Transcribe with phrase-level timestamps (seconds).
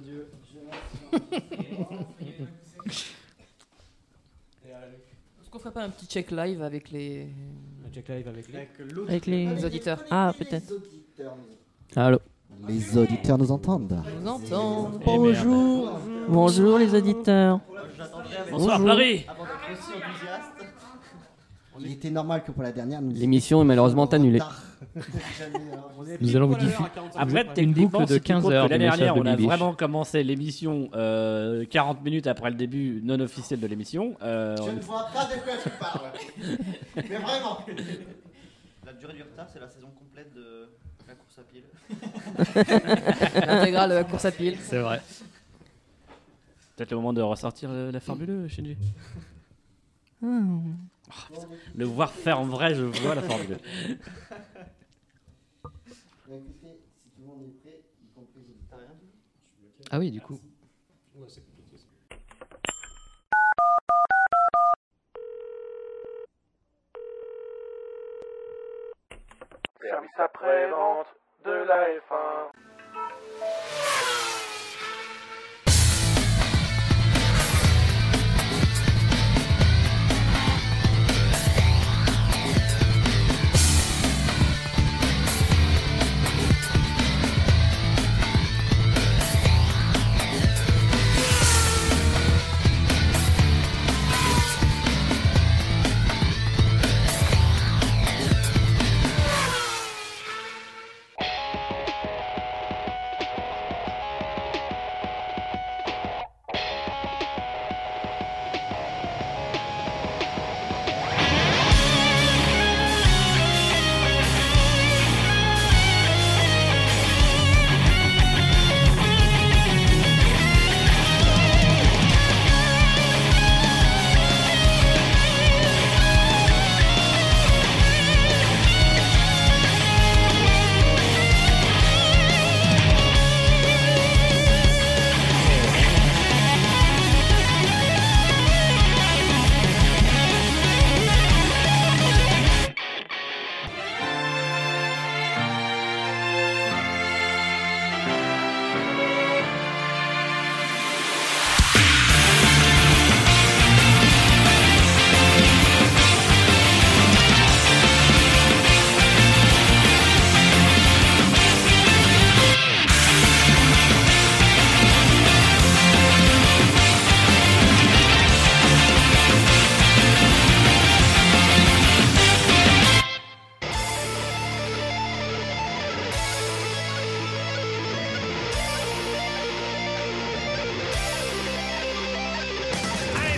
[0.00, 0.28] de Dieu.
[5.40, 7.28] Est-ce qu'on ferait pas un petit check live avec les.
[7.86, 8.56] Un check live avec les.
[8.56, 8.70] Avec,
[9.08, 10.04] Avec les- Les auditeurs.
[10.10, 10.72] Ah, peut-être.
[11.96, 12.18] Allô
[12.68, 14.02] Les auditeurs nous entendent.
[14.20, 14.90] Nous entend.
[15.04, 15.98] Bonjour.
[16.28, 17.60] Bonjour les auditeurs.
[18.50, 18.86] Bonsoir Bonjour.
[18.96, 19.26] Paris
[21.80, 24.40] il était normal que pour la dernière, L'émission est malheureusement annulée.
[25.40, 25.92] Alors.
[26.20, 26.76] Nous allons vous diffuser
[27.16, 29.36] Après, une techniquement, boucle de si tu 15 comptes heures L'année dernière, de on a
[29.36, 34.16] vraiment commencé l'émission euh, 40 minutes après le début non officiel de l'émission.
[34.22, 36.12] Euh, Je ne vois pas de quoi tu parles.
[36.96, 37.58] Mais vraiment.
[38.86, 40.68] La durée du retard, c'est la saison complète de
[41.06, 41.64] la course à pied.
[43.46, 44.56] L'intégrale de la course à pied.
[44.62, 45.00] C'est vrai.
[46.76, 48.76] Peut-être le moment de ressortir euh, la Formule 2, Shinji.
[50.20, 50.74] Hmm.
[51.74, 53.56] Le voir faire en vrai, je vois la Formule 2.
[55.64, 55.70] Bah,
[56.36, 59.08] écoutez, si tout le monde est prêt, y compris les auditeurs, rien dit
[59.90, 60.38] Ah oui, du coup.
[69.80, 71.06] Service après-vente
[71.44, 73.87] de la F1.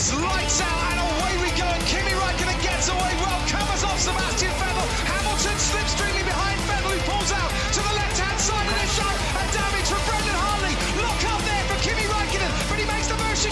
[0.01, 1.69] It's lights out and away we go.
[1.69, 4.89] And Kimi Raikkonen gets away well, covers off Sebastian Vettel.
[5.05, 9.17] Hamilton slipstreaming behind Vettel, who pulls out to the left-hand side of the shot.
[9.37, 10.75] And damage from Brendan Hartley.
[11.05, 13.45] Lock up there for Kimi Raikkonen, but he makes the first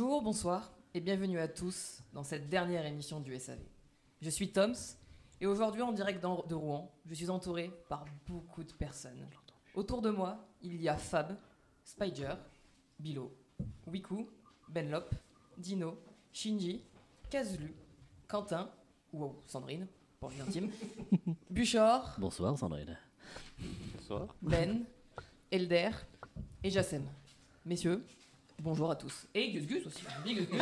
[0.00, 3.58] Bonjour, bonsoir et bienvenue à tous dans cette dernière émission du SAV.
[4.22, 4.76] Je suis Toms
[5.40, 9.26] et aujourd'hui en direct de Rouen, je suis entouré par beaucoup de personnes.
[9.74, 11.36] Autour de moi, il y a Fab,
[11.82, 12.34] Spider,
[13.00, 13.36] Bilo,
[13.88, 14.28] Wiku,
[14.68, 15.12] Benlop,
[15.56, 15.98] Dino,
[16.32, 16.84] Shinji,
[17.28, 17.74] Kazulu,
[18.28, 18.70] Quentin,
[19.12, 19.88] ou Sandrine,
[20.20, 20.70] pour vie intime,
[21.50, 22.96] Buchor, Bonsoir Sandrine.
[24.42, 24.84] Ben,
[25.50, 25.90] Elder
[26.62, 27.02] et Jassem.
[27.64, 28.06] Messieurs,
[28.60, 29.26] bonjour à tous.
[29.34, 30.02] Et Gus Gus aussi.
[30.26, 30.48] Gus Gus.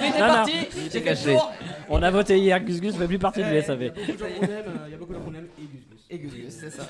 [0.00, 1.32] Il était Non, non, parti, il j'ai était fait le caché.
[1.32, 1.52] tour.
[1.88, 3.92] On a voté hier, Gus Gus fait plus partie du Il y a SAV.
[3.94, 5.62] beaucoup de gens qu'on aime, euh, il y a beaucoup de gens qu'on aime et
[5.66, 6.00] Gus Gus.
[6.10, 6.86] Et Gus Gus, c'est ça.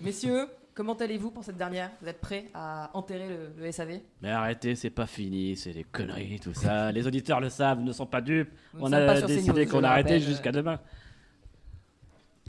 [0.00, 1.90] Messieurs, comment allez-vous pour cette dernière?
[2.00, 5.84] Vous êtes prêts à enterrer le, le SAV Mais arrêtez, c'est pas fini, c'est des
[5.84, 6.90] conneries, tout ça.
[6.92, 8.50] Les auditeurs le savent, ne sont pas dupes.
[8.74, 10.22] Nous ne On sommes pas a sur CNews, décidé je qu'on le arrêtait rappelle.
[10.22, 10.80] jusqu'à demain.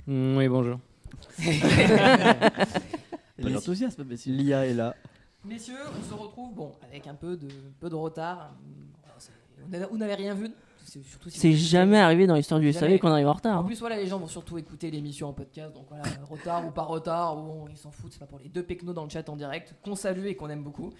[0.07, 0.79] Mm, oui, bonjour.
[3.41, 4.33] Pas d'enthousiasme, messieurs.
[4.33, 4.95] L'IA est là.
[5.43, 7.47] Messieurs, on se retrouve, bon, avec un peu de,
[7.79, 8.53] peu de retard.
[9.91, 10.51] On n'avez rien vu
[10.85, 11.01] C'est
[11.31, 12.89] si jamais arrivé dans l'histoire du Jamais.
[12.91, 13.57] SAV qu'on arrive en retard.
[13.57, 13.63] En hein.
[13.63, 16.83] plus, voilà, les gens vont surtout écouter l'émission en podcast, donc voilà, retard ou pas
[16.83, 19.35] retard, bon, ils s'en foutent, c'est pas pour les deux pecnos dans le chat en
[19.35, 20.91] direct, qu'on salue et qu'on aime beaucoup.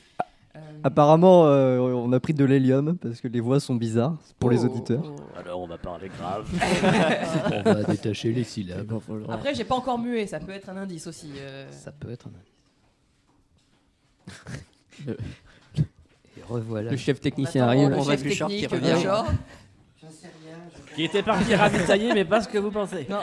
[0.55, 4.49] Euh, Apparemment, euh, on a pris de l'hélium parce que les voix sont bizarres pour
[4.49, 5.03] les oh, auditeurs.
[5.05, 5.37] oh.
[5.37, 6.49] Alors on va parler grave.
[7.65, 8.91] On va détacher les syllabes.
[9.29, 11.31] Après, j'ai pas encore mué, ça peut être un indice aussi.
[11.37, 11.71] euh.
[11.71, 12.60] Ça peut être un indice.
[15.07, 16.91] Et revoilà.
[16.91, 17.89] Le chef technicien arrive.
[17.89, 18.93] le On va chef Bouchard qui technique, revient.
[18.95, 19.25] Bouchard.
[20.01, 20.57] J'en sais rien.
[20.95, 23.05] Qui était parti ravitailler, mais pas ce que vous pensez.
[23.09, 23.19] Non.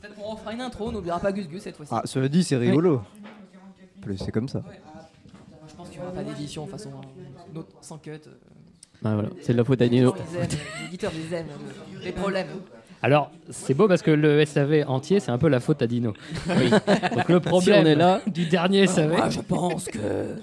[0.00, 1.92] Peut-être qu'on refera une intro, on n'oubliera pas Gus Gus cette fois-ci.
[1.94, 3.02] Ah, cela dit, c'est rigolo.
[4.00, 4.62] Plus c'est comme ça.
[5.68, 6.90] Je pense qu'il n'y aura pas d'édition de toute façon.
[7.54, 8.10] Notre- sans cut.
[8.10, 8.18] euh,
[9.04, 9.28] Ah, voilà.
[9.40, 12.48] C'est de la faute à ils aiment, les éditeurs les aiment, euh, les problèmes.
[13.02, 16.12] Alors, c'est beau parce que le SAV entier, c'est un peu la faute à Dino.
[16.46, 20.36] Donc le problème on est là- du dernier SAV, Moi, je pense que.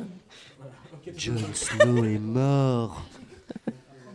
[1.17, 3.03] Jon Snow est mort.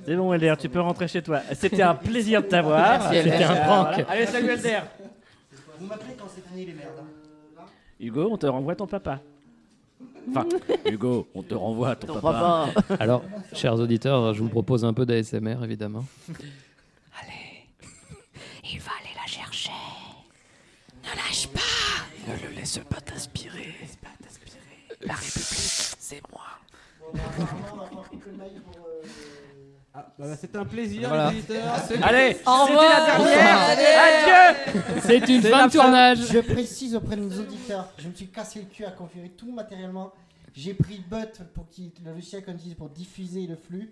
[0.07, 1.41] C'est bon, Elder, tu peux rentrer chez toi.
[1.55, 3.11] C'était un plaisir de t'avoir.
[3.13, 3.95] C'était un prank.
[3.95, 4.11] Voilà.
[4.11, 4.81] Allez, salut Elder.
[5.81, 6.91] Vous m'appelez quand c'est fini les merdes.
[7.01, 7.63] hein.
[7.99, 9.21] Hugo, on te renvoie ton papa.
[10.31, 10.47] Enfin,
[10.87, 12.67] Hugo, on te renvoie ton, papa.
[13.01, 13.23] Alors,
[13.55, 16.05] chers auditeurs, je vous propose un peu d'ASMR, évidemment.
[18.73, 19.71] Il va aller la chercher.
[21.03, 21.61] Ne lâche pas.
[22.33, 23.75] Ne le laisse pas t'inspirer.
[23.81, 24.59] Laisse pas t'inspirer.
[25.03, 26.43] La République, c'est moi.
[27.13, 28.77] Bon, apparemment, on va prendre que le mail pour.
[29.97, 31.31] Ah, bah, bah, C'était un plaisir, Voilà.
[31.31, 31.75] les auditeurs.
[32.03, 33.01] Allez, Au c'était revoir.
[33.01, 33.59] la dernière.
[33.61, 33.85] Allez.
[33.85, 35.01] Adieu.
[35.03, 38.15] C'est une C'est fin la de tournage Je précise auprès de nos auditeurs, je me
[38.15, 40.13] suis cassé le cul à configurer tout matériellement.
[40.57, 43.91] J'ai pris But pour qu'il le logiciel qu'on utilise pour diffuser le flux,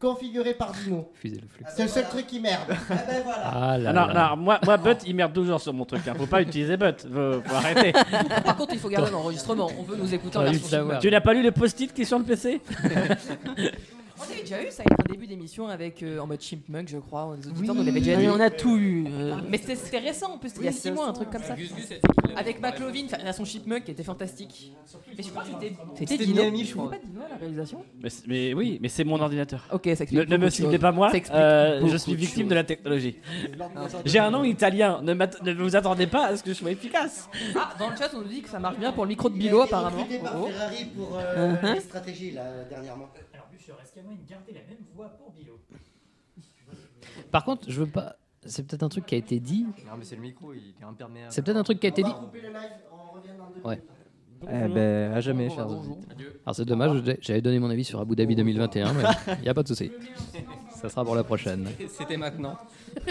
[0.00, 1.10] configuré par Dino.
[1.14, 1.64] fusée le flux.
[1.76, 2.70] C'est le seul truc qui merde.
[2.70, 3.42] ah ben voilà.
[3.44, 4.30] Ah là non, là.
[4.30, 6.00] non, moi, moi, But, il merde toujours sur mon truc.
[6.08, 6.14] Hein.
[6.16, 7.02] Faut pas utiliser But.
[7.02, 7.92] Faut, faut arrêter.
[8.44, 9.70] Par contre, il faut garder l'enregistrement.
[9.78, 12.18] On veut nous écouter en version tu n'as pas lu le post-it qui est sur
[12.18, 12.62] le PC
[14.18, 17.36] On avait déjà eu ça, un début d'émission avec euh, en mode Chipmunk, je crois.
[17.40, 18.28] Les auditeurs nous l'avaient déjà dit.
[18.28, 19.06] on a tout eu.
[19.08, 21.56] euh, Mais c'était récent en plus, il y a 6 mois, un truc comme ça.
[22.36, 24.72] Avec McLovin, enfin, son Chipmunk qui était fantastique.
[25.16, 25.74] Mais je crois que c'était.
[25.94, 26.42] C'était Dino.
[26.42, 26.90] Miami, je crois.
[26.90, 27.84] pas Dino à la réalisation
[28.26, 29.66] mais, oui, mais c'est mon ordinateur.
[29.72, 30.28] Ok, ça explique.
[30.28, 33.16] Ne, me ciblez pas moi, euh, je suis victime de la technologie.
[34.04, 37.28] J'ai un nom italien, ne, vous attendez pas à ce que je sois efficace.
[37.56, 39.36] Ah, dans le chat, on nous dit que ça marche bien pour le micro de
[39.36, 40.06] Bilo apparemment.
[47.30, 48.16] Par contre, je veux pas.
[48.46, 49.64] C'est peut-être un truc qui a été dit.
[49.86, 51.32] Non, mais c'est le micro, il est imperméable.
[51.32, 52.12] C'est peut-être un truc qui a été On dit.
[52.12, 53.82] va couper le live, on revient dans deux Ouais.
[54.42, 55.66] Eh ben, à jamais, chers.
[55.66, 59.02] Alors c'est dommage, j'avais donné mon avis sur Abu Dhabi 2021, mais
[59.38, 59.90] il n'y a pas de souci.
[60.74, 61.66] Ça sera pour la prochaine.
[61.88, 62.58] C'était maintenant.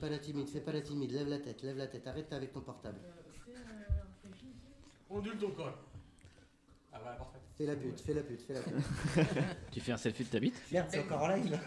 [0.00, 2.52] pas la timide, fais pas la timide, lève la tête, lève la tête, arrête avec
[2.52, 2.98] ton portable.
[5.10, 5.72] Ondule ton col.
[6.92, 7.38] Ah voilà, parfait.
[7.56, 8.74] Fais la pute, fais la pute, fais la pute.
[9.70, 10.60] Tu fais un selfie de ta bite?
[10.72, 11.58] Merde, c'est encore en live.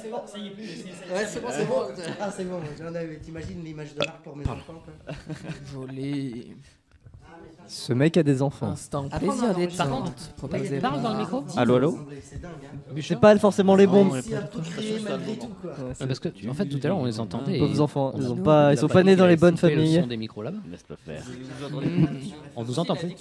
[0.00, 0.84] c'est bon, ça y est plus.
[1.12, 1.88] Ouais, c'est bon, c'est bon.
[2.20, 2.62] Ah, c'est bon.
[3.22, 4.94] T'imagines l'image de marque pour mes enfants quoi.
[5.72, 6.54] Joli.
[7.72, 8.70] Ce mec a des enfants.
[8.72, 9.88] Instant Après, plaisir on a d'être enregistré.
[9.88, 10.34] tente.
[10.36, 11.44] Proposé Parle par- dans le micro.
[11.56, 12.50] Allô, allô C'est dingue,
[13.14, 13.14] hein.
[13.20, 14.08] Pas forcément les bons.
[14.10, 17.56] Ouais, Ouais, parce que en fait tout à l'heure on les entendait.
[17.56, 19.30] et Pauvres enfants, ils on a- ont pas, ils sont pas dit nés dans qu'il
[19.30, 20.00] les bonnes coupé le familles.
[20.00, 20.58] son des micros là-bas.
[21.06, 21.22] Faire.
[22.56, 23.14] On nous entend plus.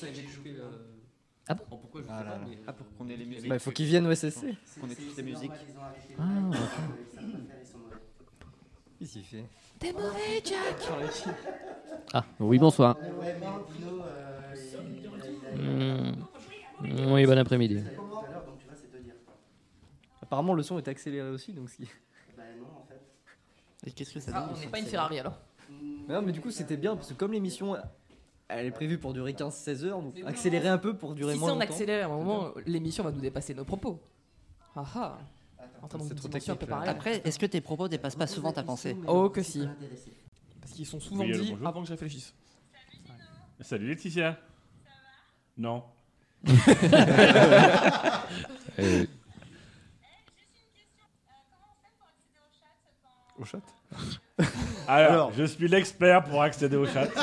[1.47, 1.67] Ah, pour
[2.97, 3.49] qu'on ait les musiques.
[3.49, 4.55] Bah, il faut qu'ils viennent au SSC.
[4.81, 5.51] Qu'on ait toutes les musiques.
[6.19, 6.23] Ah,
[8.99, 9.45] Qu'est-ce qu'il fait?
[9.79, 10.89] T'es mauvais, Jack
[12.13, 12.97] Ah, oui bonsoir.
[15.55, 16.11] Hmm.
[17.13, 17.83] Oui bon après-midi.
[20.21, 21.89] Apparemment, le son est accéléré aussi, donc ce qui-
[22.37, 23.01] Bah non, en fait.
[23.87, 25.39] Et qu'est-ce que ça Ah, donne on n'est pas une Ferrari alors.
[26.07, 27.75] Mais non, mais du coup, c'était bien parce que comme l'émission,
[28.47, 31.49] elle est prévue pour durer 15-16 heures, donc accélérer un peu pour durer Si moins
[31.51, 31.65] on longtemps.
[31.71, 33.99] accélère à un moment, l'émission va nous dépasser nos propos.
[34.75, 35.17] Ah ah
[36.07, 36.61] c'est trop technique.
[36.85, 39.67] Après, est-ce que tes propos dépassent pas souvent ta pensée Oh que si.
[40.61, 41.67] Parce qu'ils sont souvent Oui, allô, dit bonjour.
[41.67, 42.33] avant que je réfléchisse.
[43.61, 44.37] Salut Laetitia.
[45.59, 45.83] Non.
[48.79, 49.05] Euh,
[53.37, 53.59] Au chat?
[54.87, 57.07] Alors, je suis l'expert pour accéder au chat.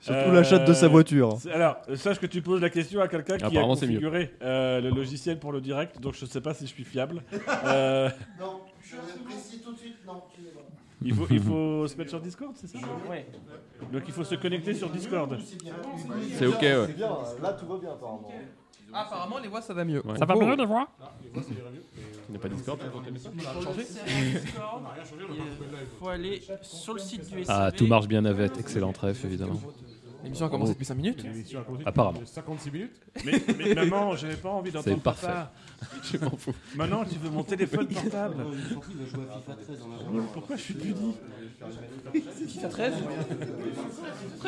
[0.00, 1.36] Surtout la chatte de sa voiture.
[1.40, 4.90] c'est- Alors, sache que tu poses la question à quelqu'un qui a configuré euh, le
[4.90, 7.22] logiciel pour le direct, donc je sais pas si je suis fiable.
[7.64, 8.08] Euh,
[8.40, 10.60] Non, je précise tout de suite, non, tu es bon.
[11.04, 12.78] Il, faut, il faut se mettre sur Discord, c'est ça
[13.10, 13.26] Ouais.
[13.92, 15.38] Donc il faut se connecter sur Discord.
[16.32, 16.92] C'est ok ouais.
[16.94, 17.10] bien,
[17.42, 18.30] là tout va bien apparemment.
[18.94, 20.02] Ah, apparemment, les voix ça va mieux.
[20.18, 20.88] Ça va mieux les voix
[21.34, 21.40] Il
[22.30, 23.86] n'y a pas Discord On a changé
[25.30, 27.46] Il faut aller sur le site du SAV.
[27.48, 29.60] Ah tout marche bien navette, excellent trèfle évidemment.
[30.24, 31.22] L'émission a commencé depuis 5 minutes.
[31.24, 32.18] L'émission a commencé Apparemment.
[32.20, 32.92] depuis 56 minutes.
[33.24, 35.26] Mais, mais maman, j'avais pas envie d'entendre C'est parfait.
[35.26, 35.52] papa.
[36.12, 36.52] Je m'en fous.
[36.76, 38.34] Maintenant, tu veux mon téléphone portable.
[40.32, 40.96] Pourquoi je suis pudique
[42.48, 42.92] FIFA 13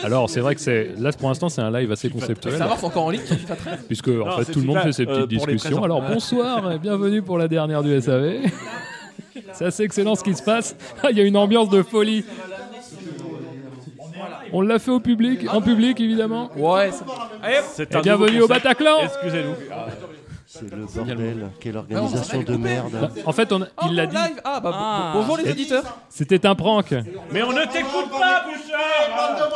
[0.04, 2.56] Alors, c'est vrai que c'est là pour l'instant, c'est un live assez conceptuel.
[2.56, 4.66] Ça va, c'est encore en ligne FIFA 13 Puisque en Non, fait c'est tout le
[4.66, 5.80] monde FIFA, fait ses euh, petites pour les discussions.
[5.80, 5.82] présents.
[5.84, 8.42] Alors bonsoir et bienvenue pour la dernière du SAV.
[9.52, 10.74] C'est assez excellent ce qui se passe.
[11.02, 12.24] Ah, Il y a une ambiance de folie.
[14.56, 16.48] On l'a fait au public, en public évidemment.
[16.56, 16.90] Ouais,
[17.72, 18.46] c'est- bienvenue au.
[18.46, 18.98] Bataclan.
[19.02, 19.56] Excusez-nous.
[20.56, 21.48] C'est le bordel.
[21.60, 23.10] Quelle Ah, organisation de merde.
[23.26, 24.18] En fait, on, Oh, il l'a bon, dit.
[24.44, 25.12] Ah, bah, bon- Ah.
[25.16, 25.98] bonjour les auditeurs.
[26.08, 26.92] C'était un prank.
[27.32, 29.50] Mais on ne t'écoute pas, Bouchard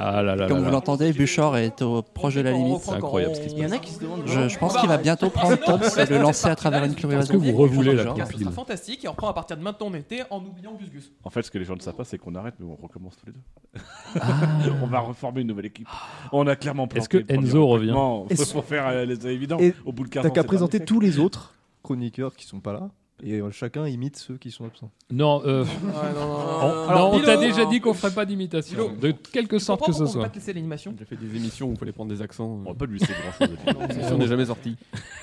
[0.00, 0.70] Ah là là là Comme vous là.
[0.70, 2.80] l'entendez, Bouchard est au proche de la limite.
[2.82, 4.22] C'est incroyable ce qui se Il y en a qui se demandent.
[4.26, 7.32] Je, je pense qu'il va bientôt prendre Tops et le lancer à travers une Est-ce
[7.32, 9.86] que vous revoulez la Ce compile sera fantastique et on reprend à partir de maintenant
[9.88, 11.12] en été en oubliant Gus Gus.
[11.24, 13.16] En fait, ce que les gens ne savent pas, c'est qu'on arrête, mais on recommence
[13.16, 13.80] tous les deux.
[14.20, 14.26] Ah.
[14.82, 15.88] on va reformer une nouvelle équipe.
[16.32, 18.22] On a clairement planté Est-ce que le premier Enzo recrutement.
[18.24, 19.58] revient Faut- Pour faire euh, les évidents.
[19.60, 22.72] Et Au bout de 15 T'as qu'à présenter tous les autres chroniqueurs qui sont pas
[22.72, 22.90] là.
[23.22, 24.90] Et euh, chacun imite ceux qui sont absents.
[25.10, 25.68] Non, euh, Ouais,
[26.14, 26.74] non, non, on, non.
[26.84, 29.98] non, Alors, on t'a déjà dit qu'on ferait pas d'imitation, de quelque sorte que ce
[29.98, 30.22] pourquoi on soit.
[30.22, 30.94] pas te laisser l'animation.
[30.96, 32.44] J'ai fait des émissions où il fallait prendre des accents.
[32.64, 33.56] On va pas lui laisser grand chose.
[33.88, 34.76] L'émission n'est jamais sortie.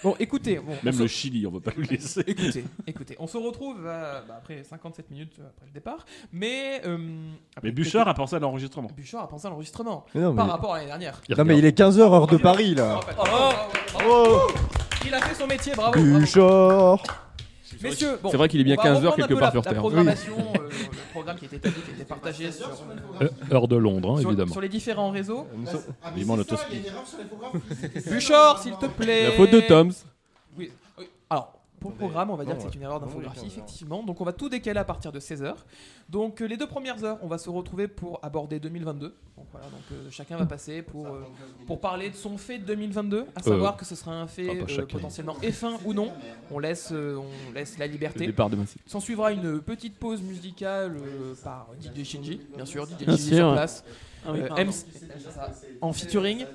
[0.03, 2.21] Bon, écoutez, bon, on Même se- le Chili, on va pas lui laisser.
[2.27, 6.81] Écoutez, écoutez, on se retrouve euh, bah, après 57 minutes euh, après le départ, mais
[6.85, 6.97] euh,
[7.63, 8.89] Mais Bouchard a pensé à l'enregistrement.
[8.97, 11.21] Bouchard a pensé à l'enregistrement par mais- rapport à l'année dernière.
[11.37, 12.99] Non, mais il est 15h heure de Paris là.
[13.09, 13.55] Oh, bravo,
[13.93, 14.39] bravo.
[15.07, 15.91] Il a fait son métier, bravo.
[15.93, 16.19] bravo.
[16.19, 17.25] Bouchard
[17.89, 19.39] Messieurs, bon, C'est vrai qu'il est bien on va 15 heures reprendre un quelque peu
[19.39, 19.79] part la- sur La Terre.
[19.79, 22.69] programmation, euh, le programme qui a été établi, qui a été partagé sur,
[23.21, 24.51] Euh, heure de Londres, hein, sur- évidemment.
[24.51, 25.47] sur les différents réseaux.
[26.03, 26.67] Ah, mais Vivement c'est le ça, Tospi.
[26.71, 28.09] il y a une erreur sur l'infographie.
[28.13, 29.23] Bouchard, s'il te plaît.
[29.25, 29.91] La faute de Toms.
[30.57, 30.71] Oui.
[30.97, 31.05] oui.
[31.29, 31.54] Alors,
[31.85, 34.03] pour le programme, on va dire que c'est une erreur d'infographie, effectivement.
[34.03, 35.53] Donc, on va tout décaler à partir de 16h.
[36.09, 39.15] Donc, euh, les deux premières heures, on va se retrouver pour aborder 2022.
[39.37, 41.23] Donc, voilà, donc euh, chacun va passer pour, euh,
[41.67, 44.81] pour parler de son fait de 2022, à savoir que ce sera un fait ah,
[44.89, 46.11] potentiellement F1 ou non.
[46.51, 48.25] On laisse, euh, on laisse la liberté.
[48.25, 48.77] départ de Massy.
[48.85, 53.51] S'en suivra une petite pause musicale euh, par DJ Shinji, bien sûr, DJ Shinji sur
[53.53, 53.83] place.
[54.25, 54.63] Ah oui, Euh, pardon.
[54.63, 54.85] MC
[55.81, 56.45] en featuring.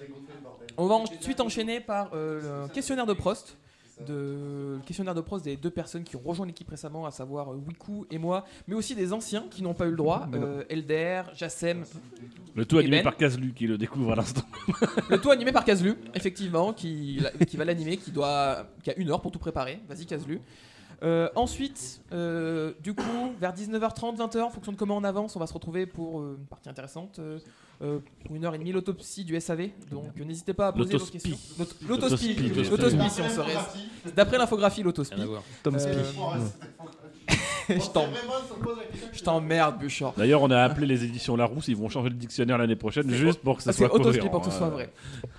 [0.76, 3.56] On va ensuite enchaîner par euh, le questionnaire de Prost.
[4.06, 7.52] De, le questionnaire de Prost des deux personnes qui ont rejoint l'équipe récemment, à savoir
[7.52, 10.64] euh, Wiku et moi, mais aussi des anciens qui n'ont pas eu le droit, euh,
[10.68, 11.84] Elder, Jassem,
[12.54, 13.04] Le tout animé Ben.
[13.04, 14.44] par Kazlu qui le découvre à l'instant.
[15.10, 19.10] le tout animé par Kazlu, effectivement, qui, qui va l'animer, qui, doit, qui a une
[19.10, 19.80] heure pour tout préparer.
[19.88, 20.40] Vas-y, Kazlu.
[21.02, 25.38] Euh, ensuite, euh, du coup, vers 19h30, 20h, en fonction de comment on avance, on
[25.38, 27.20] va se retrouver pour euh, une partie intéressante.
[27.82, 29.70] Euh, euh, pour une heure et demie, l'autopsie du SAV.
[29.90, 31.38] Donc n'hésitez pas à poser vos questions.
[31.58, 32.34] L'aut- L'autospi.
[32.34, 33.56] Si on serait.
[34.14, 35.20] D'après l'infographie, l'autospi.
[35.62, 36.50] Tom Euh, Spi.
[39.12, 40.12] Je t'emmerde, Bouchard.
[40.16, 43.40] D'ailleurs, on a appelé les éditions Larousse, ils vont changer le dictionnaire l'année prochaine juste
[43.40, 44.92] pour que ça Ah, soit autospi cohérent, pour que ce soit vrai.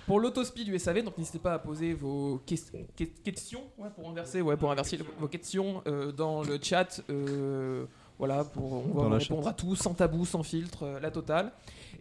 [0.06, 4.08] Pour l'autospi du SAV, donc n'hésitez pas à poser vos ques- que- questions, ouais, pour
[4.08, 7.02] inverser, ouais, pour inverser vos questions euh, dans le chat.
[7.10, 7.84] euh,
[8.18, 11.52] voilà, pour, on va répondre à tout, sans tabou, sans filtre, euh, la totale.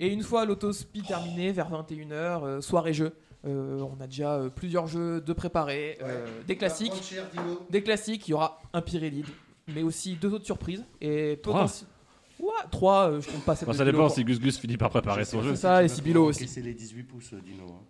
[0.01, 2.12] Et une fois l'autospi terminé, vers 21h,
[2.43, 3.13] euh, soirée jeu.
[3.46, 6.91] Euh, on a déjà euh, plusieurs jeux de préparer, euh, des classiques,
[7.70, 8.27] des classiques.
[8.27, 9.24] Il y aura un Pirelli,
[9.74, 11.65] mais aussi deux autres surprises et Trois.
[12.39, 13.12] Ouais, trois.
[13.12, 13.55] euh, je compte pas.
[13.55, 15.51] celle Enfin, ça dépend si Gus Gus finit par préparer son jeu.
[15.55, 16.48] C'est ça, et Sibilo aussi.
[16.48, 17.63] C'est les 18 pouces, Dino.
[17.67, 17.84] hein.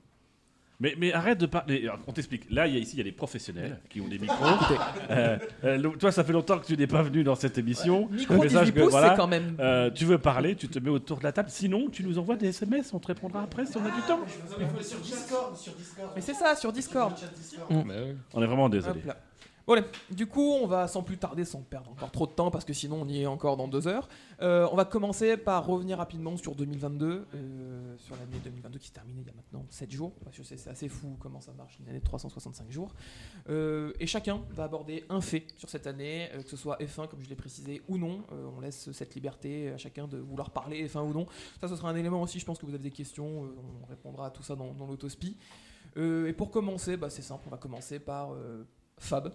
[0.81, 1.83] Mais, mais arrête de parler.
[1.83, 2.49] Alors, On t'explique.
[2.49, 4.43] Là, il y a ici, il y a des professionnels qui ont des micros.
[4.55, 4.79] Écoutez.
[5.11, 8.09] Euh, euh, toi, ça fait longtemps que tu n'es pas venu dans cette émission.
[8.11, 9.55] Micro Mais sache 18 que, pouces, voilà, c'est quand même.
[9.59, 11.49] euh, tu veux parler, tu te mets autour de la table.
[11.51, 14.21] Sinon, tu nous envoies des SMS, on te répondra après si on a du temps.
[14.81, 16.09] Sur Discord, sur Discord.
[16.15, 17.13] Mais c'est ça, sur Discord.
[17.69, 18.15] Bah ouais.
[18.33, 19.01] On est vraiment désolé.
[20.09, 22.73] Du coup, on va sans plus tarder, sans perdre encore trop de temps, parce que
[22.73, 24.09] sinon on y est encore dans deux heures.
[24.41, 28.93] Euh, on va commencer par revenir rapidement sur 2022, euh, sur l'année 2022 qui se
[28.93, 31.77] terminait il y a maintenant 7 jours, parce que c'est assez fou comment ça marche,
[31.79, 32.93] une année de 365 jours.
[33.49, 37.21] Euh, et chacun va aborder un fait sur cette année, que ce soit F1 comme
[37.21, 38.23] je l'ai précisé ou non.
[38.57, 41.25] On laisse cette liberté à chacun de vouloir parler F1 ou non.
[41.59, 43.43] Ça, ce sera un élément aussi, je pense que vous avez des questions,
[43.83, 45.37] on répondra à tout ça dans, dans l'autospi.
[45.95, 48.29] Et pour commencer, bah, c'est simple, on va commencer par
[48.97, 49.33] Fab.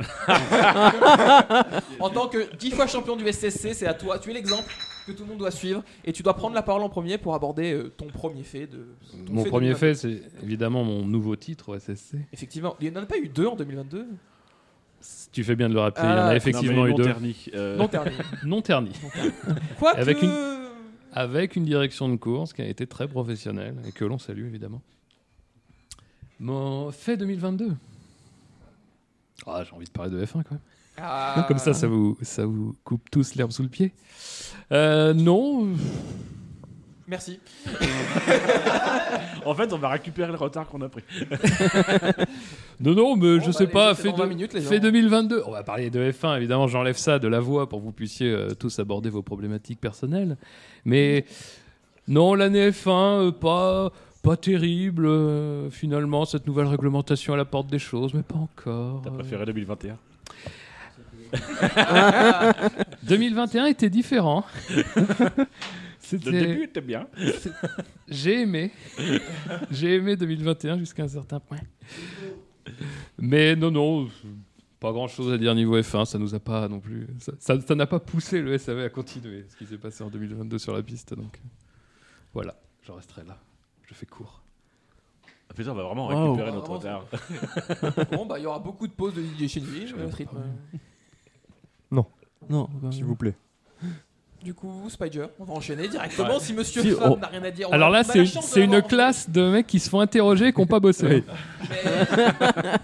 [2.00, 4.72] en tant que 10 fois champion du SSC, c'est à toi, tu es l'exemple
[5.06, 7.34] que tout le monde doit suivre et tu dois prendre la parole en premier pour
[7.34, 8.86] aborder euh, ton premier fait de
[9.26, 9.78] ton Mon fait premier 2022.
[9.78, 12.16] fait, c'est évidemment mon nouveau titre au SSC.
[12.32, 14.06] Effectivement, il n'y en a pas eu deux en 2022
[15.32, 16.92] Tu fais bien de le rappeler, il y en Ah, a effectivement non, mais eu
[16.92, 17.04] non deux.
[17.04, 17.76] terni, euh.
[17.76, 18.10] Non terni.
[18.44, 18.92] non terni.
[19.78, 20.32] Quoique- Avec une,
[21.12, 24.82] avec une direction de course qui a été très professionnelle et que l'on salue évidemment.
[26.40, 27.72] Mon fait 2022.
[29.46, 30.60] Ah, j'ai envie de parler de F1 quand même.
[30.96, 31.44] Ah.
[31.48, 33.92] Comme ça, ça vous, ça vous coupe tous l'herbe sous le pied.
[34.72, 35.68] Euh, non.
[37.06, 37.40] Merci.
[39.44, 41.02] en fait, on va récupérer le retard qu'on a pris.
[42.80, 44.82] Non, non, mais je bah, sais pas, fait, de- 20 minutes, les fait gens.
[44.82, 45.44] 2022.
[45.46, 48.30] On va parler de F1, évidemment, j'enlève ça de la voix pour que vous puissiez
[48.30, 50.36] euh, tous aborder vos problématiques personnelles.
[50.84, 51.24] Mais
[52.08, 53.92] non, l'année F1, euh, pas,
[54.24, 55.06] pas terrible.
[55.06, 59.02] euh, finalement, cette nouvelle réglementation à la porte des choses, mais pas encore.
[59.02, 59.96] T'as préféré 2021
[61.34, 62.52] Euh,
[63.04, 64.44] 2021 était différent.
[66.12, 67.06] Le début était bien.
[68.08, 68.70] J'ai aimé.
[69.70, 71.58] J'ai aimé 2021 jusqu'à un certain point.
[73.18, 74.08] Mais non, non,
[74.80, 76.04] pas grand chose à dire niveau F1.
[76.04, 77.06] Ça nous a pas non plus.
[77.18, 80.10] ça- Ça ça n'a pas poussé le SAV à continuer ce qui s'est passé en
[80.10, 81.14] 2022 sur la piste.
[81.14, 81.48] Donc euh,
[82.34, 83.38] voilà, je resterai là.
[83.86, 84.40] Je fais court.
[85.50, 86.24] Ah, putain, on va vraiment Wow.
[86.32, 87.04] récupérer notre Ah, retard.
[88.12, 89.92] bon, bah, il y aura beaucoup de pauses de Didier Cheney.
[89.96, 90.42] euh, rythme.
[91.90, 92.06] Non.
[92.48, 93.34] Non, S'il vous plaît.
[94.44, 96.40] Du coup, Spider, on va enchaîner directement Ouais.
[96.40, 97.66] si Monsieur Si, Fab on- n'a rien à dire.
[97.70, 100.66] on Alors là, c'est une classe de mecs qui se font interroger et qui n'ont
[100.66, 101.24] pas bossé.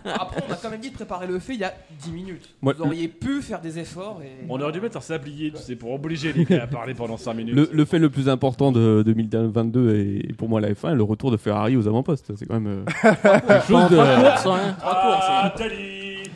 [0.05, 2.49] Après, on a quand même dit de préparer le fait il y a 10 minutes.
[2.63, 4.47] Moi, Vous auriez pu faire des efforts et.
[4.49, 7.19] On aurait dû mettre un sablier, tu sais, pour obliger les gars à parler pendant
[7.19, 7.55] 5 minutes.
[7.55, 11.03] Le, le fait le plus important de 2022 et pour moi la F1 est le
[11.03, 12.33] retour de Ferrari aux avant-postes.
[12.37, 13.13] C'est quand même euh,
[13.47, 14.43] quelque chose de- Trois courses.
[14.79, 15.55] Trois courses.
[15.57, 16.31] Italie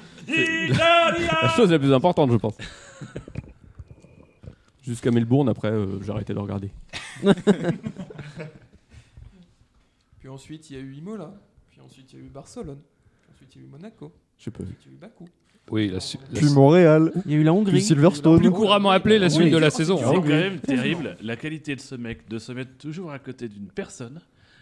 [1.42, 2.56] la chose la plus importante, je pense.
[4.86, 6.70] Jusqu'à Melbourne, après, euh, j'ai arrêté de regarder.
[10.20, 11.34] Puis ensuite, il y a eu Imola.
[11.70, 12.78] Puis ensuite, il y a eu Barcelone.
[13.22, 14.12] Puis ensuite, il y a eu Monaco.
[14.38, 14.62] Je sais pas.
[14.62, 15.28] Ensuite, il y a eu Bakou.
[15.70, 17.12] Oui, la, su- la Puis su- Montréal.
[17.24, 17.72] Il y a eu la Hongrie.
[17.72, 18.38] Puis Silverstone.
[18.38, 19.50] plus couramment appelée la suite Oui.
[19.50, 19.96] de la saison.
[19.96, 20.12] C'est hein.
[20.16, 23.68] quand même terrible la qualité de ce mec de se mettre toujours à côté d'une
[23.68, 24.20] personne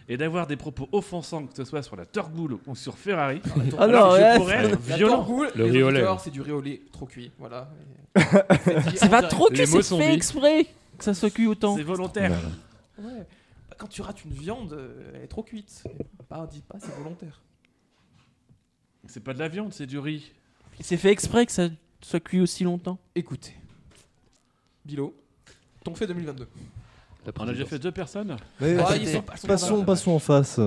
[0.08, 3.40] et d'avoir des propos offensants, que ce soit sur la Turboule ou sur Ferrari.
[3.78, 5.16] Ah alors non, que ouais, je pourrais être La violent.
[5.16, 5.98] Torgoule, Le les riolet.
[5.98, 7.30] auditeurs, c'est du riolet trop cuit.
[7.38, 7.70] Voilà.
[8.96, 10.14] C'est pas trop Les que mots c'est sont fait dits.
[10.16, 10.64] exprès
[10.98, 11.76] que ça soit cuit autant.
[11.76, 12.32] C'est volontaire.
[12.98, 13.04] Ouais.
[13.70, 15.82] Bah, Quand tu rates une viande, euh, elle est trop cuite.
[16.28, 17.40] Pas, dis pas, c'est volontaire.
[19.06, 20.32] C'est pas de la viande, c'est du riz.
[20.80, 21.68] C'est fait exprès que ça
[22.02, 22.98] soit cuit aussi longtemps.
[23.14, 23.54] Écoutez,
[24.84, 25.14] Bilo,
[25.84, 26.46] ton fait 2022.
[27.38, 29.84] On a déjà fait deux personnes Mais Ah, ils sont pas- ils sont passons, pas-
[29.86, 30.58] passons en face.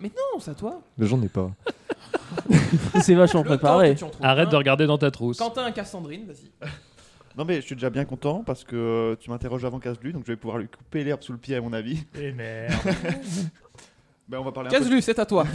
[0.00, 0.80] Mais non, c'est à toi.
[0.96, 1.50] Mais j'en ai pas.
[3.02, 3.94] C'est vachement Le temps préparé.
[3.94, 4.50] que tu en trouves Arrête un.
[4.50, 5.38] de regarder dans ta trousse.
[5.38, 6.50] Quentin Cassandrine, vas-y.
[7.36, 10.24] Non mais je suis déjà bien content parce que euh, tu m'interroges avant Caselu, donc
[10.26, 12.04] je vais pouvoir lui couper l'herbe sous le pied à mon avis.
[12.18, 12.72] Et merde.
[14.28, 14.78] Ben on va parler un peu.
[14.78, 15.46] Caselu, c'est à toi.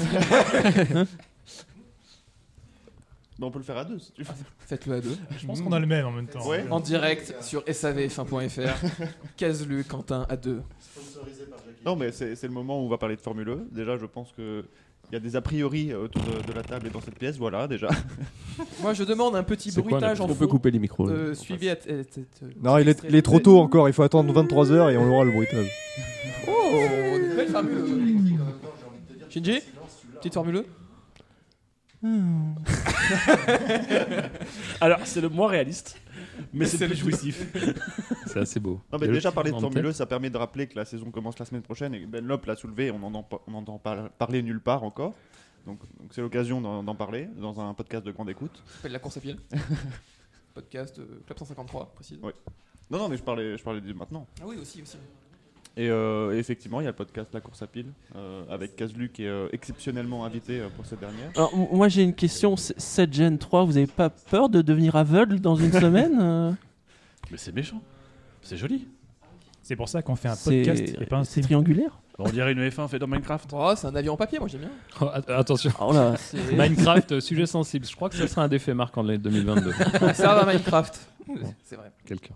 [3.43, 4.29] Ben, on peut le faire à deux si tu veux.
[4.59, 5.17] Faites-le à deux.
[5.37, 6.47] Je pense qu'on a le même en même temps.
[6.47, 6.63] Ouais.
[6.69, 8.85] En direct sur savf1.fr.
[9.37, 10.61] Caselu, Quentin à deux.
[11.85, 13.67] Non mais c'est c'est le moment où on va parler de Formule E.
[13.71, 14.63] Déjà je pense que
[15.11, 17.19] il y a des a priori euh, autour de, de la table et dans cette
[17.19, 17.89] pièce, voilà déjà.
[18.81, 20.47] Moi, je demande un petit C'est quoi, bruitage en On peut fond.
[20.47, 21.05] couper les micros.
[21.05, 21.13] là.
[21.13, 22.03] Euh, suivi à t-
[22.63, 23.89] Non, il est, il est trop tôt encore.
[23.89, 25.69] Il faut attendre 23h et on aura le bruitage.
[26.47, 26.51] Oh,
[27.21, 28.39] une belle formule.
[29.29, 29.59] Shinji,
[30.15, 30.55] petite formule.
[30.55, 30.65] E.
[34.81, 35.97] Alors, c'est le moins réaliste,
[36.51, 37.45] mais c'est le plus jouissif.
[38.27, 38.81] C'est assez beau.
[38.91, 41.11] Non mais déjà parler de Formule E, tête ça permet de rappeler que la saison
[41.11, 44.83] commence la semaine prochaine et Ben Lop l'a soulevé, on n'entend pas, parler nulle part
[44.83, 45.13] encore.
[45.67, 48.63] Donc donc c'est l'occasion d'en parler dans un podcast de grande écoute.
[48.65, 49.35] Ça s'appelle la course à pied.
[50.55, 52.17] Podcast euh, Club 153, précise.
[52.23, 52.33] Ouais.
[52.89, 54.25] Non non mais je parlais, je parlais de maintenant.
[54.41, 54.97] Ah oui, aussi, aussi.
[55.75, 59.09] Et, euh, effectivement il y a le podcast La course à pile euh, avec Kazlu
[59.09, 61.31] qui est euh, exceptionnellement invité euh, pour cette dernière.
[61.35, 62.55] Alors, moi j'ai une question.
[62.55, 66.51] Cette Gen 3, vous avez pas peur de devenir aveugle dans une semaine euh?
[67.31, 67.81] Mais c'est méchant.
[68.43, 68.87] C'est joli.
[69.63, 71.99] C'est pour ça qu'on fait un podcast et pas un triangulaire?
[72.19, 73.49] On dirait une F1 fait dans Minecraft.
[73.53, 74.69] Oh, c'est un avion en papier, moi j'aime bien.
[75.01, 75.71] Oh, att- attention.
[75.79, 77.87] Oh là, c'est- Minecraft, sujet sensible.
[77.87, 79.71] Je crois que ça sera un des faits marquants de l'année 2022.
[80.13, 81.09] Ça va, Minecraft.
[81.63, 81.91] C'est vrai.
[82.05, 82.35] Quelqu'un.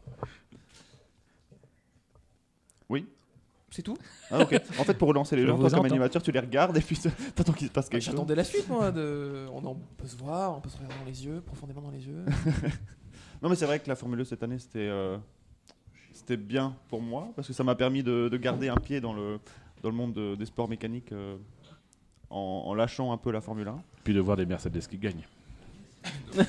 [2.89, 3.05] Oui.
[3.69, 3.97] C'est tout
[4.31, 4.53] Ah ok.
[4.79, 6.97] En fait pour relancer les gens, toi comme animateur tu les regardes et puis
[7.35, 8.13] t'attends qu'il se passe Bah, quelque chose.
[8.13, 8.91] J'attendais la suite, moi.
[8.91, 9.45] De...
[9.53, 12.05] On en peut se voir, on peut se regarder dans les yeux, profondément dans les
[12.07, 12.25] yeux.
[13.41, 15.15] Non mais c'est vrai que la Formule E cette année c'était euh,
[16.11, 19.13] c'était bien pour moi parce que ça m'a permis de, de garder un pied dans
[19.13, 19.39] le
[19.83, 21.37] dans le monde de- des sports mécaniques euh,
[22.31, 23.79] en, en lâchant un peu la Formule 1.
[24.03, 25.21] Puis de voir des Mercedes qui gagnent.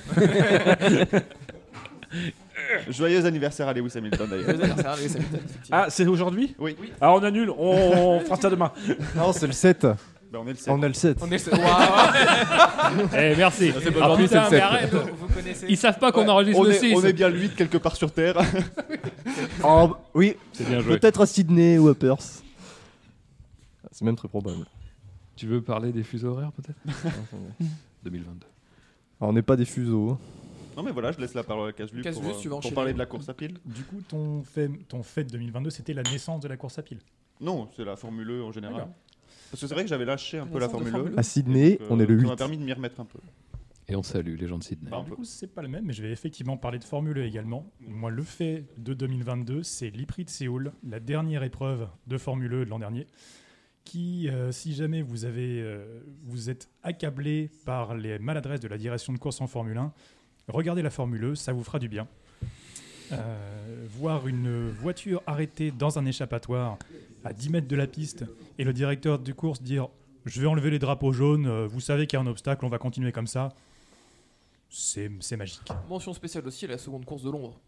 [2.89, 4.45] Joyeux anniversaire à Lewis Hamilton d'ailleurs.
[4.47, 5.79] Joyeux anniversaire à Lewis Hamilton, effectivement.
[5.83, 6.55] Ah, c'est aujourd'hui?
[6.59, 6.77] Oui.
[7.01, 7.57] Ah, on annule, on,
[8.17, 8.73] on fera ça demain.
[9.17, 9.87] Non, c'est le 7.
[10.31, 10.69] Ben, on est le 7.
[10.75, 11.19] On a le 7.
[11.23, 13.09] On est le- Waouh.
[13.17, 13.73] Eh, merci.
[13.83, 14.95] c'est pas Ah, aujourd'hui, putain, c'est le mais sept.
[14.95, 14.95] arrête.
[15.19, 16.95] Vous connaissez Ils savent pas qu'on Ouais, enregistre on le est, 6.
[16.95, 18.37] on est bien le 8 quelque part sur Terre.
[19.65, 20.99] Oh, oui, C'est bien joué.
[20.99, 22.43] peut-être à Sydney ou à Perth.
[23.93, 24.67] C'est même très probable.
[25.37, 26.79] Tu veux parler des fuseaux horaires peut-être?
[28.05, 28.47] 2022.
[29.21, 30.19] Alors, on n'est pas des fuseaux.
[30.79, 32.59] Non mais voilà, je laisse la parole à Caslu Casse-Lus, pour, euh, tu vas pour
[32.59, 32.75] enchaîner.
[32.77, 33.59] parler de la course à pile.
[33.65, 36.83] Du coup, ton fait, ton fait de 2022, c'était la naissance de la course à
[36.83, 37.01] pile.
[37.41, 38.87] Non, c'est la Formule E en général.
[39.51, 40.99] Parce que c'est vrai que j'avais lâché un peu la de Formule E.
[40.99, 41.19] E.
[41.19, 42.29] À Sydney, Donc, on est le Ça 8.
[42.29, 43.19] m'a permis de m'y remettre un peu.
[43.89, 44.87] Et on salue les gens de Sydney.
[44.87, 47.25] Alors, du coup, c'est pas le même, mais je vais effectivement parler de Formule E
[47.25, 47.67] également.
[47.81, 52.65] Moi, le fait de 2022, c'est l'IPRI de Séoul, la dernière épreuve de Formule E
[52.65, 53.09] de l'an dernier,
[53.85, 58.79] qui, euh, si jamais vous, avez, euh, vous êtes accablé par les maladresses de la
[58.79, 59.93] direction de course en Formule 1,
[60.49, 62.07] regardez la Formule E, ça vous fera du bien.
[63.13, 66.79] Euh, voir une voiture arrêtée dans un échappatoire
[67.25, 68.25] à 10 mètres de la piste
[68.59, 69.89] et le directeur de course dire
[70.29, 72.69] je vais enlever les drapeaux jaunes, euh, vous savez qu'il y a un obstacle, on
[72.69, 73.49] va continuer comme ça.
[74.71, 75.63] C'est magique.
[75.89, 77.59] Mention spéciale aussi à la seconde course de Londres.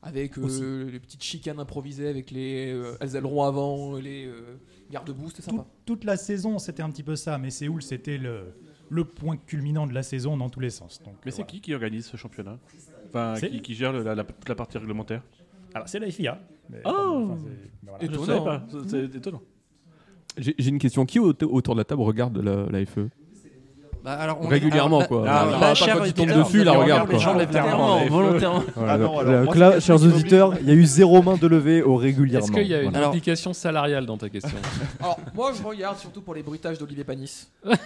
[0.00, 4.32] Avec euh, les petites chicanes improvisées avec les, euh, ailerons avant, les
[4.92, 5.66] garde-boue, c'était sympa.
[5.84, 8.54] toute la saison, c'était un petit peu ça, mais Séoul, c'était le,
[8.90, 11.02] le point culminant de la saison dans tous les sens.
[11.02, 12.58] Donc, Mais c'est qui qui organise ce championnat
[13.08, 15.22] Enfin, C'est- qui, qui gère le- la, la- toute la partie réglementaire.
[15.74, 16.40] Alors, c'est la FIA.
[16.70, 18.04] mais- Oh enfin, c'est- voilà.
[18.04, 18.24] Étonnant.
[18.24, 19.42] savais pas, c'est c'est étonnant.
[20.36, 21.04] J'ai une question.
[21.06, 23.08] Qui au- autour de la table regarde la, la FE
[24.08, 25.24] Bah, alors, on- Régulièrement, alors, quoi.
[25.26, 27.22] la- Ah, la pas- pas chère quand il tombe dessus, il la regarde, Les quoi.
[27.24, 28.62] gens lèvent la main Volontairement, volontairement.
[28.88, 31.36] Ah non, donc, alors, donc moi, là, chers auditeurs, il y a eu zéro main
[31.36, 32.46] de levée au Est-ce régulièrement.
[32.48, 33.08] qu'il y a une Voilà.
[33.08, 34.56] indication salariale dans ta question?
[35.00, 37.48] Alors, moi, je regarde surtout pour les bruitages d'Olivier Panis.
[37.62, 37.78] Parce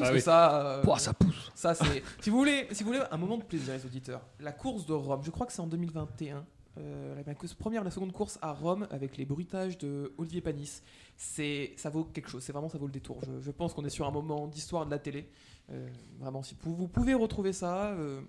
[0.00, 0.54] Ah que ça.
[0.64, 1.50] euh, Pouah, ça pousse.
[1.56, 2.04] Ça, c'est.
[2.20, 4.92] si, vous voulez, si vous voulez un moment de plaisir, les auditeurs, la course de
[4.92, 6.44] Rome, je crois que c'est en 2021.
[6.78, 10.82] Euh, la, première, la seconde course à Rome avec les bruitages de Olivier Panis,
[11.16, 12.42] c'est ça vaut quelque chose.
[12.42, 13.20] C'est vraiment ça vaut le détour.
[13.26, 15.28] Je, je pense qu'on est sur un moment d'histoire de la télé.
[15.70, 15.86] Euh,
[16.18, 18.20] vraiment, si vous, vous pouvez retrouver ça, euh,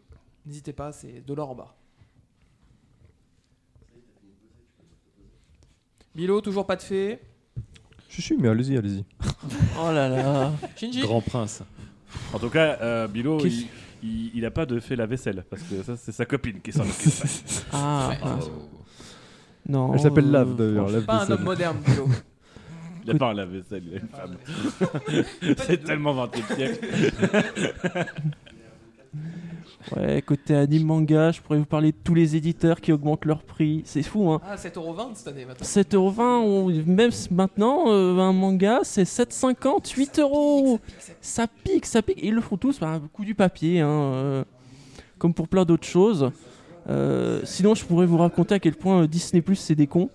[0.46, 0.92] n'hésitez pas.
[0.92, 1.76] C'est de l'or en bas.
[6.16, 7.20] Milo, toujours pas de fée.
[8.10, 9.06] Je suis, mais allez-y, allez-y.
[9.82, 10.52] Oh là là.
[10.76, 11.02] Shinji?
[11.02, 11.64] Grand prince.
[12.34, 13.68] En tout cas, euh, Bilo, il,
[14.04, 16.72] il, il a pas de fait la vaisselle parce que ça, c'est sa copine qui
[16.72, 17.14] s'en occupe.
[17.74, 18.40] Ah, ah.
[19.68, 19.94] Non.
[19.94, 20.90] Elle s'appelle Lave d'ailleurs.
[20.90, 21.36] Lave Pas un vaisselle.
[21.36, 22.08] homme moderne, Milo.
[23.06, 25.26] Il a pas un lave-vaisselle, il a une femme.
[25.58, 26.88] c'est tellement 20 e siècle.
[29.96, 33.42] Ouais, côté anime manga, je pourrais vous parler de tous les éditeurs qui augmentent leur
[33.44, 33.82] prix.
[33.86, 34.40] C'est fou, hein.
[34.48, 35.66] Ah, 7,20€ cette année maintenant.
[35.66, 40.80] 7,20€, on- même maintenant, euh, un manga, c'est 7,50€, 8€.
[41.22, 42.24] Ça pique, ça pique.
[42.24, 44.44] Et ils le font tous par un coup du papier, hein, euh,
[45.18, 46.32] comme pour plein d'autres choses.
[46.90, 50.10] Euh, sinon, je pourrais vous raconter à quel point Disney Plus c'est des cons.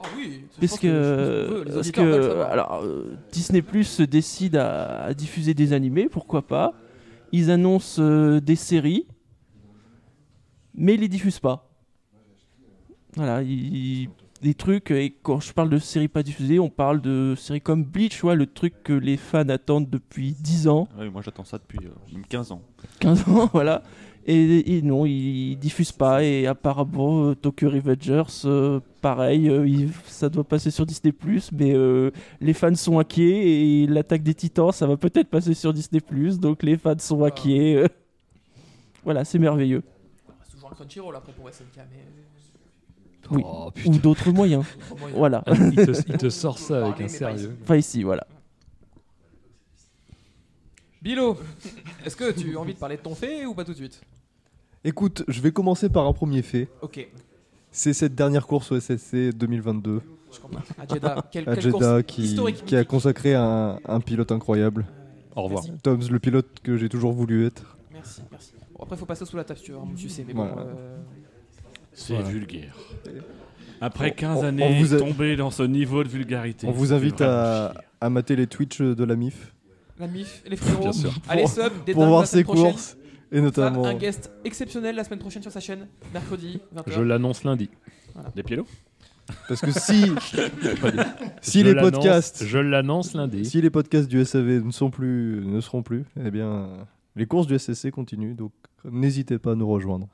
[0.00, 5.54] Ah oui, Parce que, les parce que alors, euh, Disney Plus décide à, à diffuser
[5.54, 6.74] des animés, pourquoi pas.
[7.36, 9.08] Ils annoncent euh, des séries,
[10.72, 11.68] mais ils les diffusent pas.
[13.16, 14.08] Voilà, ils-
[14.40, 17.82] des trucs, et quand je parle de séries pas diffusées, on parle de séries comme
[17.82, 20.86] Bleach, ouais, le truc que les fans attendent depuis 10 ans.
[20.98, 22.62] Oui, moi j'attends ça depuis euh, même 15 ans.
[23.00, 23.82] 15 ans, voilà.
[24.26, 26.24] Et, et non, ils diffusent pas.
[26.24, 31.12] Et apparemment, euh, Tokyo Revengers, euh, pareil, euh, il- ça doit passer sur Disney+,
[31.52, 32.10] mais euh,
[32.40, 33.82] les fans sont inquiets.
[33.82, 36.00] Et l'attaque des titans, ça va peut-être passer sur Disney+,
[36.38, 37.76] donc les fans sont inquiets.
[37.76, 37.88] euh.
[39.04, 39.82] Voilà, c'est merveilleux.
[40.44, 42.04] C'est toujours un Crunchyroll après pour SNK, mais.
[43.30, 43.42] Oui.
[43.44, 44.64] Oh, Ou d'autres moyens.
[45.14, 45.42] Voilà.
[45.48, 47.56] Il te, il te sort ça avec un pas sérieux.
[47.62, 48.26] Enfin, ici, voilà.
[51.02, 51.36] Bilo,
[52.04, 54.00] est-ce que tu as envie de parler de ton fait ou pas tout de suite?
[54.84, 56.68] Écoute, je vais commencer par un premier fait.
[56.82, 57.06] Ok.
[57.70, 60.00] C'est cette dernière course au SSC 2022.
[60.32, 60.60] Je comprends.
[60.92, 64.84] Jeddah, quelle, course qui, historique qui a consacré un, un pilote incroyable.
[65.34, 65.64] Au revoir.
[65.64, 65.80] Merci.
[65.82, 67.76] Toms, le pilote que j'ai toujours voulu être.
[67.92, 68.52] Merci, merci.
[68.76, 70.46] Bon, après, faut passer sous la table si tu veux vraiment sucer, mais bon.
[70.46, 70.62] Voilà.
[70.68, 70.96] euh,
[71.92, 72.28] C'est Voilà.
[72.28, 72.76] vulgaire.
[73.80, 76.66] Après On- 15 on- années, on vous a- tomber dans ce niveau de vulgarité.
[76.66, 77.72] On vous invite à,
[78.10, 79.52] mater les Twitch de la MIF.
[79.98, 80.80] La MIF, les frérots.
[80.82, 81.12] Bien sûr.
[81.28, 82.64] Allez, sub, pour voir ses prochaine.
[82.72, 82.96] courses.
[83.34, 83.84] Et notamment.
[83.84, 86.84] Un guest exceptionnel la semaine prochaine sur sa chaîne, mercredi, 20h.
[86.86, 87.68] Je l'annonce lundi.
[88.36, 88.66] Des pielos
[89.48, 90.04] Parce que si,
[91.42, 93.44] si Je les l'annonce- podcasts, Je l'annonce lundi.
[93.44, 96.68] si les podcasts du SAV ne sont plus, ne seront plus, eh bien,
[97.16, 98.36] les courses du SSC continuent.
[98.36, 98.52] Donc,
[98.84, 100.08] n'hésitez pas à nous rejoindre.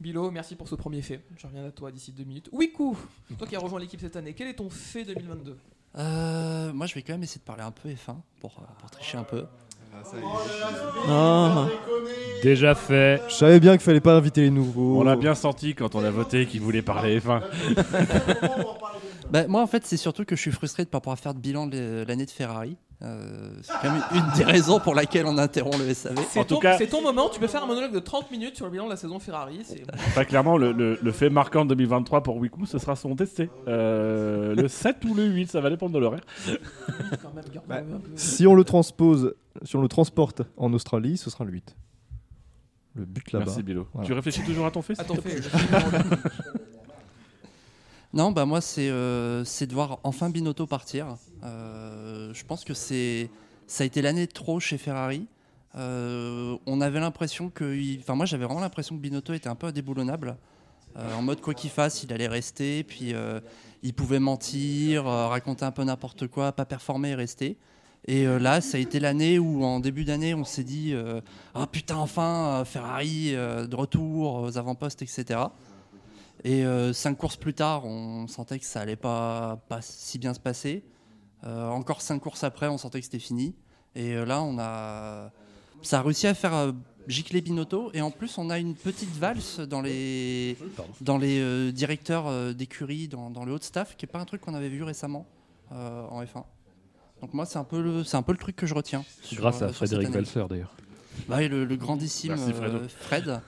[0.00, 1.20] Bilo, merci pour ce premier fait.
[1.36, 2.48] Je reviens à toi d'ici deux minutes.
[2.52, 2.96] Wiku,
[3.38, 5.56] toi qui as rejoint l'équipe cette année, quel est ton fait 2022
[5.98, 8.90] Euh, moi, je vais quand même essayer de parler un peu F1 pour, euh, pour
[8.90, 9.44] tricher un peu.
[11.08, 11.66] Ah.
[12.42, 13.22] Déjà fait.
[13.28, 15.00] Je savais bien qu'il fallait pas inviter les nouveaux.
[15.00, 17.42] On l'a bien senti quand on a voté qu'il voulait parler F1.
[19.30, 21.34] Bah, moi, en fait, c'est surtout que je suis frustré de ne pas pouvoir faire
[21.34, 22.76] de bilan de l'année de Ferrari.
[23.02, 26.14] Euh, c'est quand même une des raisons pour laquelle on interrompt le SAV.
[26.30, 28.70] C'est ton, c'est ton moment, tu peux faire un monologue de 30 minutes sur le
[28.72, 29.60] bilan de la saison Ferrari.
[29.64, 33.14] c'est- Pas clairement, le, le- le fait marquant de 2023 pour Wiku, ce sera son
[33.14, 33.50] testé.
[33.68, 36.22] Euh, le 7 ou le 8, ça va dépendre de l'horaire.
[37.22, 40.72] quand même, garde Bah, un peu- Si on le transpose, si on le transporte en
[40.72, 41.76] Australie, ce sera le 8.
[42.94, 43.44] Le but là-bas.
[43.44, 43.86] Merci Bilo.
[43.92, 44.06] Voilà.
[44.06, 45.68] Tu réfléchis toujours à ton fait je suis
[48.16, 51.18] Non, bah moi c'est euh, c'est de voir enfin Binotto partir.
[51.44, 53.28] Euh, je pense que c'est
[53.66, 55.26] ça a été l'année trop chez Ferrari.
[55.74, 59.66] Euh, on avait l'impression que, enfin moi j'avais vraiment l'impression que Binotto était un peu
[59.66, 60.38] indéboulonnable.
[60.96, 63.12] Euh, en mode quoi qu'il fasse, il allait rester, puis
[63.82, 67.58] il pouvait mentir, raconter un peu n'importe quoi, pas performer et rester.
[68.06, 70.94] Et là, ça a été l'année où, en début d'année, on s'est dit
[71.54, 75.40] Ah putain, enfin, Ferrari de retour aux avant-postes, etc.
[76.44, 80.34] Et euh, cinq courses plus tard, on sentait que ça allait pas, pas si bien
[80.34, 80.84] se passer.
[81.44, 83.54] Euh, encore cinq courses après, on sentait que c'était fini.
[83.94, 85.30] Et euh, là, on a,
[85.82, 86.72] ça a réussi à faire euh,
[87.08, 87.90] gicler Binotto.
[87.94, 90.56] Et en plus, on a une petite valse dans les,
[91.00, 94.20] dans les euh, directeurs euh, d'écurie, dans, dans le haut de staff, qui est pas
[94.20, 95.26] un truc qu'on avait vu récemment
[95.72, 96.44] euh, en F1.
[97.22, 99.04] Donc moi, c'est un peu le, c'est un peu le truc que je retiens.
[99.22, 100.10] sur, Grâce euh, à Frédéric.
[100.10, 100.74] Valser d'ailleurs.
[101.28, 103.40] Bah, et le, le grandissime Merci, euh, Fred.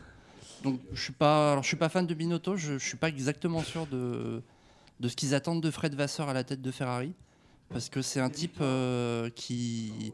[0.63, 2.57] Donc je suis pas, alors, je suis pas fan de Binotto.
[2.57, 4.43] Je, je suis pas exactement sûr de
[5.01, 7.13] de ce qu'ils attendent de Fred Vasseur à la tête de Ferrari,
[7.69, 10.13] parce que c'est un type euh, qui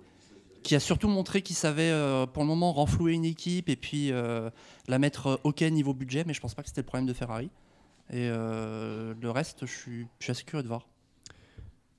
[0.63, 4.11] qui a surtout montré qu'il savait euh, pour le moment renflouer une équipe et puis
[4.13, 4.49] euh,
[4.89, 7.51] la mettre ok niveau budget, mais je pense pas que c'était le problème de Ferrari.
[8.11, 10.87] Et le reste, je suis, je suis assez curieux de voir.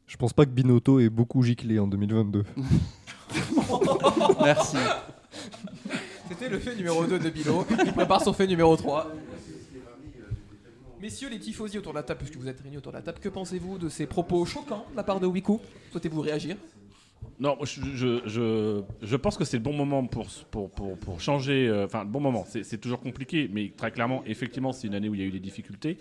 [0.06, 2.44] Je pense pas que Binotto ait beaucoup giclé en 2022.
[4.44, 4.78] Merci.
[6.28, 7.66] C'était le fait numéro 2 de Bilo.
[7.86, 9.12] Il prépare son fait numéro 3.
[11.00, 13.20] Messieurs les tifosi autour de la table, puisque vous êtes réunis autour de la table,
[13.20, 15.60] que pensez-vous de ces propos choquants de la part de Wiku
[15.92, 16.58] Souhaitez-vous réagir?
[17.38, 17.82] Non, je,
[18.26, 21.68] je, je, pense que c'est le bon moment pour, pour, pour, pour changer.
[21.68, 22.46] euh, Enfin, le bon moment.
[22.48, 25.32] C'est toujours compliqué, mais très clairement, effectivement, c'est une année où il y a eu
[25.32, 25.98] des difficultés.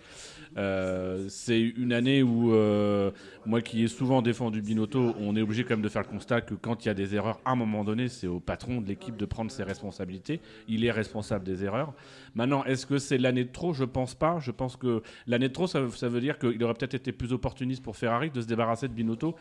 [0.57, 3.11] Euh, c'est une année où, euh,
[3.47, 6.41] moi qui ai souvent défendu Binotto, on est obligé quand même de faire le constat
[6.43, 8.87] que quand il y a des erreurs, à un moment donné, c'est au patron de
[8.87, 10.41] l'équipe de prendre ses responsabilités.
[10.69, 11.95] Il est responsable des erreurs.
[12.37, 13.73] Maintenant, est-ce que c'est l'année de trop?
[13.73, 14.39] Je pense pas.
[14.39, 17.33] Je pense que l'année de trop, ça, ça veut dire qu'il aurait peut-être été plus
[17.33, 19.35] opportuniste pour Ferrari de se débarrasser de Binotto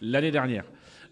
[0.00, 0.64] l'année dernière.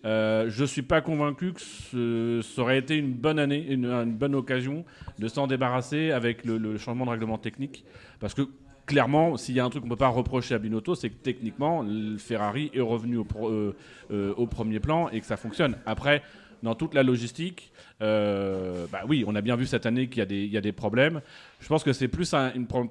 [0.05, 4.35] Euh, je suis pas convaincu que ça aurait été une bonne année, une, une bonne
[4.35, 4.85] occasion
[5.19, 7.85] de s'en débarrasser avec le, changement de règlement technique,
[8.21, 8.43] parce que
[8.87, 11.83] clairement, s'il y a un truc qu'on peut pas reprocher à Binotto, c'est que techniquement,
[11.83, 13.77] le Ferrari est revenu au, euh,
[14.11, 15.77] euh, au premier plan et que ça fonctionne.
[15.85, 16.23] Après,
[16.63, 20.57] dans toute la logistique, euh, bah oui, on a bien vu cette année qu'il y
[20.57, 21.21] a des, problèmes.
[21.61, 22.35] Je pense que c'est plus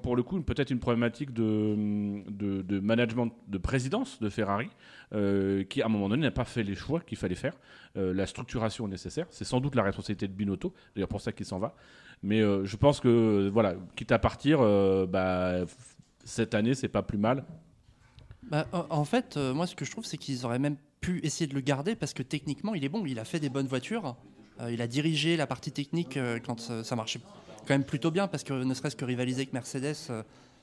[0.00, 4.68] pour le coup peut-être une problématique de, de, de management, de présidence de Ferrari,
[5.14, 7.54] euh, qui à un moment donné n'a pas fait les choix qu'il fallait faire,
[7.96, 9.26] euh, la structuration nécessaire.
[9.30, 11.74] C'est sans doute la responsabilité de Binotto, d'ailleurs pour ça qu'il s'en va.
[12.22, 14.58] Mais je pense que voilà, quitte à partir,
[15.06, 15.60] bah,
[16.24, 17.44] cette année c'est pas plus mal.
[18.50, 21.46] Bah, en- fait, euh, moi, ce que je trouve, c'est qu'ils auraient même pu essayer
[21.46, 23.04] de le garder parce que techniquement, il est bon.
[23.06, 24.16] Il a fait des bonnes voitures.
[24.60, 27.20] Euh, il a dirigé la partie technique euh, quand ça marchait
[27.66, 29.94] quand même plutôt bien parce que ne serait-ce que rivaliser avec Mercedes,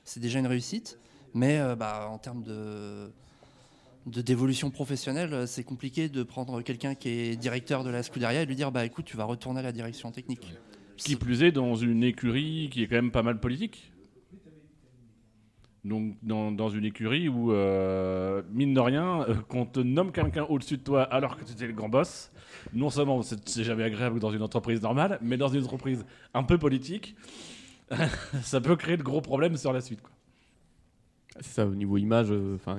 [0.04, 0.98] c'est déjà une réussite.
[1.34, 2.42] Mais bah, en termes
[4.06, 8.56] d'évolution professionnelle, c'est compliqué de prendre quelqu'un qui est directeur de la Scuderia et lui
[8.56, 10.52] dire bah écoute, tu vas retourner à la direction technique.
[10.96, 13.92] Qui plus est dans une écurie qui est quand même pas mal politique.
[15.86, 20.78] Donc dans, une écurie où, euh, mine de rien, euh, qu'on te nomme quelqu'un au-dessus
[20.78, 22.32] de toi alors que tu étais le grand boss,
[22.74, 26.58] non seulement c'est jamais agréable dans une entreprise normale, mais dans une entreprise un peu
[26.58, 27.14] politique,
[28.42, 30.00] ça peut créer de gros problèmes sur la suite.
[31.40, 32.78] C'est ça, au niveau image, euh, enfin,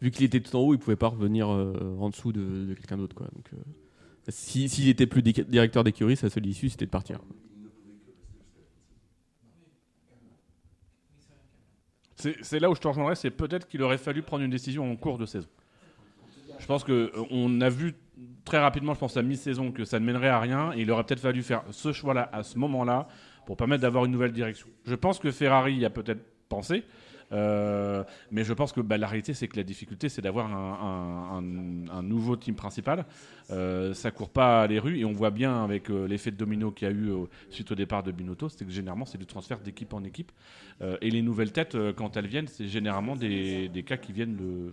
[0.00, 2.98] vu qu'il était tout en haut, il pouvait pas revenir euh, en dessous de, quelqu'un
[2.98, 3.16] d'autre.
[3.16, 3.56] Donc, euh,
[4.28, 7.20] si- S'il était plus di- directeur d'écurie, sa seule issue, c'était de partir.
[12.42, 14.96] C'est là où je te rejoindrais, c'est peut-être qu'il aurait fallu prendre une décision en
[14.96, 15.48] cours de saison.
[16.58, 17.94] Je pense que euh, a vu
[18.44, 20.72] très rapidement, je pense à mi-saison, que ça ne mènerait à rien.
[20.74, 23.08] Et il aurait peut-être fallu faire ce choix-là à ce moment-là
[23.46, 24.68] pour permettre d'avoir une nouvelle direction.
[24.84, 26.84] Je pense que Ferrari y a peut-être pensé.
[27.32, 31.42] Euh, mais je pense que bah, la réalité, c'est que la difficulté, c'est d'avoir un,
[32.02, 33.04] nouveau team principal.
[33.50, 36.70] Euh, ça court pas les rues et on voit bien avec euh, l'effet de domino
[36.70, 39.26] qu'il y a eu euh, suite au départ de Binotto, c'est que généralement c'est du
[39.26, 40.32] transfert d'équipe en équipe.
[41.02, 44.72] Et les nouvelles têtes, quand elles viennent, c'est généralement des, cas qui viennent de,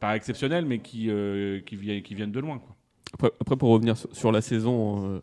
[0.00, 2.60] pas exceptionnels, mais qui, viennent, de loin.
[3.12, 5.22] Après, pour revenir sur, la saison,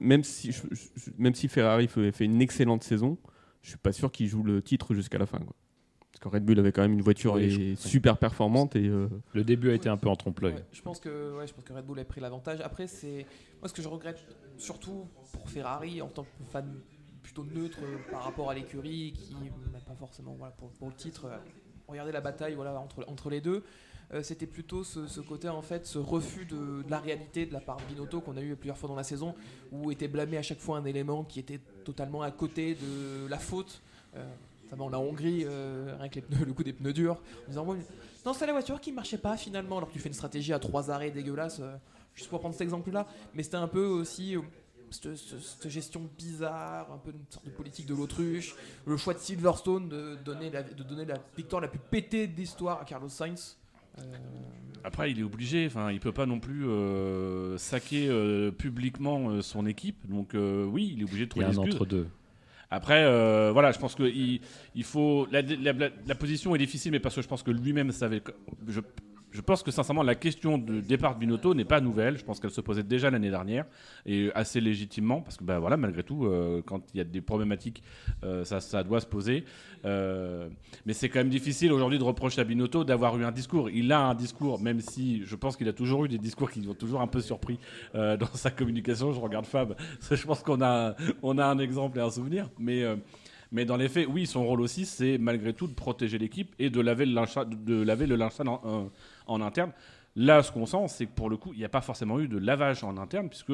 [0.00, 3.16] même si Ferrari fait, fait une excellente saison,
[3.64, 5.38] je suis pas sûr qu'il joue le titre jusqu'à la fin.
[5.38, 5.54] quoi.
[6.12, 8.76] Parce que Red Bull avait quand même une voiture Oui, et je- super performante.
[8.76, 10.54] Et, euh, Le début a été un peu en trompe-l'œil.
[10.70, 12.60] Je pense que ouais, je pense que Red Bull a pris l'avantage.
[12.60, 13.26] Après, c'est
[13.60, 14.24] moi ce que je regrette
[14.56, 16.72] surtout pour Ferrari en tant que fan
[17.22, 17.78] plutôt neutre
[18.12, 19.34] par rapport à l'écurie qui
[19.72, 21.24] n'a pas forcément voilà pour, pour le titre.
[21.24, 21.36] euh,
[21.88, 23.64] Regardez la bataille voilà entre entre les deux.
[24.12, 27.52] Euh, C'était plutôt ce, ce côté en fait, ce refus de, de la réalité de
[27.54, 29.34] la part de Binotto qu'on a eu plusieurs fois dans la saison,
[29.72, 33.38] où était blâmé à chaque fois un élément qui était totalement à côté de la
[33.38, 33.80] faute.
[34.16, 34.24] Euh,
[34.64, 37.66] notamment la Hongrie, euh, rien que le coup des pneus durs, en disant
[38.24, 40.58] non, c'est la voiture qui marchait pas finalement, alors que tu fais une stratégie à
[40.58, 41.76] trois arrêts dégueulasse, euh,
[42.14, 43.06] juste pour prendre cet exemple-là.
[43.34, 44.36] Mais c'était un peu aussi
[44.90, 48.54] cette, gestion bizarre, un peu une sorte de politique de l'autruche,
[48.86, 52.36] le choix de Silverstone de donner la, de donner la victoire la plus pétée de
[52.36, 53.58] l'histoire à Carlos Sainz.
[54.82, 55.66] Après, il est obligé.
[55.66, 59.96] Enfin, il peut pas non plus euh, saquer euh, publiquement euh, son équipe.
[60.08, 61.74] Donc, euh, oui, il est obligé de Il y trouver a un excuses.
[61.74, 62.06] entre-deux.
[62.70, 63.04] Après,
[63.52, 64.40] voilà, je pense que il,
[64.74, 65.26] il faut.
[65.30, 68.20] La, la- la- la position est difficile, mais parce que je pense que lui-même savait.
[68.66, 68.80] Je,
[69.34, 72.16] je pense que sincèrement, la question de départ de Binotto n'est pas nouvelle.
[72.16, 73.64] Je pense qu'elle se posait déjà l'année dernière
[74.06, 77.20] et assez légitimement, parce que bah, voilà, malgré tout, euh, quand il y a des
[77.20, 77.82] problématiques,
[78.22, 79.44] euh, ça, ça doit se poser.
[79.84, 80.48] Euh,
[80.86, 83.68] mais c'est quand même difficile aujourd'hui de reprocher à Binotto d'avoir eu un discours.
[83.70, 86.64] Il a un discours, même si je pense qu'il a toujours eu des discours qui
[86.68, 87.58] ont toujours un peu surpris
[87.96, 89.12] euh, dans sa communication.
[89.12, 89.74] Je regarde Fab,
[90.12, 92.84] je pense qu'on a, on a un exemple et un souvenir, mais.
[92.84, 92.94] euh,
[93.52, 96.70] mais dans les faits, oui, son rôle aussi, c'est malgré tout de protéger l'équipe et
[96.70, 98.32] de laver le linge de laver le linge
[99.26, 99.72] en interne.
[100.16, 102.28] Là, ce qu'on sent, c'est que pour le coup, il n'y a pas forcément eu
[102.28, 103.52] de lavage en interne, puisque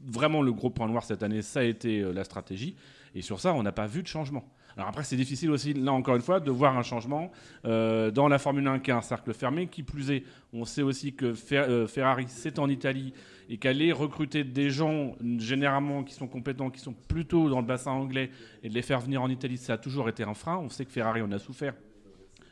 [0.00, 2.76] vraiment le gros point noir cette année, ça a été euh, la stratégie.
[3.14, 4.44] Et sur ça, on n'a pas vu de changement.
[4.76, 7.30] Alors après, c'est difficile aussi, là encore une fois, de voir un changement
[7.64, 9.68] euh, dans la Formule 1 qui est un cercle fermé.
[9.68, 13.12] Qui plus est, on sait aussi que euh, Ferrari, c'est en Italie
[13.48, 17.90] et qu'aller recruter des gens généralement qui sont compétents, qui sont plutôt dans le bassin
[17.90, 18.30] anglais
[18.62, 20.56] et de les faire venir en Italie, ça a toujours été un frein.
[20.58, 21.74] On sait que Ferrari en a souffert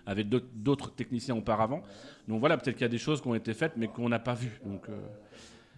[0.06, 1.82] avec d'autres- techniciens auparavant.
[2.28, 4.18] Donc voilà, peut-être qu'il y a des choses qui ont été faites mais qu'on n'a
[4.18, 4.60] pas vues.
[4.64, 4.96] Donc euh,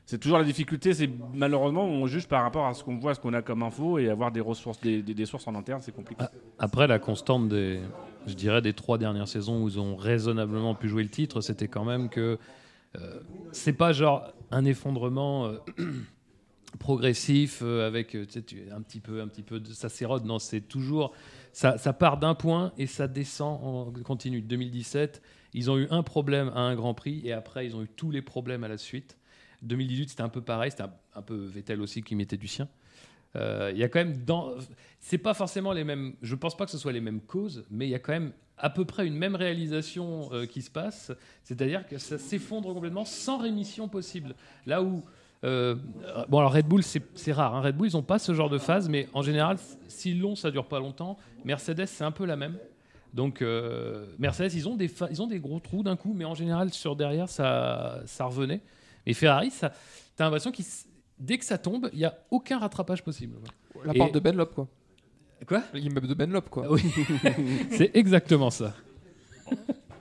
[0.04, 3.20] c'est toujours la difficulté, c'est malheureusement on juge par rapport à ce qu'on voit, ce
[3.20, 6.24] qu'on a comme info et avoir des ressources, des, sources en interne, c'est compliqué.
[6.58, 7.80] Après, la constante des,
[8.26, 11.68] je dirais, des trois dernières saisons où ils ont raisonnablement pu jouer le titre, c'était
[11.68, 12.38] quand même que
[12.96, 13.20] euh,
[13.52, 15.56] c'est pas genre un effondrement euh,
[16.78, 20.24] progressif euh, avec un petit peu, un petit peu de ça s'érode.
[20.24, 21.12] Non, c'est toujours
[21.52, 24.40] ça, part d'un point et ça descend en continu.
[24.40, 27.88] 2017, ils ont eu un problème à un Grand Prix et après ils ont eu
[27.88, 29.18] tous les problèmes à la suite.
[29.62, 30.84] 2018, c'était un peu pareil, c'était
[31.14, 32.68] un, peu Vettel aussi qui mettait du sien.
[33.36, 34.24] Euh, Il y a quand même.
[34.98, 36.14] C'est pas forcément les mêmes.
[36.22, 38.32] Je pense pas que ce soit les mêmes causes, mais il y a quand même
[38.58, 41.12] à peu près une même réalisation euh, qui se passe.
[41.44, 44.34] C'est-à-dire que ça s'effondre complètement sans rémission possible.
[44.66, 45.04] Là où.
[45.44, 45.74] Euh,
[46.28, 47.54] bon, alors Red Bull, c'est rare.
[47.56, 47.60] hein.
[47.62, 49.56] Red Bull, ils n'ont pas ce genre de phase, mais en général,
[49.88, 51.16] s'ils l'ont, ça dure pas longtemps.
[51.44, 52.56] Mercedes, c'est un peu la même.
[53.12, 56.34] Donc, euh, Mercedes, ils ont, des ils ont des gros trous d'un coup, mais en
[56.34, 58.60] général, sur derrière, ça, ça revenait.
[59.04, 59.72] Et Ferrari, ça,
[60.16, 60.64] t'as l'impression qu'il
[61.18, 63.36] dès que ça tombe, il n'y a aucun rattrapage possible.
[63.84, 64.68] La Et- porte de Benlop, quoi.
[65.46, 65.62] Quoi?
[65.74, 66.70] L'immeuble de Benlop, quoi.
[66.70, 66.82] Oui,
[67.72, 68.74] c'est exactement ça.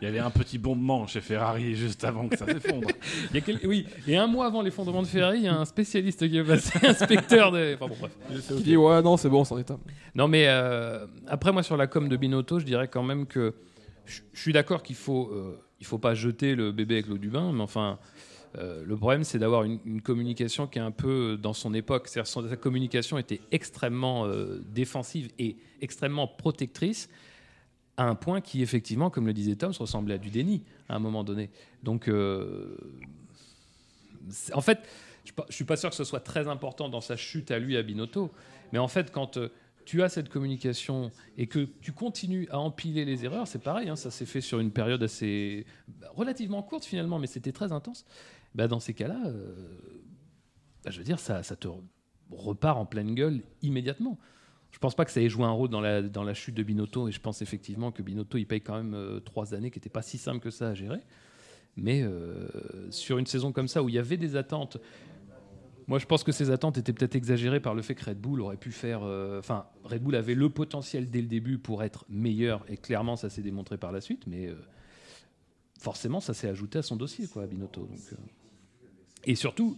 [0.01, 2.87] Il y avait un petit bombement chez Ferrari juste avant que ça s'effondre.
[3.29, 5.55] Il y a quel- Oui, et un mois avant l'effondrement de Ferrari, il y a
[5.55, 7.75] un spécialiste qui est passé, inspecteur de.
[7.75, 8.47] Enfin bon, bref.
[8.57, 9.79] Qui dit ouais, non, c'est bon, c'en est un.
[10.15, 13.53] Non, mais euh, après, moi, sur la com de Binotto, je dirais quand même que
[14.05, 17.29] je suis d'accord qu'il faut, euh, il faut pas jeter le bébé avec l'eau du
[17.29, 17.99] bain, mais enfin,
[18.57, 22.07] euh, le problème, c'est d'avoir une, une communication qui est un peu dans son époque.
[22.07, 27.07] Son- sa communication était extrêmement euh, défensive et extrêmement protectrice,
[27.97, 30.95] à un point qui, effectivement, comme le disait Tom, se ressemblait à du déni à
[30.95, 31.49] un moment donné.
[31.84, 32.77] Donc, euh,
[34.54, 34.80] en fait,
[35.25, 37.77] je ne suis pas sûr que ce soit très important dans sa chute à lui,
[37.77, 38.32] à Binotto,
[38.71, 39.49] mais en fait, quand euh,
[39.86, 43.95] tu as cette communication et que tu continues à empiler les erreurs, c'est pareil, hein,
[43.95, 48.06] ça s'est fait sur une période assez bah, relativement courte finalement, mais c'était très intense.
[48.56, 49.54] Bah, dans ces cas-là, euh,
[50.84, 51.82] bah, je veux dire, ça, ça te re-
[52.32, 54.17] repart en pleine gueule immédiatement.
[54.71, 56.63] Je pense pas que ça ait joué un rôle dans la, dans la chute de
[56.63, 59.77] Binotto, et je pense effectivement que Binotto, il paye quand même euh, trois années qui
[59.77, 61.01] n'étaient pas si simples que ça à gérer.
[61.77, 62.47] Mais euh,
[62.89, 64.77] sur une saison comme ça, où il y avait des attentes,
[65.88, 68.41] moi je pense que ces attentes étaient peut-être exagérées par le fait que Red Bull
[68.41, 69.01] aurait pu faire...
[69.03, 73.15] euh, Enfin, Red Bull avait le potentiel dès le début pour être meilleur, et clairement
[73.15, 74.49] ça s'est démontré par la suite, mais
[75.77, 77.89] forcément ça s'est ajouté à son dossier, quoi, à Binotto.
[79.25, 79.77] Et surtout,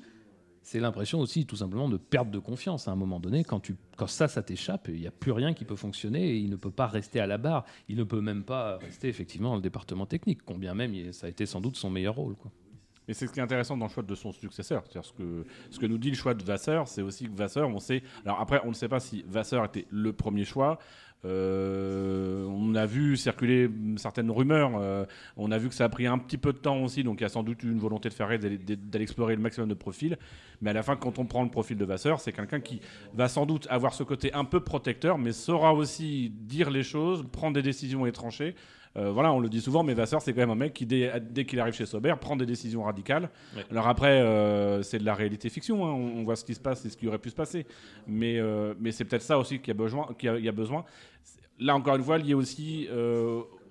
[0.64, 3.44] c'est l'impression aussi tout simplement de perte de confiance à un moment donné.
[3.44, 6.38] Quand, tu, quand ça, ça t'échappe, il n'y a plus rien qui peut fonctionner et
[6.38, 7.66] il ne peut pas rester à la barre.
[7.90, 11.30] Il ne peut même pas rester effectivement dans le département technique, combien même ça a
[11.30, 12.36] été sans doute son meilleur rôle.
[12.36, 12.52] Quoi.
[13.08, 14.84] Mais c'est ce qui est intéressant dans le choix de son successeur.
[14.84, 17.70] C'est-à-dire ce que, ce que nous dit le choix de Vasseur, c'est aussi que Vasseur,
[17.70, 18.04] on sait.
[18.26, 20.80] Alors après, on ne sait pas si Vasseur était le premier choix.
[21.26, 24.72] Euh, on a vu circuler certaines rumeurs.
[24.76, 25.06] euh,
[25.38, 27.04] on a vu que ça a pris un petit peu de temps aussi.
[27.04, 29.74] Donc il y a sans doute une volonté de d'aller d'aller explorer le maximum de
[29.74, 30.18] profils.
[30.62, 32.82] Mais à la fin, quand on prend le profil de Vasseur, c'est quelqu'un qui
[33.14, 37.26] va sans doute avoir ce côté un peu protecteur, mais saura aussi dire les choses,
[37.32, 38.56] prendre des décisions et trancher.
[38.96, 41.12] Euh, voilà, on le dit souvent, mais Vasseur, c'est quand même un mec qui, dès,
[41.20, 43.30] dès qu'il arrive chez Sauber, prend des décisions radicales.
[43.56, 43.64] Ouais.
[43.72, 45.92] Alors après, euh, c'est de la réalité fiction, hein.
[45.92, 47.66] on, on voit ce qui se passe et ce qui aurait pu se passer.
[48.06, 50.08] Mais, euh, mais c'est peut-être ça aussi qu'il y a besoin.
[50.18, 50.86] qu'il y a- il y a besoin.
[51.60, 52.88] là encore une fois, lié aussi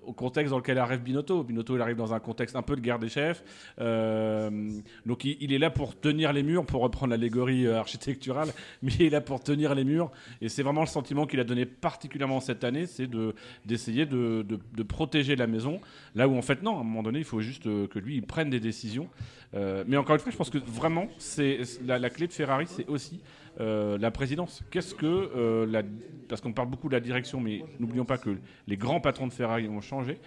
[0.05, 1.43] au contexte dans lequel arrive Binotto.
[1.43, 3.43] Binotto, il arrive dans un contexte un peu de guerre des chefs.
[3.79, 4.69] Euh,
[5.05, 8.49] donc il, est là pour tenir les murs, pour reprendre l'allégorie euh, architecturale,
[8.81, 10.11] mais il est là pour tenir les murs.
[10.41, 13.35] Et c'est vraiment le sentiment qu'il a donné particulièrement cette année, c'est de,
[13.65, 15.79] d'essayer de, de- de protéger la maison.
[16.15, 18.15] Là où en fait, non, à un moment donné, il faut juste euh, que lui,
[18.15, 19.09] il prenne des décisions.
[19.55, 22.87] Euh, mais encore une fois, je pense que vraiment, c'est la, clé de Ferrari, c'est
[22.87, 23.21] aussi
[23.59, 24.63] euh, la présidence.
[24.71, 25.83] Qu'est-ce que euh,
[26.27, 28.37] parce qu'on parle beaucoup de la direction, mais n'oublions pas que
[28.67, 30.19] les grands patrons de Ferrari ont changé.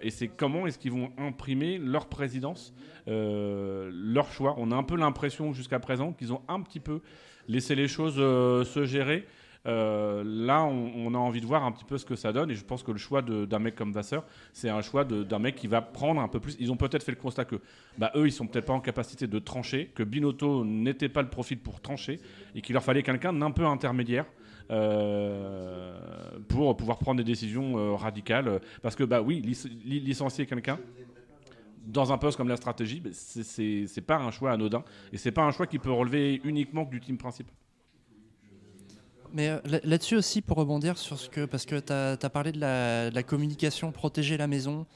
[0.00, 2.72] Et c'est comment est-ce qu'ils vont imprimer leur présidence,
[3.06, 4.54] leur choix.
[4.56, 7.02] On a un peu l'impression jusqu'à présent qu'ils ont un petit peu
[7.46, 9.26] laissé les choses se gérer.
[9.66, 12.54] Euh, là, on, a envie de voir un petit peu ce que ça donne, et
[12.54, 15.66] je pense que le choix d'un mec comme Vasseur, c'est un choix d'un mec qui
[15.66, 16.56] va prendre un peu plus.
[16.60, 17.56] Ils ont peut-être fait le constat que,
[17.98, 21.28] bah, eux, ils sont peut-être pas en capacité de trancher, que Binotto n'était pas le
[21.30, 22.20] profil pour trancher,
[22.54, 24.26] et qu'il leur fallait quelqu'un d'un peu intermédiaire.
[24.70, 25.94] euh,
[26.48, 30.78] pour pouvoir prendre des décisions euh, radicales parce que bah oui lic- li- licencier quelqu'un
[31.86, 35.44] dans un poste comme la stratégie bah, c'est- pas un choix anodin et c'est pas
[35.44, 37.54] un choix qui peut relever uniquement que du team principal
[39.36, 41.44] Mais euh, là- là-dessus aussi, pour rebondir sur ce que.
[41.44, 44.86] Parce que tu as, parlé de la, communication, protéger la maison.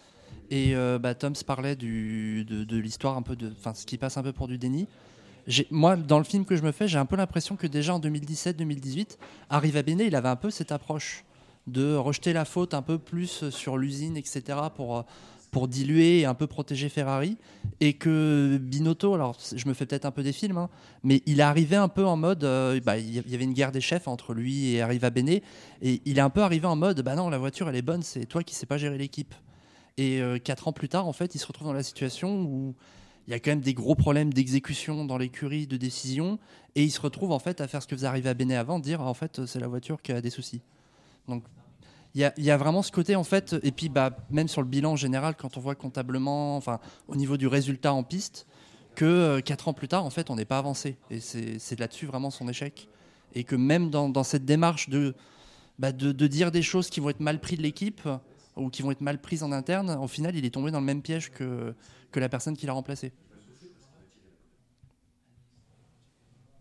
[0.50, 3.52] Et euh, bah, Tom se parlait de, l'histoire un peu de.
[3.58, 4.88] Enfin, ce qui passe un peu pour du déni.
[5.70, 8.00] Moi, dans le film que je me fais, j'ai un peu l'impression que déjà en
[8.00, 9.18] 2017-2018,
[9.50, 11.24] Arriva Bene, il avait un peu cette approche
[11.66, 14.42] de rejeter la faute un peu plus sur l'usine, etc.,
[14.74, 15.02] pour, euh,
[15.50, 17.36] pour diluer et un peu protéger Ferrari.
[17.80, 20.70] Et que Binotto, alors je me fais peut-être un peu des films, hein,
[21.02, 23.72] mais il est arrivé un peu en mode, euh, bah, il y avait une guerre
[23.72, 25.40] des chefs entre lui et Arriva Bene,
[25.82, 28.02] et il est un peu arrivé en mode, bah non, la voiture elle est bonne,
[28.02, 29.34] c'est toi qui sais pas gérer l'équipe.
[29.96, 32.74] Et euh, quatre ans plus tard, en fait, il se retrouve dans la situation où
[33.26, 36.38] il y a quand même des gros problèmes d'exécution dans l'écurie, de décision,
[36.74, 39.00] et il se retrouve en fait à faire ce que faisait Arriva Bene avant, dire
[39.00, 40.60] en fait c'est la voiture qui a des soucis.
[41.28, 41.44] Donc
[42.14, 44.96] il y, a, vraiment ce côté en fait, et puis bah, même sur le bilan
[44.96, 48.46] général, quand on voit comptablement, enfin au niveau du résultat en piste,
[48.96, 50.96] que euh, quatre ans plus tard, en fait, on n'est pas avancé.
[51.10, 52.88] Et c'est là-dessus vraiment son échec.
[53.34, 55.14] Et que même dans, cette démarche de,
[55.78, 58.08] bah, de dire des choses qui vont être mal prises de l'équipe
[58.56, 60.86] ou qui vont être mal prises en interne, au final, il est tombé dans le
[60.86, 61.74] même piège que,
[62.10, 63.12] que la personne qui l'a remplacé.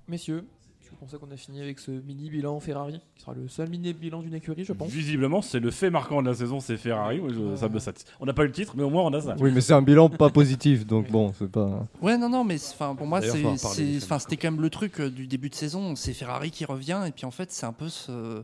[0.07, 0.45] Messieurs,
[0.91, 3.93] je pensais qu'on a fini avec ce mini bilan Ferrari, qui sera le seul mini
[3.93, 4.89] bilan d'une écurie, je pense.
[4.89, 8.25] visiblement c'est le fait marquant de la saison c'est Ferrari je- ça me satis- on
[8.25, 9.81] n'a pas eu le titre mais au moins on a ça Oui, mais c'est un
[9.81, 11.85] bilan pas positif, donc bon, c'est pas.
[12.01, 14.03] Ouais, non, non, mais c'est- enfin, pour moi, D'ailleurs, c'est- faut en parler, c'est- les
[14.03, 15.95] enfin, c'était quand même le truc euh, du début de saison.
[15.95, 18.43] C'est Ferrari qui revient, et puis en fait, c'est un peu ce.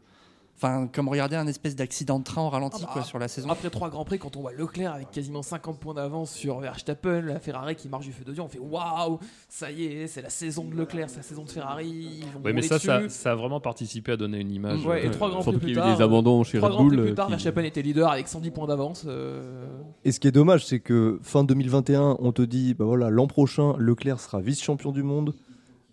[0.57, 3.27] Enfin, comme regarder un espèce d'accident de train au ralenti Ah bah, quoi, sur la
[3.27, 3.49] saison.
[3.49, 7.21] Après trois grands prix, quand on voit Leclerc avec quasiment 50 points d'avance sur Verstappen,
[7.21, 10.21] la Ferrari qui marche du feu de Dieu, on fait waouh, ça y est, c'est
[10.21, 11.89] la saison de Leclerc, c'est la saison de Ferrari.
[11.89, 14.85] Ils vont Ouais, mais ça, ça, a vraiment participé à donner une image.
[14.85, 15.97] Ouais, et euh, trois grands prix surtout plus qu'il y a eu tard.
[15.97, 18.09] des abandons chez trois Red grands prix Bull, plus euh, tard, qui- Verstappen était leader
[18.09, 19.03] avec 110 points d'avance.
[19.07, 19.65] euh,
[20.05, 23.27] Et ce qui est dommage, c'est que fin 2021, on te dit, bah voilà, l'an
[23.27, 25.33] prochain, Leclerc sera vice-champion du monde,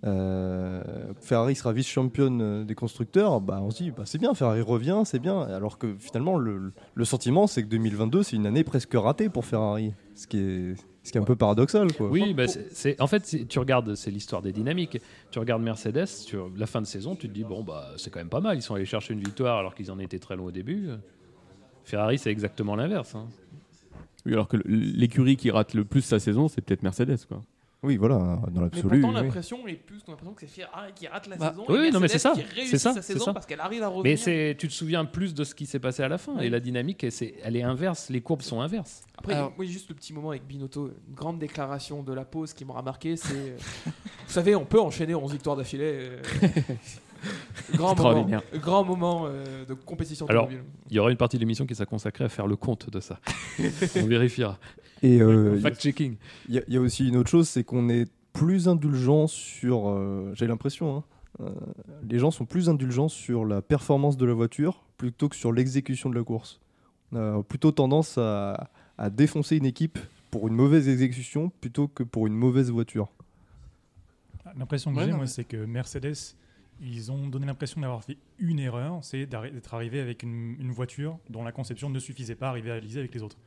[0.04, 0.82] euh,
[1.20, 3.40] Ferrari sera vice-championne euh, des constructeurs.
[3.40, 5.40] Bah on se dit, bah, c'est bien, Ferrari revient, c'est bien.
[5.42, 9.44] Alors que finalement, le, le sentiment, c'est que 2022, c'est une année presque ratée pour
[9.44, 10.74] Ferrari, ce qui est,
[11.04, 12.08] ce qui est un peu paradoxal, quoi.
[12.08, 14.98] Oui, bah, c'est- en fait, tu regardes, c'est l'histoire des dynamiques.
[15.30, 18.20] Tu regardes Mercedes, sur la fin de saison, tu te dis, bon, bah, c'est quand
[18.20, 18.56] même pas mal.
[18.56, 20.88] Ils sont allés chercher une victoire alors qu'ils en étaient très loin au début.
[21.84, 23.14] Ferrari, c'est exactement l'inverse.
[23.14, 23.26] hein.
[24.24, 27.42] Oui, alors que l'écurie qui rate le plus sa saison, c'est peut-être Mercedes, quoi.
[27.84, 29.00] Oui, voilà, dans Mais l'absolu.
[29.00, 29.22] pourtant, oui.
[29.24, 31.64] l'impression est plus qu'on a l'impression que c'est Ferrari qui rate la Bah, saison.
[31.68, 32.30] oui, et oui, non, mais c'est ça.
[32.32, 32.92] qui C'est réussit ça.
[32.94, 33.32] sa saison ça.
[33.32, 34.16] parce qu'elle arrive à revenir.
[34.26, 36.38] Mais tu te souviens plus de ce qui s'est passé à la fin.
[36.38, 38.08] Et la dynamique, elle, est inverse.
[38.08, 39.02] Les courbes sont inverses.
[39.18, 42.52] Après, Alors- oui, juste le petit moment avec Binotto, une grande déclaration de la pause
[42.52, 43.34] qui m'aura marqué, c'est...
[43.34, 43.56] euh,
[43.86, 43.92] vous
[44.32, 46.08] savez, on peut enchaîner 11 victoires d'affilée.
[47.74, 48.42] grand moment, Extraordinaire.
[48.60, 50.48] grand moment euh, de compétition Alors,
[50.90, 53.00] il y aura une partie de l'émission qui sera consacrée à faire le compte de
[53.00, 53.18] ça.
[53.96, 54.58] On vérifiera.
[55.02, 56.16] Et euh, Fact-checking.
[56.48, 59.26] Il y, a- il y a aussi une autre chose, c'est qu'on est plus indulgent
[59.26, 59.88] sur.
[59.88, 61.04] euh, J'ai l'impression, hein,
[61.40, 61.50] euh,
[62.08, 66.08] les gens sont plus indulgents sur la performance de la voiture plutôt que sur l'exécution
[66.10, 66.60] de la course.
[67.12, 69.98] On a plutôt tendance à, à défoncer une équipe
[70.30, 73.08] pour une mauvaise exécution plutôt que pour une mauvaise voiture.
[74.56, 76.14] L'impression que Ouais, j'ai, moi, mais- c'est que Mercedes,
[76.80, 81.42] ils ont donné l'impression d'avoir fait une erreur, c'est d'être arrivé avec une, voiture dont
[81.42, 83.38] la conception ne suffisait pas à rivaliser avec les autres.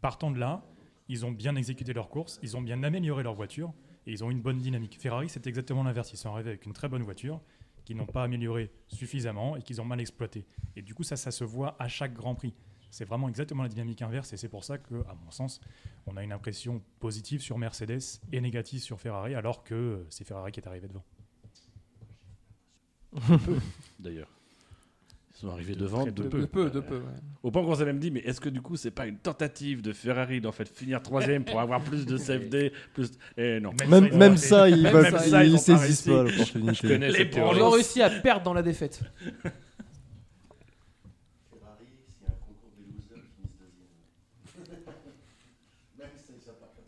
[0.00, 0.64] Partant de là,
[1.08, 3.72] ils ont bien exécuté leur course, ils ont bien amélioré leur voiture
[4.06, 4.98] et ils ont une bonne dynamique.
[5.00, 6.12] Ferrari, c'est exactement l'inverse.
[6.12, 7.40] Ils sont arrivés avec une très bonne voiture
[7.84, 10.44] qu'ils n'ont pas améliorée suffisamment et qu'ils ont mal exploitée.
[10.76, 12.54] Et du coup, ça, ça se voit à chaque Grand Prix.
[12.90, 15.60] C'est vraiment exactement la dynamique inverse et c'est pour ça que, à mon sens,
[16.06, 20.52] on a une impression positive sur Mercedes et négative sur Ferrari, alors que c'est Ferrari
[20.52, 21.04] qui est arrivé devant.
[23.98, 24.28] D'ailleurs
[25.34, 26.40] Ils sont arrivés devant de, peu.
[26.40, 27.02] de peu, de peu, ouais.
[27.42, 29.82] Au point qu'on s'est même dit, mais est-ce que du coup, c'est pas une tentative
[29.82, 33.10] de Ferrari d'en fait finir troisième pour avoir plus de CFD plus...
[33.36, 33.72] Et non.
[33.88, 36.98] Même- même ça, ils Même veulent- ça, ils ont saisissent pas l'opportunité.
[36.98, 39.02] Les ils ont réussi à perdre dans la défaite.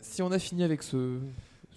[0.01, 1.19] Si on a fini avec ce,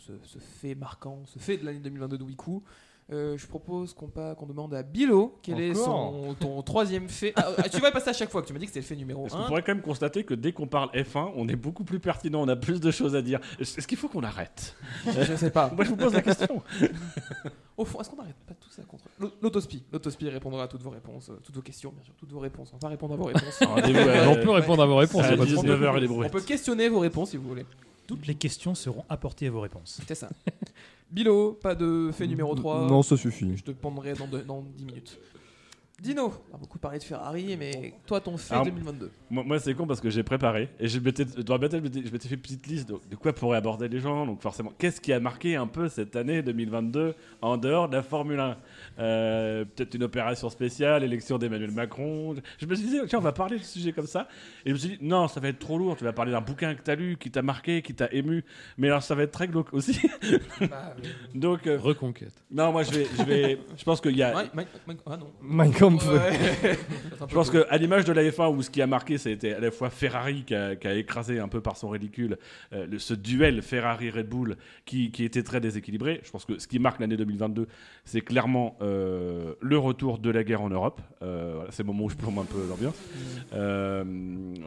[0.06, 2.62] ce, ce fait marquant, ce fait de l'année 2022 de Wiku,
[3.10, 7.32] euh, je propose qu'on demande à Bilo quel est son, ton troisième fait.
[7.36, 8.80] Ah, ah, tu vas y passer à chaque fois que tu m'as dit que c'était
[8.80, 9.46] le fait numéro Parce qu'on 1.
[9.46, 12.48] pourrait quand même constater que dès qu'on parle F1, on est beaucoup plus pertinent, on
[12.48, 13.40] a plus de choses à dire.
[13.58, 14.76] Est-ce qu'il faut qu'on arrête?
[15.06, 15.70] Je sais pas.
[15.74, 16.62] Moi, je vous pose la question.
[17.78, 19.84] Au fond, est-ce qu'on n'arrête pas tous à contre L'au- L'autospi.
[19.92, 22.72] L'autospi répondra à toutes vos réponses, euh, toutes vos questions, bien sûr, toutes vos réponses.
[22.74, 23.60] On va répondre à vos réponses.
[23.62, 26.40] On peut répondre à vos réponses, à c'est pas de 19h et les On peut
[26.40, 27.64] questionner vos réponses si vous voulez.
[28.08, 30.00] Toutes les questions seront apportées à vos réponses.
[30.08, 30.28] C'est ça.
[31.12, 32.88] Bilo, pas de fait numéro 3.
[32.88, 33.56] Non, ça suffit.
[33.56, 35.18] Je te prendrai dans, deux- dans 10 minutes.
[36.00, 39.10] Dino, on a beaucoup parlé de Ferrari, mais toi, ton fait Alors, 2022.
[39.30, 41.84] Moi, moi, c'est con parce que j'ai préparé et je m'étais, dans la bataille, je
[41.84, 44.24] m'étais- je m'étais fait une petite liste de, de quoi pourraient aborder les gens.
[44.24, 48.02] Donc forcément, qu'est-ce qui a marqué un peu cette année 2022 en dehors de la
[48.04, 48.56] Formule 1
[48.98, 52.34] Euh, Peut-être une opération spéciale, élection d'Emmanuel Macron.
[52.60, 54.28] Je me suis dit, tiens, on va parler de sujets comme ça.
[54.64, 55.96] Et je me suis dit, non, ça va être trop lourd.
[55.96, 58.44] Tu vas parler d'un bouquin que tu as lu, qui t'a marqué, qui t'a ému.
[58.76, 59.98] Mais alors, ça va être très glauque aussi.
[60.60, 60.68] Oui.
[61.34, 62.32] Donc, euh, Reconquête.
[62.50, 64.32] non, moi, je vais, je vais, je pense qu'il y a.
[64.32, 65.30] Mike- Mike- Mike- ah non.
[65.42, 66.06] Mein Kampf.
[66.08, 66.76] Ouais.
[67.28, 69.70] Je pense qu'à l'image de la F1, où ce qui a marqué, c'était à la
[69.70, 72.38] fois Ferrari qui a, qui a écrasé un peu par son ridicule
[72.72, 76.20] euh, le- ce duel Ferrari-Red Bull qui, qui était très déséquilibré.
[76.24, 77.66] Je pense que ce qui marque l'année 2022,
[78.04, 81.00] c'est clairement euh, le retour de la guerre en Europe.
[81.22, 82.96] Euh, voilà, c'est le moment où je plombe un peu l'ambiance.
[83.52, 84.04] Euh,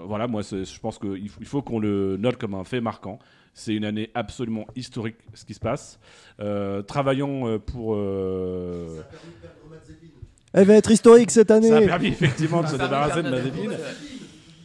[0.06, 3.20] voilà, moi, je pense qu'il faut, il faut qu'on le note comme un fait marquant.
[3.54, 6.00] C'est une année absolument historique, ce qui se passe.
[6.40, 7.96] Euh, travaillons euh, pour.
[7.96, 9.02] euh,
[10.54, 11.68] Elle va être historique cette année.
[11.68, 13.70] ça a permis effectivement de se débarrasser de Bernadette Mazepin.
[13.72, 13.84] Rousseau.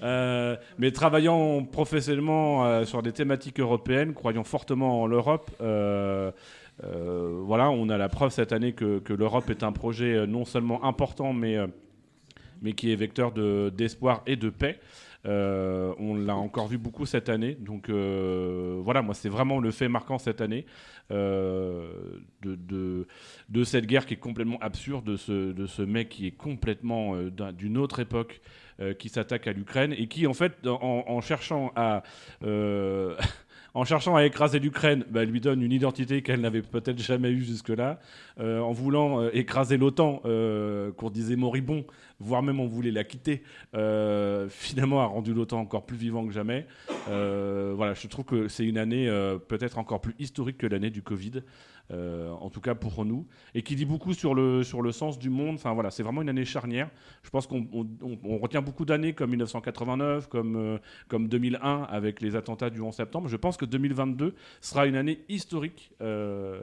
[0.02, 6.30] Euh, mais travaillant professionnellement euh, sur des thématiques européennes, croyant fortement en l'Europe, euh,
[6.84, 10.44] euh, voilà, on a la preuve cette année que, l'Europe est un projet euh, non
[10.44, 11.66] seulement important, mais, euh,
[12.62, 14.78] mais qui est vecteur de- d'espoir et de paix.
[15.28, 17.56] On l'a encore vu beaucoup cette année.
[17.58, 20.66] Donc voilà, moi, c'est vraiment le fait marquant cette année
[21.10, 23.04] de,
[23.64, 27.98] cette guerre qui est complètement absurde, de ce, mec qui est complètement d'un- d'une autre
[27.98, 28.40] époque
[29.00, 32.04] qui s'attaque à l'Ukraine et qui, en fait, en cherchant à.
[33.76, 37.44] En cherchant à écraser l'Ukraine, bah, lui donne une identité qu'elle n'avait peut-être jamais eue
[37.44, 38.00] jusque-là.
[38.40, 41.84] Euh, en voulant euh, écraser l'OTAN, euh, qu'on disait moribond,
[42.18, 43.42] voire même on voulait la quitter,
[44.48, 46.66] finalement a rendu l'OTAN encore plus vivant que jamais.
[47.06, 49.10] Voilà, je trouve que c'est une année
[49.46, 51.42] peut-être encore plus historique que l'année du Covid,
[51.93, 55.18] euh, en tout cas pour nous, et qui dit beaucoup sur le, sur le sens
[55.18, 55.55] du monde.
[55.55, 56.91] Enfin voilà, c'est vraiment une année charnière.
[57.22, 60.78] Je pense qu'on on- on- on retient beaucoup d'années comme 1989, comme, euh,
[61.09, 63.28] comme 2001 avec les attentats du 11 septembre.
[63.28, 65.93] Je pense que 2022 sera une année historique.
[66.01, 66.61] Euh,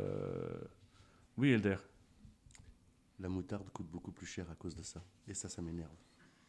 [1.38, 1.78] Oui, Elder.
[3.20, 5.02] La moutarde coûte beaucoup plus cher à cause de ça.
[5.28, 5.90] Et ça, ça m'énerve.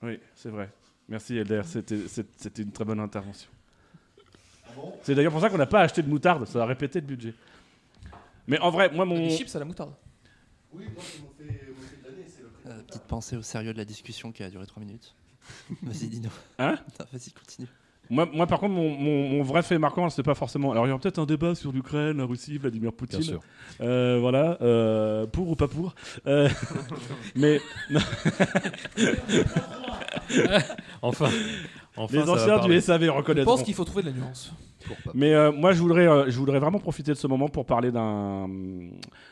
[0.03, 0.71] Oui, c'est vrai.
[1.09, 3.49] Merci Elder, c'était une très bonne intervention.
[5.03, 7.35] c'est d'ailleurs pour ça qu'on n'a pas acheté de moutarde, ça a répété le budget.
[8.47, 9.17] Mais en vrai, moi mon...
[9.17, 9.95] Les chips à la moutarde.
[10.73, 13.79] Oui, moi, c'est mon fait, de l'année, c'est le Euh, petite pensée au sérieux de
[13.79, 15.15] la discussion qui a duré 3 minutes.
[15.83, 16.31] Vas-y, Dino.
[16.59, 17.69] Hein Non, Vas-y, continue.
[18.11, 20.73] Moi, moi, par contre, mon, mon- mon vrai fait marquant, c'est pas forcément.
[20.73, 23.21] Alors, il y aura peut-être un débat sur l'Ukraine, la Russie, Vladimir Poutine.
[23.21, 23.41] Bien sûr.
[23.81, 25.95] Euh, voilà, euh, pour ou pas pour.
[26.27, 26.51] Euh,
[27.35, 27.63] mais.
[31.03, 31.31] Enfin.
[31.97, 33.53] Enfin, Les ça va anciens du SAV Je reconnaîtront.
[33.57, 34.53] pense qu'il faut trouver de la nuance.
[35.15, 37.91] Mais euh, moi, je voudrais, euh, je voudrais vraiment profiter de ce moment pour parler
[37.91, 38.49] d'un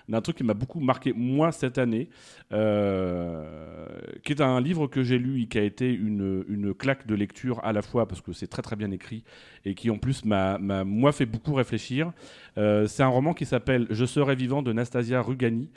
[0.08, 2.08] d'un truc qui m'a beaucoup marqué, moi, cette année,
[2.52, 3.88] euh,
[4.24, 7.14] qui est un livre que j'ai lu et qui a été une, une claque de
[7.14, 9.24] lecture à la fois parce que c'est très très bien écrit
[9.64, 12.12] et qui en plus m'a, m'a, moi, fait beaucoup réfléchir.
[12.56, 15.70] C'est un roman qui s'appelle Je serai vivant de Nastasia Rugani.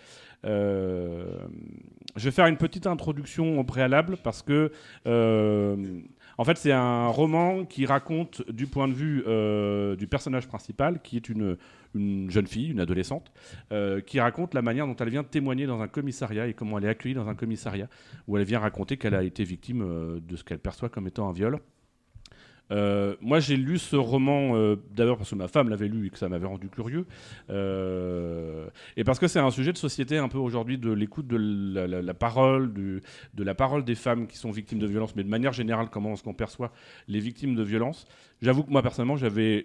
[0.43, 4.71] Je vais faire une petite introduction au préalable parce que,
[6.37, 11.01] en fait, c'est un roman qui raconte du point de vue euh, du personnage principal,
[11.01, 11.57] qui est une,
[11.93, 13.31] une jeune fille, une adolescente,
[13.71, 16.85] euh, qui raconte la manière dont elle vient témoigner dans un commissariat et comment elle
[16.85, 17.87] est accueillie dans un commissariat,
[18.27, 21.29] où elle vient raconter qu'elle a été victime euh, de ce qu'elle perçoit comme étant
[21.29, 21.59] un viol.
[22.71, 26.09] Euh, moi, j'ai lu ce roman euh, d'abord parce que ma femme l'avait lu et
[26.09, 27.05] que ça m'avait rendu curieux,
[27.49, 31.37] euh, et parce que c'est un sujet de société un peu aujourd'hui de l'écoute de
[31.37, 33.01] la, parole, de
[33.43, 36.23] la parole des femmes qui sont victimes de violences, mais de manière générale, comment est-ce
[36.23, 36.71] qu'on perçoit
[37.07, 38.05] les victimes de violences.
[38.41, 39.63] J'avoue que moi personnellement, j'avais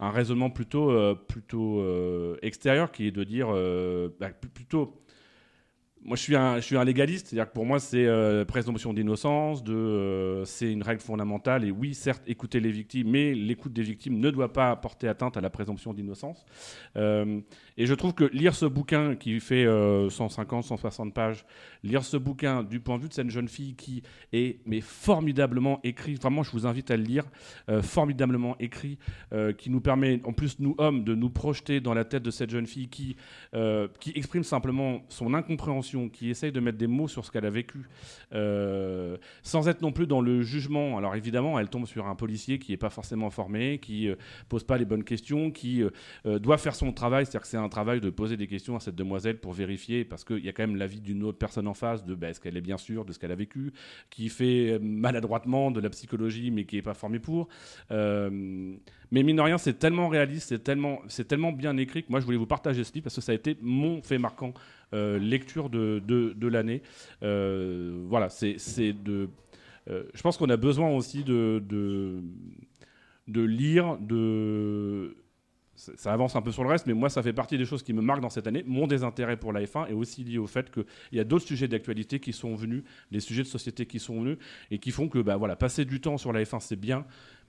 [0.00, 3.48] un raisonnement plutôt euh, extérieur qui est de dire
[4.18, 5.01] bah, pl- plutôt
[6.04, 10.70] moi, je suis un, légaliste, c'est-à-dire que pour moi, c'est euh, présomption d'innocence, euh, c'est
[10.72, 11.64] une règle fondamentale.
[11.64, 15.36] Et oui, certes, écouter les victimes, mais l'écoute des victimes ne doit pas porter atteinte
[15.36, 16.44] à la présomption d'innocence.
[16.96, 17.40] Euh,
[17.76, 21.44] et je trouve que lire ce bouquin qui fait euh, 150, 160 pages,
[21.82, 24.02] lire ce bouquin du point de vue de cette jeune fille qui
[24.32, 27.24] est mais formidablement écrit, vraiment, je vous invite à le lire,
[27.68, 28.98] euh, formidablement écrit,
[29.32, 32.30] euh, qui nous permet, en plus, nous hommes, de nous projeter dans la tête de
[32.30, 33.16] cette jeune fille qui,
[33.54, 37.46] euh, qui exprime simplement son incompréhension, qui essaye de mettre des mots sur ce qu'elle
[37.46, 37.88] a vécu,
[38.32, 40.98] euh, sans être non plus dans le jugement.
[40.98, 44.16] Alors évidemment, elle tombe sur un policier qui n'est pas forcément formé, qui euh,
[44.48, 45.90] pose pas les bonnes questions, qui euh,
[46.26, 48.80] euh, doit faire son travail, c'est-à-dire que c'est un travail de poser des questions à
[48.80, 51.74] cette demoiselle pour vérifier, parce qu'il y a quand même l'avis d'une autre personne en
[51.74, 53.72] face, de bah, est-ce qu'elle est bien sûre de ce qu'elle a vécu,
[54.10, 57.48] qui fait euh, maladroitement de la psychologie, mais qui n'est pas formé pour.
[57.90, 58.30] Euh,
[59.10, 62.24] mais mine de rien, c'est tellement réaliste, c'est tellement, tellement bien écrit que moi, je
[62.24, 64.54] voulais vous partager ce livre parce que ça a été mon fait marquant
[64.94, 66.82] euh, lecture de, de, de l'année.
[67.20, 69.28] Voilà, c'est c'est de.
[69.86, 72.22] je pense qu'on a besoin aussi de, de,
[73.28, 75.16] de lire, de.
[75.96, 77.92] Ça avance un peu sur le reste, mais moi, ça fait partie des choses qui
[77.92, 78.64] me marquent dans cette année.
[78.66, 81.68] Mon désintérêt pour la F1 est aussi lié au fait qu'il y a d'autres sujets
[81.68, 84.38] d'actualité qui sont venus, des sujets de société qui sont venus,
[84.70, 87.04] et qui font que bah, voilà, passer du temps sur la F1, c'est bien,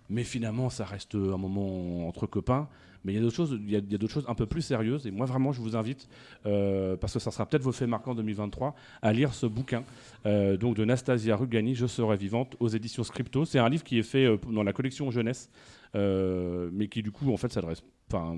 [0.09, 2.67] mais finalement, ça reste un moment entre copains.
[3.03, 5.05] Mais il y a d'autres choses, il y a, d'autres choses un peu plus sérieuses.
[5.07, 6.07] Et moi, vraiment, je vous invite,
[6.45, 9.83] euh, parce que ça sera peut-être vos faits marquants 2023, à lire ce bouquin
[10.25, 13.45] euh, donc de Nastasia Rugani, Je serai vivante, aux éditions Scripto.
[13.45, 15.49] C'est un livre qui est fait euh, dans la collection jeunesse,
[15.93, 17.83] mais qui du coup, en fait, s'adresse.
[18.13, 18.37] Enfin,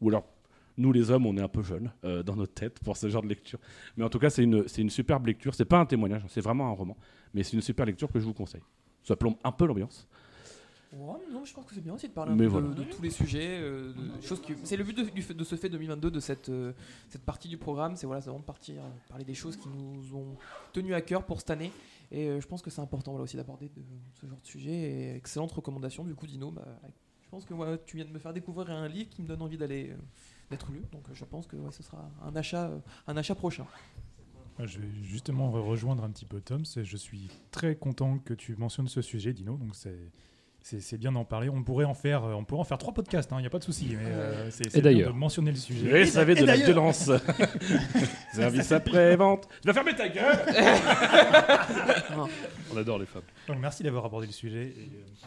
[0.00, 0.24] ou alors.
[0.78, 3.22] Nous les hommes, on est un peu jeunes euh, dans notre tête pour ce genre
[3.22, 3.58] de lecture.
[3.96, 5.54] Mais en tout cas, c'est une, superbe lecture.
[5.54, 6.98] C'est pas un témoignage, c'est vraiment un roman.
[7.32, 8.60] Mais c'est une super lecture que je vous conseille.
[9.02, 10.06] Ça plombe un peu l'ambiance.
[10.92, 12.68] Ouais, non, je pense que c'est bien aussi de parler un peu voilà.
[12.68, 13.58] de, de tous les sujets.
[13.58, 13.94] euh.
[14.64, 16.74] C'est le but de, ce fait 2022, de cette, euh,
[17.08, 18.74] cette partie du programme, c'est voilà, vraiment de partir,
[19.08, 20.36] parler des choses qui nous ont
[20.74, 21.72] tenu à cœur pour cette année.
[22.12, 23.82] Et je pense que c'est important voilà, aussi d'aborder de-
[24.20, 24.72] ce genre de sujet.
[24.72, 26.50] Et excellente recommandation du coup, Dino.
[26.50, 26.66] Bah,
[27.26, 29.42] je pense que ouais, tu viens de me faire découvrir un livre qui me donne
[29.42, 29.96] envie d'aller euh,
[30.50, 30.82] d'être lu.
[30.92, 33.66] Donc je pense que ouais, ce sera un achat, euh, un achat prochain.
[34.58, 36.62] Moi, Je vais justement re- rejoindre un petit peu Tom.
[36.64, 39.56] Je suis très content que tu mentionnes ce sujet, Dino.
[39.56, 39.74] Donc
[40.62, 41.48] c'est bien d'en parler.
[41.48, 43.30] On pourrait en faire, euh, on pourrait en faire trois podcasts.
[43.32, 43.88] Il n'y a pas de souci.
[43.92, 45.12] Euh, c'est d'ailleurs.
[45.12, 45.90] de mentionner le sujet.
[45.90, 47.10] Le SAV de la violence.
[48.32, 49.48] Service après-vente.
[49.62, 50.38] Tu vas fermer ta gueule
[52.72, 53.22] On adore les femmes.
[53.48, 54.68] Donc merci d'avoir abordé le sujet.
[54.68, 55.26] Et, euh,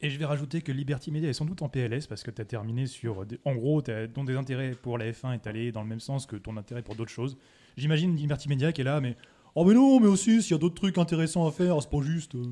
[0.00, 2.42] et je vais rajouter que Liberty Media est sans doute en PLS parce que tu
[2.42, 3.24] as terminé sur.
[3.26, 6.26] des- En gros, t'as- ton désintérêt pour la F1 est allé dans le même sens
[6.26, 7.36] que ton intérêt pour d'autres choses.
[7.76, 9.16] J'imagine Liberty Media qui est là, mais.
[9.54, 12.02] Oh, mais non, mais aussi, s'il y a d'autres trucs intéressants à faire, c'est pas
[12.02, 12.34] juste.
[12.34, 12.44] euh.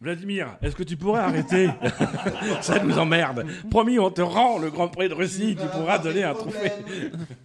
[0.00, 1.68] Vladimir, est-ce que tu pourrais arrêter?
[2.60, 3.46] Ça nous emmerde.
[3.70, 5.56] Promis, on te rend le Grand Prix de Russie.
[5.58, 6.72] Tu pourras donner un trophée.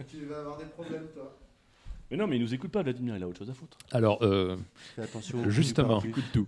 [0.10, 1.36] Tu vas avoir des problèmes, toi.
[2.12, 3.16] Mais non, mais il nous écoute pas, Vladimir.
[3.16, 3.78] Il a autre chose à foutre.
[3.92, 4.58] Alors, euh,
[4.96, 6.48] Fais attention au justement, coup de tout.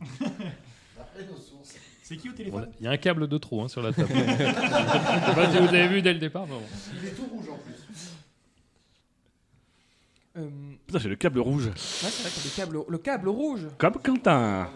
[2.12, 4.10] C'est qui au téléphone Il y a un câble de trop hein, sur la table.
[4.14, 6.46] Je sais pas si vous avez vu dès le départ.
[6.46, 6.62] mais bon.
[7.02, 8.12] Il est tout rouge en plus.
[10.38, 10.50] Euh,
[10.86, 11.68] Putain, j'ai le câble rouge.
[11.68, 13.68] ouais, c'est vrai qu'il y a des câbles, le câble rouge.
[13.78, 14.70] Comme Quentin.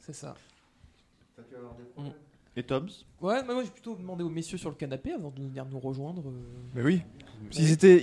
[0.00, 0.36] C'est ça.
[2.54, 2.88] Et Toms?
[3.20, 5.80] Ouais, mais moi j'ai plutôt demandé aux messieurs sur le canapé avant de venir nous
[5.80, 6.22] rejoindre.
[6.24, 6.32] euh.
[6.74, 7.02] Mais oui.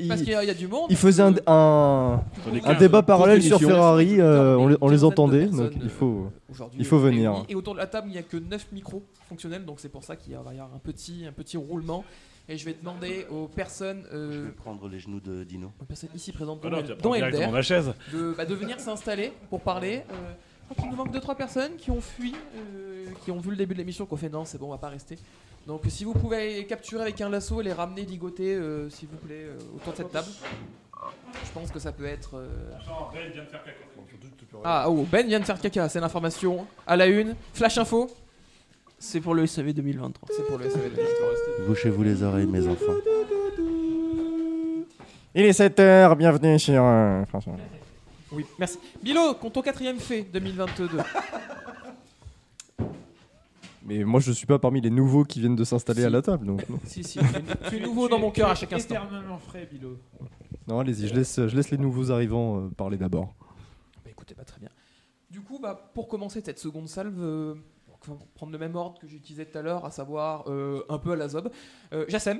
[0.08, 0.88] Parce qu'il y, a- il y a du monde.
[0.90, 3.60] Ils faisaient un, un, On est un 15, débat parallèle sur.
[3.60, 7.44] Ferrari, euh, on, les, on entendait, donc il faut, euh, aujourd'hui, il faut euh, venir.
[7.50, 10.04] Et autour de la table, il n'y a que 9 micros fonctionnels, donc c'est pour
[10.04, 12.04] ça qu'il va y avoir un petit, un petit roulement.
[12.50, 15.72] Et je vais demander aux personnes, euh, Je vais prendre les genoux de Dino.
[15.82, 17.94] aux personnes ici présentes, Ah dont, tu vas dont Elder, ma chaise.
[18.12, 20.02] de, bah, de venir s'installer pour parler.
[20.12, 20.34] Euh,
[20.74, 23.74] crois qu'il nous manque 2-3 personnes qui ont fui, euh, qui ont vu le début
[23.74, 25.18] de l'émission, qui ont fait non, c'est bon, on va pas rester.
[25.68, 29.08] Donc si vous pouvez les capturer avec un lasso et les ramener ligoter, euh, s'il
[29.08, 30.28] vous plaît, euh, autour de cette table.
[31.46, 32.38] Je pense que ça peut être.
[32.38, 32.48] euh,
[34.64, 36.66] Ah, oh, Ben vient de faire caca, c'est l'information.
[36.88, 38.10] À la une, flash info.
[39.00, 40.30] C'est pour le SAV 2023.
[40.36, 41.68] C'est pour le SAV 2023.
[41.68, 42.94] Bouchez-vous les oreilles, mes enfants.
[45.36, 47.54] Il est 7h, bienvenue sur euh, François.
[48.34, 48.80] Oui, merci.
[49.02, 50.90] Bilo, ton quatrième fait 2022.
[53.86, 56.46] Mais moi je suis pas parmi les nouveaux qui viennent de s'installer à la table,
[56.46, 56.80] donc non.
[56.86, 58.96] si, si, tu es- tu es nouveau dans mon cœur à chaque instant.
[58.96, 59.98] Éternellement frais, Bilo.
[60.68, 63.34] Non, allez-y, je laisse, je laisse les nouveaux arrivants euh, parler d'abord.
[64.06, 64.70] Bah écoutez, bah, très bien.
[65.30, 67.56] Du coup, bah, pour commencer cette seconde salve, euh,
[68.08, 70.98] on va prendre le même ordre que j'utilisais tout à l'heure, à savoir euh, un
[70.98, 71.52] peu à la zob.
[71.92, 72.40] Euh, Jassem,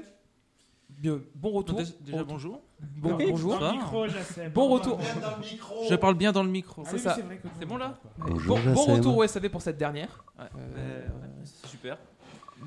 [1.36, 1.78] bon retour.
[1.80, 2.34] Déjà- déjà Bon retour.
[2.34, 2.62] bonjour.
[2.98, 3.60] Bon, Oui, bonjour.
[3.60, 4.52] dans le micro, Jassem.
[4.52, 4.98] Bon retour.
[4.98, 5.76] bien dans le micro.
[5.90, 6.84] Je parle bien dans le micro.
[6.86, 7.16] C'est Ah oui, ça.
[7.16, 10.24] c'est que- C'est bon, là Bonjour, bon, bon retour au SAV pour cette dernière.
[10.40, 10.46] Ouais,
[10.78, 11.02] Euh,
[11.44, 11.98] c'est super.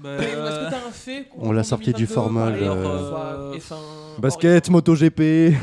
[0.03, 0.27] Bah, Est-ce
[0.67, 5.55] que t'as un fait On l'a sorti du formol, Alors, euh, soit F1, Basket, MotoGP.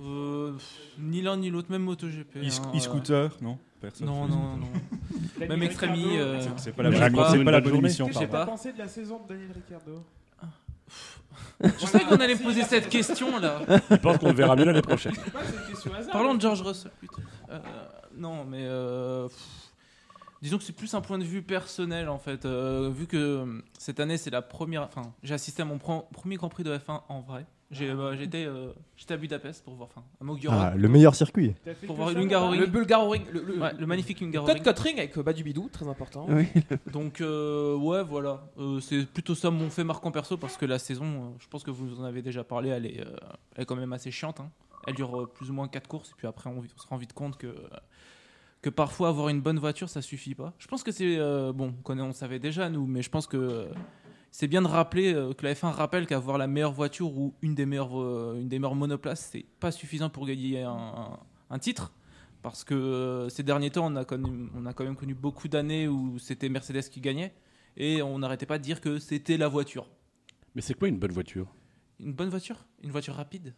[0.00, 0.52] Euh,
[0.98, 2.36] Ni l'un ni l'autre, même MotoGP.
[2.36, 3.58] E- hein, euh, E-scooter, non?
[3.80, 4.66] Personne Non, non, non.
[5.38, 6.16] Même Extremi.
[6.16, 7.44] Euh, c'est- c'est pas la je bonne- sais c'est pas.
[7.44, 8.28] pas la bonne émission, pardon.
[8.28, 8.46] pas.
[8.46, 10.02] pensé de la saison de Daniel Ricciardo?
[11.62, 13.60] Je savais qu'on allait me poser cette question là.
[13.90, 15.14] Je pense qu'on le verra mieux l'année prochaine.
[16.12, 16.90] Parlons de George Russell.
[17.00, 17.22] putain.
[17.50, 17.58] Euh,
[18.16, 19.36] non, mais euh, pff,
[20.42, 22.44] disons que c'est plus un point de vue personnel en fait.
[22.44, 26.36] euh, vu que cette année c'est la première, enfin, j'ai assisté à mon pre- premier
[26.36, 27.46] Grand Prix de F1 en vrai.
[27.72, 30.56] J'ai, euh, j'étais, euh, j'étais à Budapest pour voir, enfin, à Mogurov.
[30.56, 31.52] Ah, le meilleur circuit.
[31.86, 32.60] Pour voir Hungaroring.
[32.60, 34.62] Le Bulgaroring, le, le, Ouais, le magnifique Hungaroring.
[34.62, 36.26] Cut Ring avec euh, Bas du Bidou, très important.
[36.28, 36.46] Oui.
[36.92, 40.78] Donc euh, ouais voilà, Euh, c'est plutôt ça mon fait marquant perso parce que la
[40.78, 43.16] saison, euh, je pense que vous en avez déjà parlé, elle est, euh,
[43.56, 44.38] elle est quand même assez chiante.
[44.38, 44.50] hein.
[44.86, 46.96] Elle dure euh, plus ou moins 4 courses et puis après on, on se rend
[46.98, 47.52] vite compte que
[48.62, 50.52] que parfois avoir une bonne voiture ça suffit pas.
[50.58, 53.26] Je pense que c'est euh, bon, on connaît, on savait déjà nous, mais je pense
[53.26, 53.64] que euh,
[54.30, 57.54] c'est bien de rappeler euh, que la F1 rappelle qu'avoir la meilleure voiture ou une
[57.54, 61.18] des meilleures euh, une des meilleures monoplaces c'est pas suffisant pour gagner un, un-
[61.50, 61.92] un titre.
[62.42, 65.48] Parce que euh, ces derniers temps, on a, connu, on a quand même connu beaucoup
[65.48, 67.34] d'années où c'était Mercedes qui gagnait
[67.76, 69.88] et on n'arrêtait pas de dire que c'était la voiture.
[70.54, 71.52] Mais c'est quoi une bonne voiture?
[71.98, 72.64] Une bonne voiture?
[72.84, 73.54] Une voiture rapide?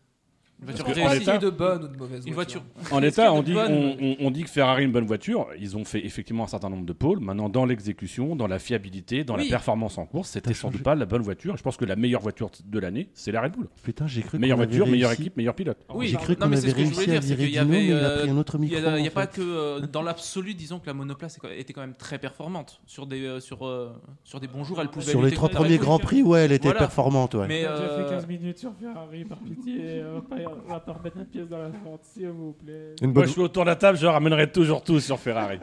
[0.60, 2.62] Une Parce voiture que en l'état- de bonne ou de mauvaise Une voiture.
[2.90, 5.46] En l'état, on dit, on, on- on dit que Ferrari est une bonne voiture.
[5.60, 7.20] Ils ont fait effectivement un certain nombre de pôles.
[7.20, 9.44] Maintenant, dans l'exécution, dans la fiabilité, dans Oui.
[9.44, 11.56] la performance en course, c'était sans doute pas la bonne voiture.
[11.56, 13.68] Je pense que la meilleure voiture de l'année, c'est la Red Bull.
[13.84, 15.78] Putain, j'ai cru Meilleure qu'on avait voiture, meilleure réussi- équipe, meilleur pilote.
[15.94, 17.22] Oui, J'ai cru non, qu'on mais c'est avait ce que je voulais réussi à dire,
[17.22, 18.66] c'est virer qu'il y Dino, avait, mais il a euh, pris un autre Il n'y
[18.70, 19.36] micro, a, il y a en pas fait.
[19.36, 22.80] que euh, dans l'absolu, disons que la monoplace est quand- était quand même très performante
[22.84, 23.92] sur des euh, sur euh,
[24.24, 24.80] sur des bons jours.
[24.80, 25.86] Elle pouvait Sur les lutter trois contre la premiers Red Bull.
[25.86, 26.80] Grands Prix, ouais, elle était Voilà.
[26.80, 27.46] performante, ouais.
[27.46, 30.02] Mais déjà euh, fait 15 minutes sur Ferrari, par pitié.
[30.66, 32.94] On va pas remettre la pièce dans la porte, s'il vous plaît.
[33.00, 35.58] Une Moi, bonne, je suis autour de la table, je ramènerai toujours tous sur Ferrari.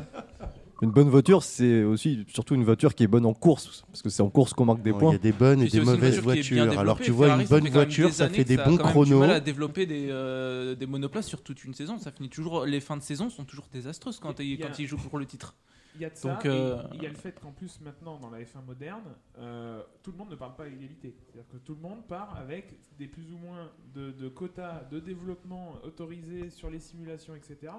[0.82, 3.84] une bonne voiture, c'est aussi surtout une voiture qui est bonne en course.
[3.88, 5.10] Parce que c'est en course qu'on marque des points.
[5.10, 6.78] Il y a des bonnes et des une mauvaises voitures.
[6.78, 9.20] Alors tu vois, Ferrari, une bonne voiture, ça fait des bons quand même du chronos.
[9.20, 11.98] mal à développer des, euh, des monoplaces sur toute une saison.
[11.98, 12.66] Ça finit toujours.
[12.66, 15.54] Les fins de saison sont toujours désastreuses quand, Il quand ils jouent pour le titre.
[15.96, 17.80] Il y a de ça, Donc, et euh, il y a le fait qu'en plus
[17.80, 21.14] maintenant dans la F1 moderne, euh, tout le monde ne parle pas à égalité.
[21.18, 25.00] C'est-à-dire que tout le monde part avec des plus ou moins de, de quotas de
[25.00, 27.72] développement autorisés sur les simulations, etc.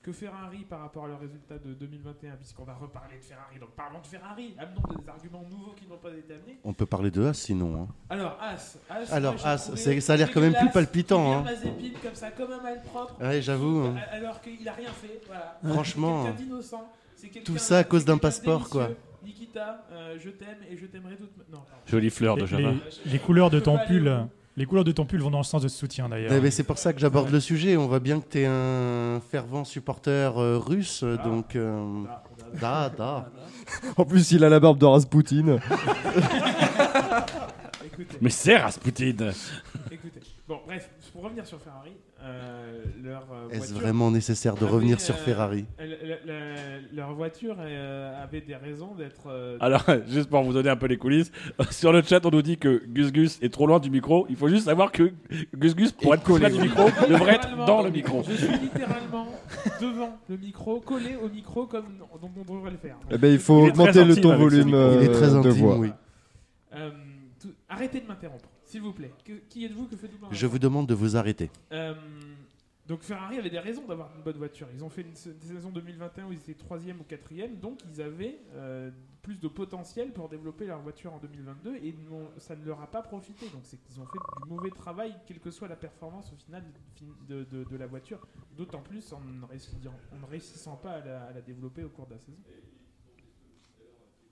[0.00, 3.58] Que Ferrari par rapport à leurs résultats de 2021, puisqu'on va reparler de Ferrari.
[3.58, 6.60] Donc parlons de Ferrari, amenons des arguments nouveaux qui n'ont pas été amenés.
[6.64, 7.82] On peut parler de As sinon.
[7.82, 7.88] hein.
[8.08, 11.42] Alors As, As Alors, moi, As, ça a l'air quand même plus palpitant, il hein.
[11.42, 13.20] Mazepin comme ça, comme un malpropre.
[13.20, 13.96] Ouais, j'avoue, hein.
[14.12, 15.20] Alors qu'il a rien fait.
[15.26, 15.58] Voilà.
[15.64, 16.92] Franchement, quelqu'un d'innocent.
[17.44, 18.90] Tout ça à cause d'un passeport, quoi.
[19.24, 21.30] Nikita, euh, je t'aime et je t'aimerai toute.
[21.50, 21.64] Non, pardon.
[21.86, 22.70] Jolie fleur de Java.
[22.70, 25.44] les- les couleurs de ton aller pull, les couleurs de ton pull vont dans le
[25.44, 26.32] sens de ce soutien d'ailleurs.
[26.32, 27.76] Eh ben, c'est pour ça que j'aborde le sujet.
[27.76, 31.56] On voit bien que tu es un fervent supporter euh, russe, donc.
[31.56, 32.04] euh,
[32.60, 33.30] Da, da.
[33.98, 35.58] En plus, il a la barbe de Rasputin.
[37.84, 38.18] Écoutez.
[38.20, 39.30] Mais c'est Rasputin.
[39.90, 40.20] Écoutez.
[40.46, 45.00] Bon, bref, pour revenir sur Ferrari, euh, leur euh, Est-ce vraiment nécessaire de avait, revenir
[45.00, 49.28] sur euh, Ferrari elle- la- la- Leur voiture euh, avait des raisons d'être.
[49.28, 51.30] euh, Alors, juste pour vous donner un peu les coulisses,
[51.70, 54.26] sur le chat, on nous dit que Gus Gus est trop loin du micro.
[54.28, 55.12] Il faut juste savoir que
[55.56, 58.22] Gus Gus, pour être collé du micro, devrait être dans le micro.
[58.28, 59.26] Je suis littéralement
[59.80, 62.96] devant le micro, collé au micro comme on devrait le faire.
[63.10, 64.92] Eh ben, il faut Il augmenter le ton volume micro.
[65.00, 65.76] Il est très de voix.
[65.78, 65.90] oui.
[66.74, 66.90] Euh,
[67.40, 69.12] tout- arrêtez de m'interrompre, s'il vous plaît.
[69.24, 71.50] Que- qui êtes-vous Que faites-vous par Je vous demande de vous arrêter.
[71.72, 71.94] Euh,
[72.86, 74.66] donc Ferrari avait des raisons d'avoir une bonne voiture.
[74.74, 78.00] Ils ont fait une, sa- saison 2021 où ils étaient troisième ou quatrième, donc ils
[78.00, 78.90] avaient euh,
[79.22, 82.86] plus de potentiel pour développer leur voiture en 2022 et non- ça ne leur a
[82.86, 83.46] pas profité.
[83.50, 86.64] Donc c'est qu'ils ont fait du mauvais travail, quelle que soit la performance au final
[87.28, 88.26] de, de- de la voiture.
[88.56, 89.76] D'autant plus en ne, réussissant,
[90.12, 92.38] en ne réussissant pas à la, à la développer au cours de la saison.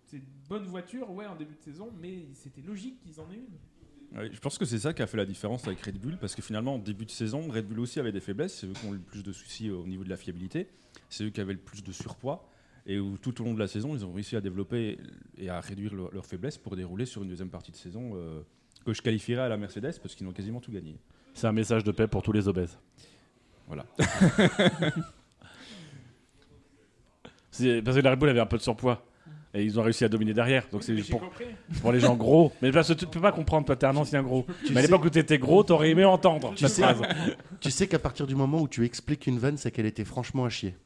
[0.06, 3.36] C'est une bonne voiture, ouais, en début de saison, mais c'était logique qu'ils en aient
[3.36, 3.58] une.
[4.14, 6.40] Je pense que c'est ça qui a fait la différence avec Red Bull, parce que
[6.42, 8.54] finalement, en début de saison, Red Bull aussi avait des faiblesses.
[8.60, 10.68] C'est eux qui ont le plus de soucis au niveau de la fiabilité.
[11.10, 12.48] C'est eux qui avaient le plus de surpoids.
[12.86, 14.98] Et où, tout au long de la saison, ils ont réussi à développer
[15.36, 18.42] et à réduire leur- leurs faiblesses pour dérouler sur une deuxième partie de saison euh,
[18.84, 20.96] que je qualifierais à la Mercedes, parce qu'ils ont quasiment tout gagné.
[21.34, 22.78] C'est un message de paix pour tous les obèses.
[23.66, 23.84] Voilà.
[27.50, 29.02] Parce que la Red Bull avait un peu de surpoids.
[29.56, 30.66] Et ils ont réussi à dominer derrière.
[30.70, 30.94] Donc c'est
[31.80, 32.52] pour, les gens gros.
[32.60, 34.44] Mais parce que tu peux pas comprendre, toi t'es un ancien gros.
[34.66, 37.00] Tu Mais à l'époque où t'étais gros, t'aurais aimé entendre Tu cette sais, phrase.
[37.60, 40.44] tu sais qu'à partir du moment où tu expliques une vanne, c'est qu'elle était franchement
[40.44, 40.76] à chier.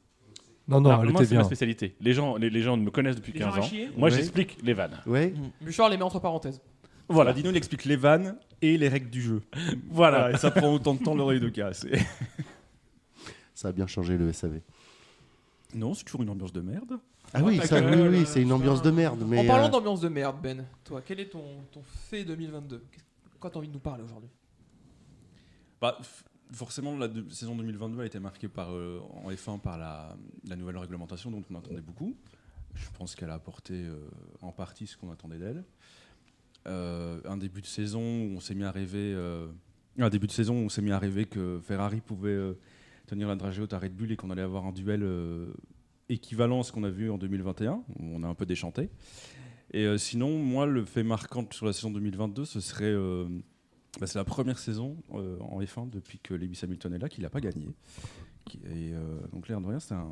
[0.68, 1.96] Non, non, Alors, elle moi, était ma spécialité.
[2.00, 3.70] Les gens, les, les gens me connaissent depuis Les gens 15 à ans.
[3.96, 4.14] Moi, Ouais.
[4.14, 5.00] j'explique les vannes.
[5.04, 5.34] Ouais.
[5.60, 6.60] Bouchard les met entre parenthèses.
[7.08, 7.32] Voilà.
[7.32, 9.42] Dino, il explique les vannes et les règles du jeu.
[9.90, 10.30] Voilà.
[10.30, 11.84] et ça prend autant de temps l'oreille de casse.
[13.54, 14.60] Ça a bien changé le SAV.
[15.74, 16.98] non, c'est toujours une ambiance de merde.
[17.32, 19.24] Ah oui, ça, oui, c'est une ambiance de merde.
[19.26, 22.84] Mais en parlant euh, d'ambiance de merde, Ben, toi, quel est ton, ton fait 2022
[22.90, 23.04] Qu'est-ce-
[23.38, 24.28] Quoi t'as envie de nous parler aujourd'hui?
[25.80, 26.24] Bah, f-
[26.54, 30.16] forcément, la de- saison 2022 a été marquée par, euh, en F1 par la,
[30.48, 32.14] la nouvelle réglementation dont on attendait beaucoup.
[32.74, 33.96] Je pense qu'elle a apporté euh,
[34.42, 35.64] en partie ce qu'on attendait d'elle.
[36.68, 39.46] Euh, un début de saison où on s'est mis à rêver, euh,
[39.98, 42.52] un début de saison où on s'est mis à rêver que Ferrari pouvait euh,
[43.06, 45.46] tenir la dragée haute à Red Bull et qu'on allait avoir un duel euh,
[46.10, 47.72] équivalent à ce qu'on a vu en 2021.
[47.72, 48.90] où On a un peu déchanté.
[49.72, 52.84] Et euh, sinon, moi, le fait marquant sur la saison 2022, ce serait.
[52.84, 53.26] euh,
[54.00, 57.22] bah, c'est la première saison euh, en F1 depuis que Lewis Hamilton est là qu'il
[57.22, 57.68] n'a pas gagné.
[58.64, 58.92] Et
[59.32, 60.10] donc, l'air de rien, c'est un.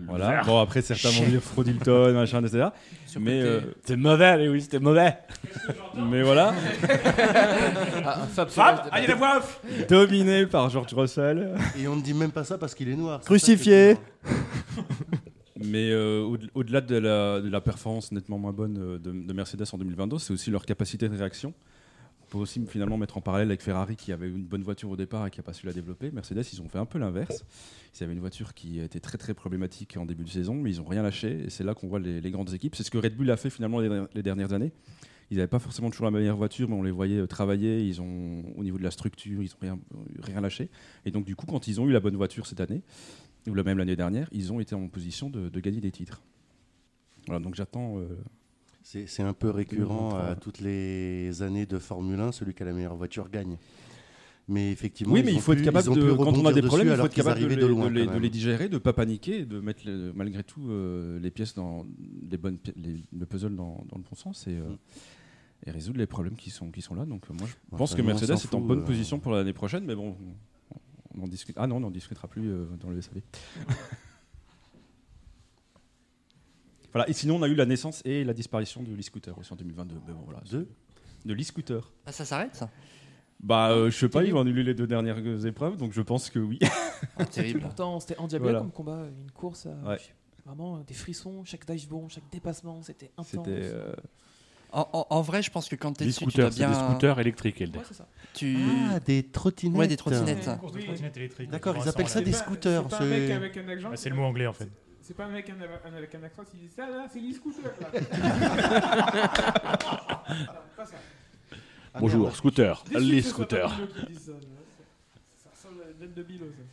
[0.00, 0.42] Voilà.
[0.44, 2.66] Bon, après, certains vont dire Fraudilton, machin, etc.
[3.20, 3.40] Mais.
[3.42, 5.16] euh, C'est mauvais, Lewis, c'était mauvais.
[5.94, 6.52] Mais voilà.
[8.04, 9.60] Ah, Fab Fab, de- allez la voix off.
[9.88, 11.54] Dominé par George Russell.
[11.78, 13.20] Et on ne dit même pas ça parce qu'il est noir.
[13.22, 13.96] Crucifié.
[15.64, 19.32] Mais euh, au- au-delà de la, de la performance nettement moins bonne euh, de, de
[19.32, 21.54] Mercedes en 2022, c'est aussi leur capacité de réaction.
[22.30, 25.26] Peut aussi finalement mettre en parallèle avec Ferrari qui avait une bonne voiture au départ
[25.26, 26.10] et qui n'a pas su la développer.
[26.10, 27.44] Mercedes, ils ont fait un peu l'inverse.
[27.94, 30.78] Ils avaient une voiture qui était très très problématique en début de saison, mais ils
[30.78, 31.44] n'ont rien lâché.
[31.46, 32.74] Et c'est là qu'on voit les, grandes équipes.
[32.74, 34.72] C'est ce que Red Bull a fait finalement les, les dernières années.
[35.30, 37.80] Ils n'avaient pas forcément toujours la meilleure voiture, mais on les voyait euh, travailler.
[37.80, 39.78] Ils ont, au niveau de la structure, ils n'ont rien,
[40.22, 40.68] rien lâché.
[41.04, 42.82] Et donc, du coup, quand ils ont eu la bonne voiture cette année,
[43.46, 46.22] ou même l'année dernière, ils ont été en position de, de gagner des titres.
[47.26, 47.98] Voilà, donc j'attends.
[47.98, 48.06] euh,
[48.88, 50.20] C'est un peu récurrent 2023.
[50.30, 53.56] à toutes les années de Formule 1, celui qui a la meilleure voiture gagne.
[54.48, 56.96] Mais effectivement, Oui, mais il faut être capable de, quand on a des problèmes, il
[56.96, 58.92] faut être capable de, les, de loin, de les- de les digérer, de ne pas
[58.92, 61.84] paniquer, de mettre le- malgré tout euh, les pièces dans
[62.30, 64.68] les bonnes, les- le puzzle dans, dans le bon sens et, euh,
[65.66, 67.04] et résoudre les problèmes qui sont, qui sont là.
[67.06, 68.84] Donc euh, moi, je Bon, pense que Mercedes est en bonne euh.
[68.84, 70.16] position pour l'année prochaine, mais bon,
[71.16, 71.56] on en discute.
[71.58, 72.48] Ah non, on n'en discutera plus
[72.80, 73.20] dans le SAV.
[76.96, 77.08] voilà.
[77.10, 79.96] Et sinon, on a eu la naissance et la disparition de l'e-scooter aussi en 2022.
[80.06, 80.40] Mais bon, voilà.
[80.50, 80.66] De
[81.24, 81.92] De l'e-scooter.
[82.06, 82.70] Ah, ça s'arrête ça?
[83.42, 86.30] Bah, euh, je sais pas, ils vont annuler les deux dernières épreuves, donc je pense
[86.30, 86.58] que oui.
[87.32, 87.60] terrible.
[87.60, 88.60] Pourtant, c'était endiablé Voilà.
[88.60, 89.98] comme combat, une course à Ouais.
[90.46, 93.26] vraiment euh, des frissons, chaque dive bomb, chaque dépassement, c'était intense.
[93.46, 93.50] C'était.
[93.50, 93.92] euh,
[94.72, 96.70] En, en- en vrai, je pense que quand t'es Des dessus, tu dois bien.
[96.70, 97.78] des scooters électriques, Elder.
[97.78, 98.08] Ouais, c'est ça.
[98.34, 98.56] Tu...
[98.90, 99.78] Ah, des trottinettes.
[99.78, 100.48] Ouais, des trottinettes.
[101.50, 102.84] D'accord, ils appellent ça des scooters.
[102.88, 102.98] Bah,
[103.96, 104.68] c'est le mot anglais en fait.
[105.06, 107.30] C'est pas un mec un- un- avec un accent qui dit ça là, c'est là.
[110.76, 110.96] Pas ça.
[111.94, 113.72] Ah, Bonjour, scooter, les scooters.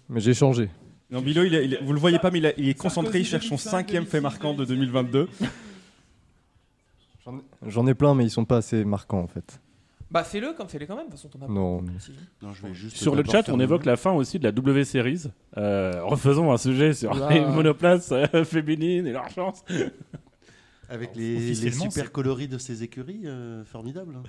[0.10, 0.72] Mais j'ai changé.
[1.12, 2.74] Non, Bilo, il est- il est- vous le voyez pas, mais il, a- il est
[2.74, 5.30] concentré, il cherche son 2005, cinquième fait 2006, marquant de 2022.
[7.68, 9.60] J'en ai plein, mais ils sont pas assez marquants en fait.
[10.14, 11.84] Bah fais-le comme fais-le quand même, de toute façon ton Non.
[12.00, 12.12] Si.
[12.42, 14.38] Non, je vais juste Sur le d'abord chat, faire on le- évoque la fin aussi
[14.38, 15.24] de la W Series.
[15.58, 17.30] Euh, refaisons un sujet sur Oula.
[17.32, 19.64] les monoplaces euh, féminines et leur chance.
[20.90, 24.14] Avec les, les Officiellement, super c'est- coloris de ces écuries, euh, formidable.
[24.18, 24.24] hein.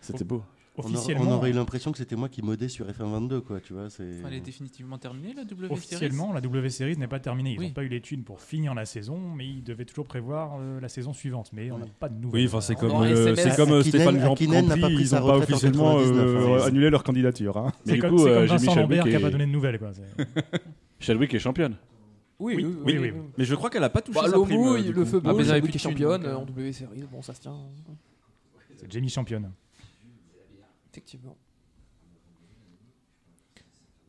[0.00, 0.42] C'était beau.
[0.74, 3.42] On, aurait- Officiellement, on aurait eu l'impression que c'était moi qui modais sur F1 22,
[3.42, 3.90] quoi, tu vois.
[3.90, 4.06] C'est...
[4.26, 7.50] Elle est définitivement terminée la W Series Officiellement, la W Series n'est pas terminée.
[7.52, 7.72] Ils n'ont Oui.
[7.72, 11.12] pas eu l'étude pour finir la saison, mais ils devaient toujours prévoir euh, la saison
[11.12, 11.50] suivante.
[11.52, 12.40] Mais on n'a pas de nouvelles.
[12.40, 15.98] Oui, enfin, c'est comme, euh, c'est comme euh, Stéphane Jean n'a ils n'ont pas officiellement
[15.98, 16.66] 99, euh, hein.
[16.66, 17.56] annulé leur candidature.
[17.58, 17.72] hein.
[17.84, 19.50] C'est Mais du comme, coup, c'est comme j'ai mis Vincent qui n'a pas donné de
[19.52, 19.78] nouvelles.
[19.78, 19.90] Quoi.
[21.00, 21.76] Chadwick est championne.
[22.38, 22.74] Oui, oui, oui.
[22.84, 23.20] oui, oui, oui.
[23.36, 24.58] Mais je crois qu'elle a pas touché Bah, sa prime.
[24.58, 27.34] mouille, le feu Ah, j'avais Chadwick plus est thunes, championne en W Series, bon ça
[27.34, 27.56] se tient.
[28.78, 29.50] C'est Jamie championne.
[30.92, 31.36] Effectivement.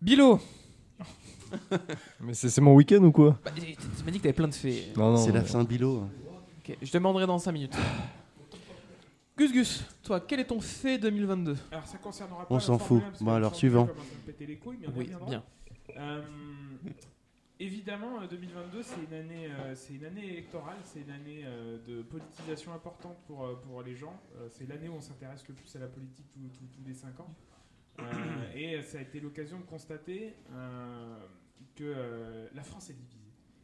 [0.02, 0.40] Bilo
[2.20, 3.40] Mais c'est mon week-end ou quoi?
[3.46, 3.62] Bah, Tu
[4.04, 4.98] m'as dit que t'avais plein de faits.
[4.98, 5.18] Non, non.
[5.18, 6.00] c'est la euh, Saint-Bilo.
[6.02, 6.10] hein.
[6.60, 7.76] Ok, je te demanderai dans 5 minutes.
[9.38, 12.78] Gus Gus, toi, quel est ton fait 2022 Alors ça concernera pas On la s'en
[12.78, 13.02] fout.
[13.02, 13.84] 1, parce Bon, alors, suivant.
[13.84, 15.44] 1 commence à me péter les couilles, mais on y Oui, bien.
[15.98, 16.22] Euh,
[17.60, 21.78] évidemment, euh, 2022, c'est une année, euh, c'est une année électorale, c'est une année euh,
[21.88, 24.20] de politisation importante pour, euh, pour les gens.
[24.38, 26.93] Euh, c'est l'année où on s'intéresse le plus à la politique tous- tous- tous les
[26.93, 27.34] 5 ans.
[27.99, 28.04] Euh,
[28.56, 31.18] et ça a été l'occasion de constater euh,
[31.76, 33.20] que euh, la France est divisée.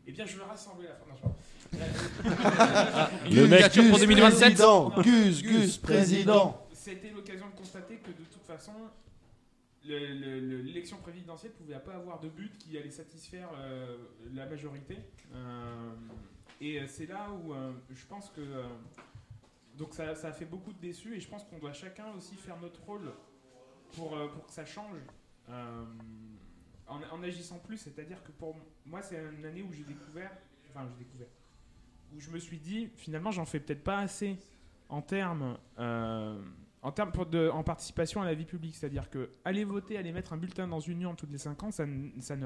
[0.07, 1.35] Eh bien, je veux rassembler la France.
[3.29, 6.65] Le mec, pour 2027 Président, Gus, Gus, président.
[6.73, 8.71] C'était l'occasion de constater que de toute façon,
[9.85, 13.97] l'élection présidentielle pouvait pas avoir de but qui allait satisfaire euh,
[14.33, 14.97] la majorité.
[15.33, 15.91] Euh,
[16.61, 17.53] et euh, c'est là où
[17.89, 18.41] je pense que
[19.77, 22.35] donc ça, ça a fait beaucoup de déçus et je pense qu'on doit chacun aussi
[22.35, 23.13] faire notre rôle
[23.95, 24.97] pour, pour que ça change
[26.87, 27.77] en, agissant plus.
[27.77, 30.31] C'est-à-dire que pour moi, c'est une année où j'ai découvert,
[30.69, 31.27] enfin j'ai découvert,
[32.13, 34.37] où je me suis dit finalement j'en fais peut-être pas assez
[34.89, 35.57] en termes
[36.81, 40.33] en termes de- en participation à la vie publique, c'est-à-dire que aller voter, aller mettre
[40.33, 42.45] un bulletin dans une urne toutes les 5 ans, ça, ne- ça, ne,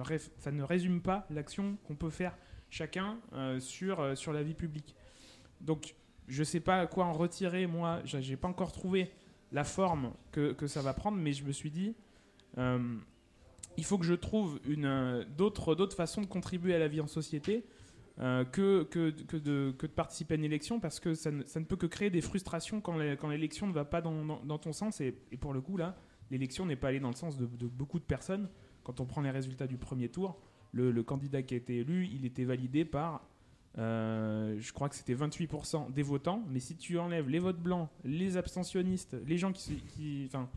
[0.51, 2.35] ne résume pas l'action qu'on peut faire
[2.69, 4.95] chacun euh, sur, euh, sur la vie publique.
[5.61, 5.95] Donc
[6.27, 9.11] je sais pas quoi en retirer, moi, j'ai pas encore trouvé
[9.51, 11.95] la forme que, que ça va prendre, mais je me suis dit,
[12.57, 12.97] euh,
[13.77, 14.59] il faut que je trouve
[15.37, 17.65] d'autres façons de contribuer à la vie en société
[18.19, 21.43] euh, que, que, que de, que de participer à une élection parce que ça ne,
[21.45, 24.71] ça ne peut que créer des frustrations quand, l'élection ne va pas dans, dans- ton
[24.71, 25.01] sens.
[25.01, 25.95] Et, pour le coup, là,
[26.29, 28.49] l'élection n'est pas allée dans le sens de, beaucoup de personnes.
[28.83, 30.39] Quand on prend les résultats du premier tour,
[30.73, 33.27] le, candidat qui a été élu, il était validé par,
[33.79, 36.43] euh, je crois que c'était 28% des votants.
[36.49, 39.77] Mais si tu enlèves les votes blancs, les abstentionnistes, les gens qui...
[39.77, 40.49] qui enfin,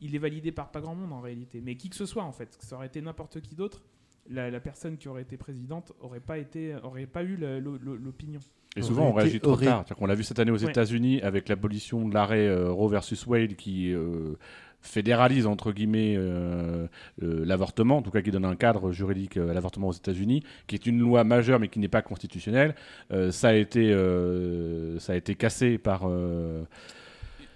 [0.00, 1.60] il est validé par pas grand monde en réalité.
[1.60, 3.82] Mais qui que ce soit, en fait, ça aurait été n'importe qui d'autre,
[4.30, 8.40] la, la personne qui aurait été présidente aurait pas, été, aurait pas eu l'opinion.
[8.76, 9.84] Et souvent, on réagit trop tard.
[9.96, 10.70] Qu'on l'a vu cette année aux Ouais.
[10.70, 14.34] États-Unis avec l'abolition de l'arrêt euh, Roe versus Wade qui euh,
[14.82, 16.86] fédéralise entre guillemets euh,
[17.22, 20.76] euh, l'avortement, en tout cas qui donne un cadre juridique à l'avortement aux États-Unis, qui
[20.76, 22.74] est une loi majeure mais qui n'est pas constitutionnelle.
[23.10, 26.62] Euh, ça a été euh, ça a été cassé par euh,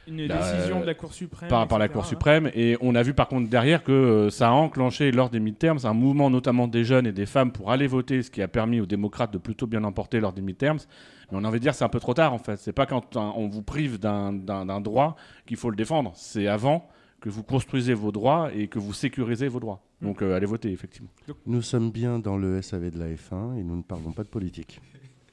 [0.09, 2.51] Une la- décision de la Cour suprême, Par, par la Cour suprême.
[2.55, 5.79] Et on a vu par contre derrière que euh, ça a enclenché lors des midterms
[5.85, 8.81] un mouvement notamment des jeunes et des femmes pour aller voter, ce qui a permis
[8.81, 10.79] aux démocrates de plutôt bien emporter lors des midterms.
[11.31, 12.57] Mais on a envie de dire c'est un peu trop tard en fait.
[12.57, 14.33] C'est pas quand on vous prive d'un-
[14.81, 16.13] droit qu'il faut le défendre.
[16.17, 16.89] C'est avant
[17.21, 19.81] que vous construisez vos droits et que vous sécurisez vos droits.
[20.01, 21.11] Donc euh, allez voter effectivement.
[21.47, 24.29] Nous sommes bien dans le SAV de la F1 et nous ne parlons pas de
[24.29, 24.81] politique.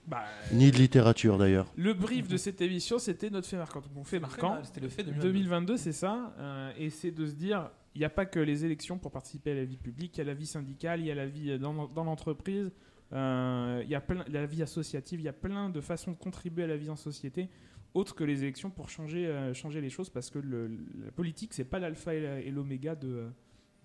[0.10, 1.72] Bah, Ni de littérature d'ailleurs.
[1.76, 3.82] Le brief de cette émission, c'était notre fait marquant.
[3.93, 5.28] Mon fait marquant, C'était le fait 2022.
[5.34, 6.34] 2022, c'est ça.
[6.39, 9.51] euh, et c'est de se dire, il n'y a pas que les élections pour participer
[9.51, 11.51] à la vie publique, il y a la vie syndicale, il y a la vie
[11.51, 12.72] euh, dans, dans l'entreprise,
[13.14, 16.18] euh, il y a plein, la vie associative, il y a plein de façons de
[16.18, 17.49] contribuer à la vie en société,
[17.93, 20.68] autres que les élections pour changer, euh, changer les choses, parce que le-
[21.05, 23.32] la politique, c'est pas l'alpha et la- l'oméga de, de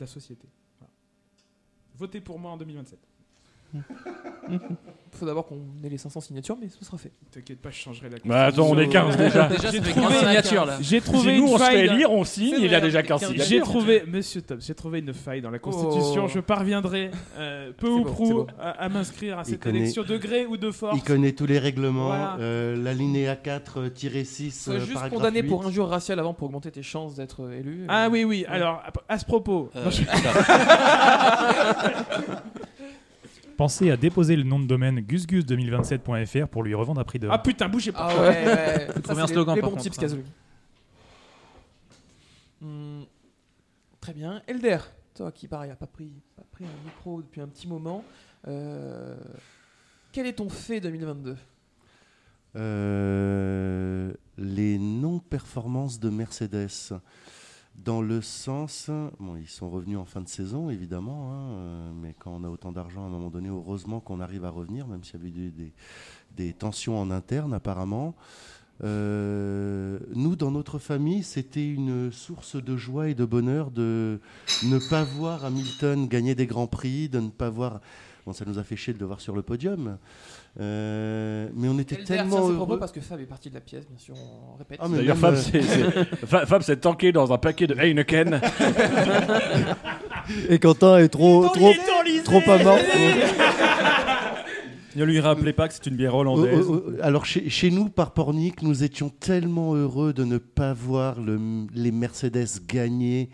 [0.00, 0.48] la société.
[0.78, 0.92] Voilà.
[1.96, 2.98] Votez pour moi en 2027.
[5.12, 7.12] Faut d'abord qu'on ait les 500 signatures, mais ce sera fait.
[7.30, 9.46] T'inquiète pas, je changerai la Bah, attends, on est 15 déjà.
[9.48, 10.76] Déjà, J'ai trouvé- 15 signatures là.
[10.80, 13.02] J'ai trouvé Si nous, une on se fait élire, on signe, il y a déjà
[13.04, 13.62] 15 J'ai signatures.
[13.64, 16.24] trouvé, monsieur Top, j'ai trouvé une faille dans la Constitution.
[16.26, 16.28] Oh.
[16.28, 20.46] Je parviendrai euh, peu ou prou à, à m'inscrire à cette connaît- élection de gré
[20.46, 20.96] ou de force.
[20.96, 22.36] Il connaît tous les règlements, Voilà.
[22.40, 25.48] euh, l'alinéa 4-6, Sois euh, juste paragraphe condamné 8.
[25.48, 27.84] pour injure raciale avant pour augmenter tes chances d'être euh, élu.
[27.88, 28.44] Ah Euh, oui, oui.
[28.48, 29.70] Alors, à, à ce propos.
[33.56, 37.32] Pensez à déposer le nom de domaine gusgus2027.fr pour lui revendre à prix d'or.
[37.32, 38.08] Ah putain, bougez pas.
[38.10, 38.88] Ah ouais, ouais.
[39.06, 40.00] Ça, c'est slogan, Les, les par bons contre, tips hein.
[40.00, 40.18] Kazoo.
[42.60, 43.02] Hmm,
[44.00, 44.42] Très bien.
[44.46, 44.78] Elder,
[45.14, 48.04] toi qui pareil a pas pris, pas pris un micro depuis un petit moment.
[48.48, 49.16] euh,
[50.12, 51.36] Quel est ton fait 2022
[52.56, 56.92] Euh, les non-performances de Mercedes.
[57.76, 58.88] Dans le sens,
[59.40, 62.72] ils sont revenus en fin de saison évidemment, hein, euh, mais quand on a autant
[62.72, 65.72] d'argent à un moment donné, heureusement qu'on arrive à revenir, même s'il y avait des-
[66.36, 68.14] des tensions en interne apparemment.
[68.82, 74.20] Euh, nous, dans notre famille, c'était une source de joie et de bonheur de
[74.64, 77.80] ne pas voir Hamilton gagner des grands prix, de ne pas voir.
[78.26, 79.98] Bon, ça nous a fait chier de le voir sur le podium,
[80.60, 82.54] Euh, mais on était tellement heureux.
[82.54, 84.78] propos parce que Fab est parti de la pièce, bien sûr, on répète.
[84.80, 88.40] Ah, D'ailleurs, Fab, euh, s'est tanké dans un paquet de Heineken.
[90.48, 91.72] Et Quentin est trop, trop,
[92.24, 92.78] trop pas mort.
[94.96, 96.66] Ne lui rappelez pas que c'est une bière hollandaise.
[96.68, 100.38] Oh, oh, oh, Alors chez, chez nous, par Pornic, nous étions tellement heureux de ne
[100.38, 103.28] pas voir le- les Mercedes gagner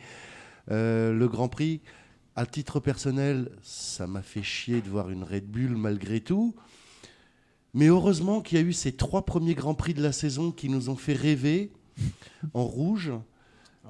[0.71, 1.83] euh, le Grand Prix.
[2.35, 6.55] À titre personnel, ça m'a fait chier de voir une Red Bull malgré tout.
[7.75, 10.68] Mais heureusement qu'il y a eu ces trois premiers Grands Prix de la saison qui
[10.68, 11.71] nous ont fait rêver
[12.55, 13.12] en rouge.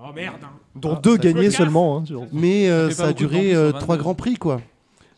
[0.03, 0.37] Oh merde.
[0.43, 0.51] hein.
[0.75, 1.99] Dont deux gagnés seulement.
[1.99, 3.79] hein, Mais euh, ça a duré euh, 22.
[3.81, 4.61] trois Grands Prix, quoi.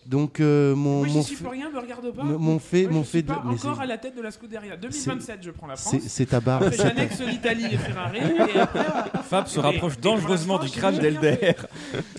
[0.05, 2.25] Donc euh, mon, Moi, mon suis fait- pour rien, me regarde pas.
[2.25, 4.21] mon- fait, Moi, mon je suis fait de- pas mais encore à la tête de
[4.23, 4.77] la Scuderia.
[4.77, 5.95] 2027, je prends la France.
[6.09, 6.61] c'est- ta barre.
[6.73, 8.19] J'annexe l'Italie et Ferrari.
[8.19, 8.85] et après,
[9.23, 11.55] Fab se rapproche dangereusement du j'ai crâne d'Elder.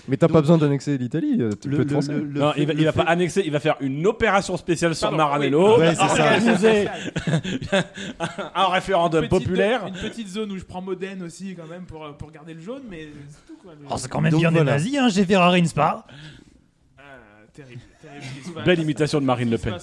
[0.08, 2.12] Mais t'as pas besoin d'annexer l'Italie, euh, tu Le- peux être le- français.
[2.14, 4.94] le- le Non, il va, il va pas annexer, il va faire une opération spéciale
[4.94, 5.80] sur Pardon, Maranello, oui.
[5.86, 6.88] Ouais, organiser
[8.54, 9.86] un référendum Une petite- populaire.
[9.86, 12.60] Une petite zone où je prends Modène aussi, quand même, pour, euh, pour garder le
[12.60, 13.72] jaune, mais c'est tout, quoi.
[13.90, 14.64] Oh, c'est quand même Donc bien voilà.
[14.64, 16.06] des nazis, hein, chez Ferrari Spa.
[17.56, 18.64] Ah, terrible, terrible.
[18.66, 19.74] Belle imitation de Marine Le Pen.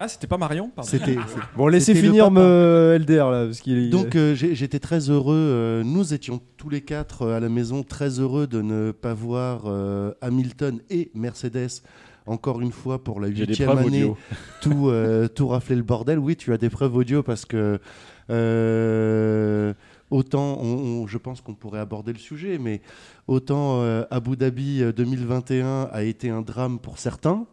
[0.00, 0.88] Ah, c'était pas Marion pardon.
[0.90, 1.16] C'était.
[1.56, 2.40] Bon, laissez C'était le finir papa.
[2.40, 5.34] me Elder là, parce qu'il Donc euh, j'ai- j'étais très heureux.
[5.36, 9.14] euh, nous étions tous les quatre euh, à la maison très heureux de ne pas
[9.14, 11.82] voir euh, Hamilton et Mercedes
[12.26, 14.16] encore une fois pour la J'ai des huitième preuves année audio.
[14.60, 16.18] tout euh, tout rafler le bordel.
[16.18, 17.80] Oui, tu as des preuves audio parce que
[18.30, 19.72] euh,
[20.10, 22.80] autant on- on- je pense qu'on pourrait aborder le sujet, mais
[23.26, 27.44] autant euh, Abu Dhabi euh, 2021 a été un drame pour certains.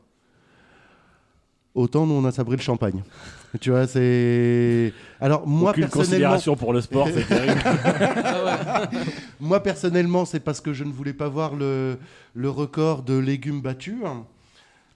[1.74, 3.04] autant nous on a sabré le champagne.
[3.62, 4.94] tu vois, c'est.
[5.20, 6.10] Alors moi Aucune personnellement.
[6.10, 7.62] considération pour le sport, c'est terrible.
[9.40, 11.98] moi personnellement, c'est parce que je ne voulais pas voir le,
[12.34, 13.96] le record de légumes battus.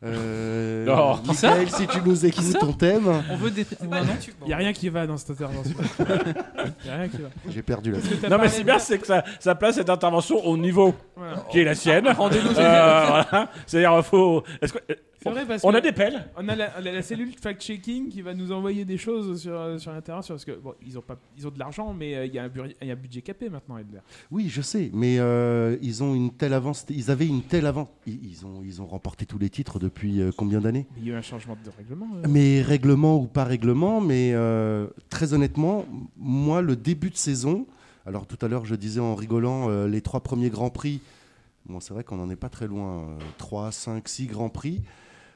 [0.01, 1.17] Euh, Oh.
[1.27, 3.07] Michael, si tu nous écoutes, on t'aime.
[3.29, 3.61] On veut des.
[3.81, 5.75] Ouais, non, tu- Il n'y a rien qui va dans cette intervention.
[5.99, 6.05] Il
[6.87, 7.29] y a rien qui va.
[7.49, 9.23] J'ai perdu la Parce que t'as Non, mais parlé c'est de- bien, c'est que ça,
[9.39, 11.43] ça place cette intervention au niveau Voilà.
[11.51, 12.07] qui est la sienne.
[12.07, 12.51] Rendez-nous.
[12.57, 13.49] Euh, voilà.
[13.67, 14.43] C'est-à-dire, faut.
[14.61, 14.79] Est-ce que-
[15.21, 18.07] C'est vrai parce on que a des pelles On a la, la- la cellule fact-checking
[18.09, 20.23] qui va nous envoyer des choses sur, sur Internet.
[20.23, 22.39] Sur, parce que, bon, ils ont, pas, ils ont de l'argent, mais euh, il y,
[22.39, 23.99] a un bur- il y a un budget capé maintenant, Edler.
[24.31, 26.85] Oui, je sais, mais euh, ils ont une telle avance.
[26.89, 27.89] Ils avaient une telle avance.
[28.07, 30.87] Ils, ils ont, ils ont remporté tous les titres depuis euh, combien d'années?
[30.97, 32.07] Il y a eu un changement de règlement.
[32.15, 32.27] euh.
[32.29, 35.85] Mais règlement ou pas règlement, mais euh, très honnêtement,
[36.17, 37.67] moi, le début de saison,
[38.05, 41.01] alors tout à l'heure, je disais en rigolant, euh, les trois premiers Grands Prix,
[41.65, 44.81] bon, c'est vrai qu'on n'en est pas très loin, euh, 3, 5, 6 Grands Prix,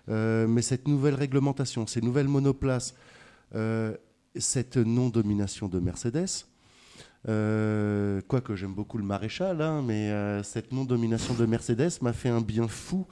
[0.07, 2.95] mais cette nouvelle réglementation, ces nouvelles monoplaces,
[3.55, 3.95] euh,
[4.35, 6.45] cette non-domination de Mercedes,
[7.29, 12.29] euh, quoique j'aime beaucoup le maréchal, hein, mais euh, cette non-domination de Mercedes m'a fait
[12.29, 13.05] un bien fou.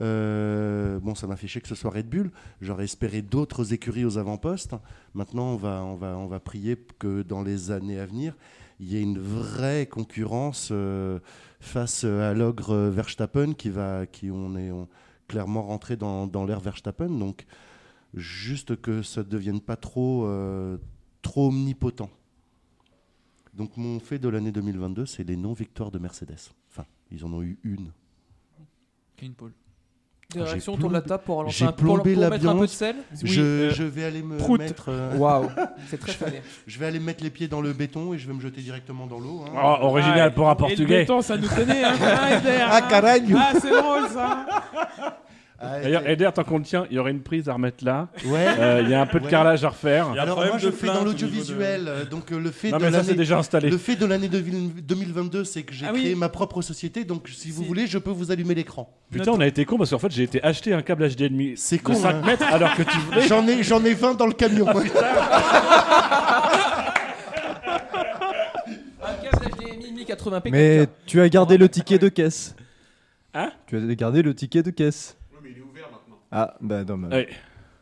[0.00, 2.30] Euh, bon, ça m'a fait chier que ce soit Red Bull.
[2.60, 4.74] J'aurais espéré d'autres écuries aux avant-postes.
[5.14, 8.34] Maintenant, on va, on, va, on va prier que dans les années à venir,
[8.80, 11.20] il y ait une vraie concurrence euh,
[11.60, 14.72] face à l'ogre Verstappen qui va, qui on est
[15.28, 17.08] clairement rentré dans, dans l'ère Verstappen.
[17.08, 17.46] Donc,
[18.14, 20.78] juste que ça ne devienne pas trop, euh,
[21.22, 22.10] trop omnipotent.
[23.54, 26.52] Donc, mon fait de l'année 2022, c'est les non-victoires de Mercedes.
[26.70, 27.92] Enfin, ils en ont eu une.
[30.32, 32.54] Des réactions autour de la table pour lancer J'ai un- pour- plombé pour mettre un
[32.56, 32.96] peu de sel?
[33.22, 34.58] Je, Oui, euh, je vais aller me prout.
[34.60, 34.86] mettre.
[34.88, 35.48] euh, Waouh,
[35.88, 36.42] c'est très je- fané.
[36.66, 39.06] Je vais aller mettre les pieds dans le béton et je vais me jeter directement
[39.06, 39.44] dans l'eau.
[39.46, 39.52] hein.
[39.54, 40.98] Oh, original pour un Et le portugais.
[41.00, 42.28] béton, ça nous tenait, hein, ah,
[42.70, 42.80] Ah, hein.
[42.88, 43.36] caralho.
[43.38, 44.46] Ah, c'est drôle, ça
[45.62, 48.08] D'ailleurs, Eder, tant qu'on le tient, il y aurait une prise à remettre là.
[48.26, 48.46] Ouais.
[48.58, 49.30] Euh, Il y a un peu de Ouais.
[49.30, 50.08] carrelage à refaire.
[50.10, 52.96] Alors moi je fais dans l'audiovisuel, euh, donc euh, le fait Non, de mais ça,
[52.98, 53.70] l'année- c'est déjà installé.
[53.70, 56.00] Le fait de l'année 2000 2022, c'est que j'ai Ah oui.
[56.02, 58.92] créé ma propre société, donc si vous voulez, je peux vous allumer l'écran.
[59.10, 61.78] Putain, on a été con parce qu'en fait, j'ai été acheter un câble HDMI C'est
[61.78, 61.94] de con.
[61.94, 62.22] 5 hein.
[62.26, 63.26] mètres alors que tu voulais.
[63.28, 64.66] J'en ai, j'en ai 20 dans le camion.
[69.02, 70.50] Un câble HDMI 1080p.
[70.50, 72.54] Mais tu as gardé le ticket de caisse.
[73.34, 73.50] Hein?
[73.66, 75.16] Tu as gardé le ticket de caisse.
[75.32, 76.16] Oui, mais il est ouvert maintenant.
[76.34, 77.28] Ah, bah non, mais- Ouais.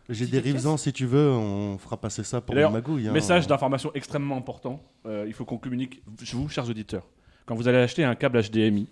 [0.09, 3.09] J'ai des rivesans si tu veux, on fera passer ça pour D'ailleurs, magouilles.
[3.09, 3.13] hein.
[3.13, 4.83] message d'information extrêmement important.
[5.07, 7.09] Euh, il faut qu'on communique, je vous, chers auditeurs,
[7.47, 8.89] quand vous allez acheter un câble HDMI,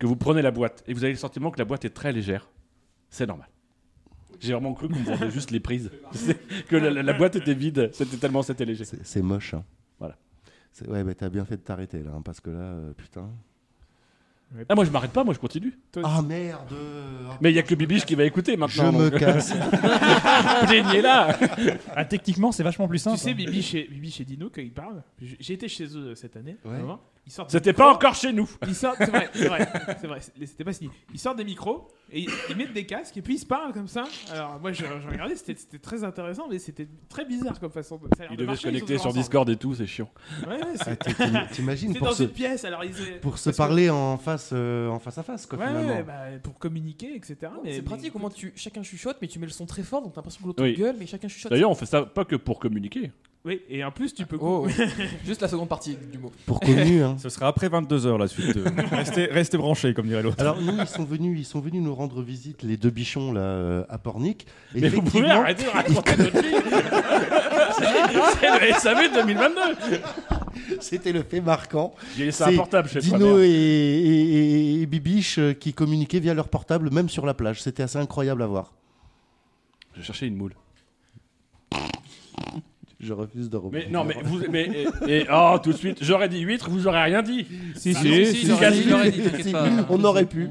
[0.00, 2.12] que vous prenez la boîte et vous avez le sentiment que la boîte est très
[2.12, 2.48] légère,
[3.10, 3.48] c'est normal.
[4.40, 5.90] J'ai vraiment cru qu'on vendait juste les prises.
[6.68, 8.84] Que la, la- la boîte était vide, c'était tellement c'était léger.
[8.84, 9.54] C'est moche.
[9.54, 9.64] hein.
[9.98, 10.16] Voilà.
[10.72, 13.28] C'est- Ouais, bah t'as bien fait de t'arrêter là, hein, parce que là, euh, putain.
[14.68, 15.78] Ah, moi je m'arrête pas, moi je continue.
[16.02, 16.74] Ah merde
[17.40, 18.90] Mais il y a que Bibiche qui va écouter maintenant.
[18.92, 19.52] Je me donc- casse.
[20.66, 21.38] Plaignez-la
[21.94, 23.18] Ah, techniquement, c'est vachement plus simple.
[23.18, 23.34] Tu sais, hein.
[23.34, 26.56] Bibi chez, Bibi chez Dino, quand il parle, j- j'ai été chez eux cette année.
[26.64, 26.78] Ouais.
[27.28, 28.48] Ils sortent C'était pas encore chez nous.
[28.66, 29.68] Ils sortent, c'est vrai, c'est vrai,
[30.00, 30.90] c'est vrai, c'est- c'était pas signé.
[31.12, 33.74] Ils sortent des micros et ils, ils mettent des casques et puis ils se parlent
[33.74, 34.04] comme ça.
[34.32, 37.98] Alors moi, je, je regardais, c'était c'était très intéressant, mais c'était très bizarre comme façon
[37.98, 38.08] de.
[38.16, 39.18] ça a l'air Ils de devaient marcher, se connecter sur ensemble.
[39.22, 40.08] Discord et tout, c'est chiant.
[40.46, 43.50] Ouais, ouais, c'est- Ah, T'imagines C'est pour dans se, une pièce, alors ils pour se
[43.50, 45.96] que- parler en face, euh, en face à face, quoi, Ouais, finalement.
[45.96, 47.36] ouais, bah, pour communiquer, etc.
[47.62, 50.00] mais- C'est mais pratique, comment tu chacun chuchote, mais tu mets le son très fort,
[50.00, 50.74] donc t'as l'impression que l'autre Oui.
[50.76, 51.50] gueule, mais chacun chuchote.
[51.52, 53.12] D'ailleurs, on fait ça pas que pour communiquer.
[53.44, 54.36] Oui, et en plus, tu peux.
[54.40, 54.66] Oh,
[55.24, 56.32] juste la seconde partie du mot.
[56.44, 57.16] Pour connu, hein.
[57.18, 58.54] Ce sera après 22h la suite.
[58.56, 58.64] de-
[58.96, 60.36] restez, restez branchés, comme dirait l'autre.
[60.40, 63.40] Alors nous, ils sont venus, ils sont venus nous rendre visite, les deux bichons là
[63.40, 64.46] euh, à Pornic.
[64.74, 66.54] Et Mais vous pouvez arrêter de raconter notre vie.
[68.40, 69.60] C'est le SAV 2022.
[70.80, 71.94] C'était le fait marquant.
[72.16, 73.38] J'ai laissé un C'est portable chez Dino Travers.
[73.38, 77.62] et, et- et- et Bibiche euh, qui communiquaient via leur portable, même sur la plage.
[77.62, 78.72] C'était assez incroyable à voir.
[79.96, 80.54] Je cherchais une moule.
[83.00, 83.76] Je refuse de reprendre.
[83.84, 84.40] Mais non, mais vous.
[84.50, 87.46] Mais, et, et- oh, tout de suite, j'aurais dit huître, vous aurez rien dit.
[87.76, 89.68] Si, Ah si, non, si, si, dit, t'inquiète pas.
[89.88, 90.48] on aurait pu.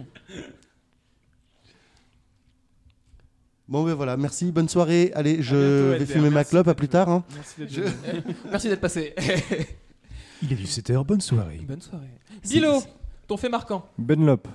[3.68, 5.12] Bon, ben voilà, merci, bonne soirée.
[5.14, 5.56] Allez, je
[5.90, 7.10] bientôt, vais fumer ma merci clope, à plus tard.
[7.10, 7.24] hein.
[7.36, 8.36] Merci d'être Je- venu.
[8.50, 9.14] Merci d'être passé.
[10.42, 11.60] Il est 17h, bonne soirée.
[11.68, 12.08] Bonne soirée.
[12.50, 12.82] Bilo,
[13.28, 13.86] ton fait marquant.
[13.98, 14.48] Benlop.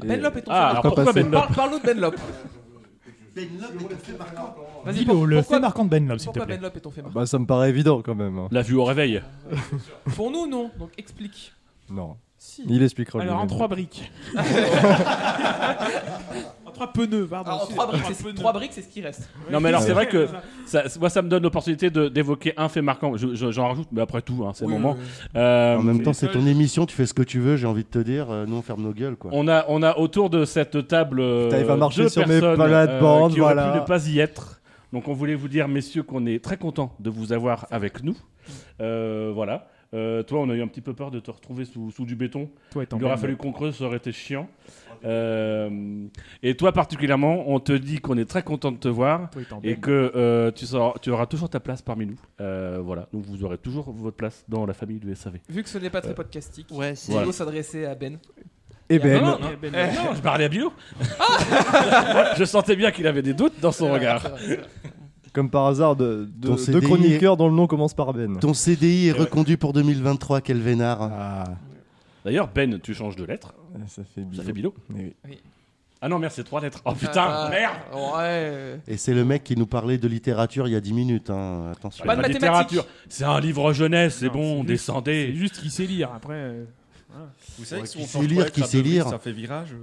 [0.00, 0.90] Benlop est ton Ah, fait alors marquant.
[0.90, 2.14] pourquoi Benlop Parle- Parle-nous de Benlop.
[3.34, 6.56] Vas-y, Bilo, pour- le pourquoi- fait marquant de Benlop, s'il te Pourquoi plaît.
[6.56, 8.38] Benlop est ton fait marquant Bah, ça me paraît évident quand même.
[8.38, 8.48] hein.
[8.50, 9.22] La vue au réveil.
[10.16, 10.70] Pour nous, non.
[10.78, 11.52] Donc explique.
[11.90, 12.16] Non.
[12.38, 12.62] Si.
[12.68, 13.56] Il expliquera Alors en lui-même.
[13.56, 14.10] trois briques.
[16.72, 17.50] trois pneus, pardon.
[17.50, 18.34] Alors, en Si, trois briques, c'est- pneus.
[18.34, 19.28] trois briques, c'est ce qui reste.
[19.50, 20.28] Non, mais alors c'est vrai que
[20.66, 20.84] ça.
[20.98, 23.16] moi, ça me donne l'opportunité de- d'évoquer un fait marquant.
[23.16, 24.96] Je- je- J'en rajoute, mais après tout, hein, c'est Oui, le moment.
[24.98, 25.04] oui.
[25.36, 27.84] Euh, En même temps, c'est ton émission, tu fais ce que tu veux, j'ai envie
[27.84, 28.30] de te dire.
[28.30, 29.30] euh, nous, on ferme nos gueules, quoi.
[29.34, 32.26] On a, on a autour de cette table euh, Putain, il va marcher deux sur
[32.26, 33.72] mes euh, qui auraient voilà.
[33.72, 34.60] pu ne pas y être.
[34.92, 38.16] Donc on voulait vous dire, messieurs, qu'on est très content de vous avoir avec nous.
[38.80, 39.66] Euh, voilà.
[39.94, 42.16] Euh, toi, on a eu un petit peu peur de te retrouver sous, sous du
[42.16, 42.48] béton.
[42.70, 43.20] Toi Il aurait Ben.
[43.20, 44.48] fallu qu'on creuse, ça aurait été chiant.
[45.04, 46.06] Euh,
[46.42, 49.74] et toi particulièrement, on te dit qu'on est très content de te voir Toi et
[49.74, 49.80] Ben.
[49.80, 52.18] que euh, tu, seras- tu auras toujours ta place parmi nous.
[52.40, 55.38] Euh, voilà, donc vous aurez toujours votre place dans la famille du SAV.
[55.48, 57.32] Vu que ce n'est pas très Euh, podcastique, Ouais, il Voilà.
[57.32, 58.18] s'adresser à Ben.
[58.88, 59.22] Et Ben.
[59.22, 60.72] Non, non, Eh, non, je parlais à Bilo.
[62.38, 64.22] je sentais bien qu'il avait des doutes dans son regard.
[65.32, 68.38] Comme par hasard, de, de- Ton deux chroniqueurs dont le nom commence par Ben.
[68.38, 71.02] Ton CDI est reconduit pour 2023, quel vénard.
[71.02, 71.44] Ah.
[72.24, 73.54] D'ailleurs, Ben, tu changes de lettre.
[73.88, 74.74] Ça fait Ça fait Bilo.
[74.94, 75.12] Oui.
[76.04, 76.82] Ah non, merde, c'est trois lettres.
[76.84, 77.74] Oh putain, Ah, merde
[78.16, 78.80] Ouais.
[78.88, 81.30] Et c'est le mec qui nous parlait de littérature il y a 10 minutes.
[81.30, 81.70] hein.
[81.72, 82.04] Attention.
[82.04, 82.42] Pas de mathématiques.
[82.42, 82.86] littérature.
[83.08, 85.26] C'est un livre jeunesse, c'est Non, bon, c'est juste- descendez.
[85.30, 86.10] C'est juste qu'il sait lire.
[86.12, 86.34] Après.
[86.34, 86.64] euh,
[87.08, 87.26] voilà.
[87.56, 89.08] Vous savez Ouais, que si qui on sait change lire, qui à sait deux lire.
[89.08, 89.76] Ça fait virage.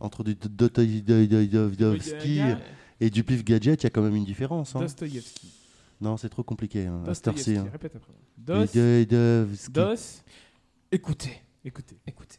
[0.00, 2.40] Entre du Dostoïevski
[3.00, 4.74] et du pif gadget, il y a quand même une différence.
[4.76, 4.80] hein.
[4.80, 5.52] Dostoïevski.
[6.00, 6.86] Non, c'est trop compliqué.
[6.86, 7.66] Hein, à cette heure-ci, Dostoïevski.
[7.68, 7.70] hein.
[7.72, 8.12] Répète après.
[8.36, 8.60] Dos.
[8.60, 9.72] Dostoïevski.
[9.72, 10.22] Dos.
[10.92, 11.96] Écoutez, Écoutez.
[12.06, 12.36] écoutez.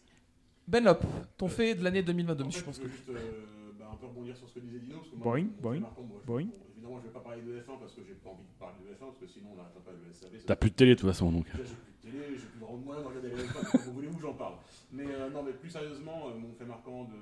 [0.68, 1.00] Benlop,
[1.38, 2.44] ton fait de l'année 2022.
[2.46, 2.90] En je fait, pense je que.
[2.90, 4.98] juste euh, bah, un peu rebondir sur ce que disait Dino.
[4.98, 6.48] Parce que moi, Boing, boing, marquant, moi, je- boing.
[6.74, 8.94] évidemment, je vais pas parler de F1 parce que j'ai pas envie de parler de
[8.94, 10.44] F1 parce que sinon on n'arrêtera pas le SAV.
[10.46, 11.46] T'as plus de télé de toute façon, donc.
[11.56, 13.54] J'ai plus de télé, j'ai plus de moyens de regarder les F1.
[13.64, 14.56] donc Vous voulez-vous que j'en parle?
[14.92, 17.16] Mais euh, non, mais plus sérieusement, euh, mon fait marquant de,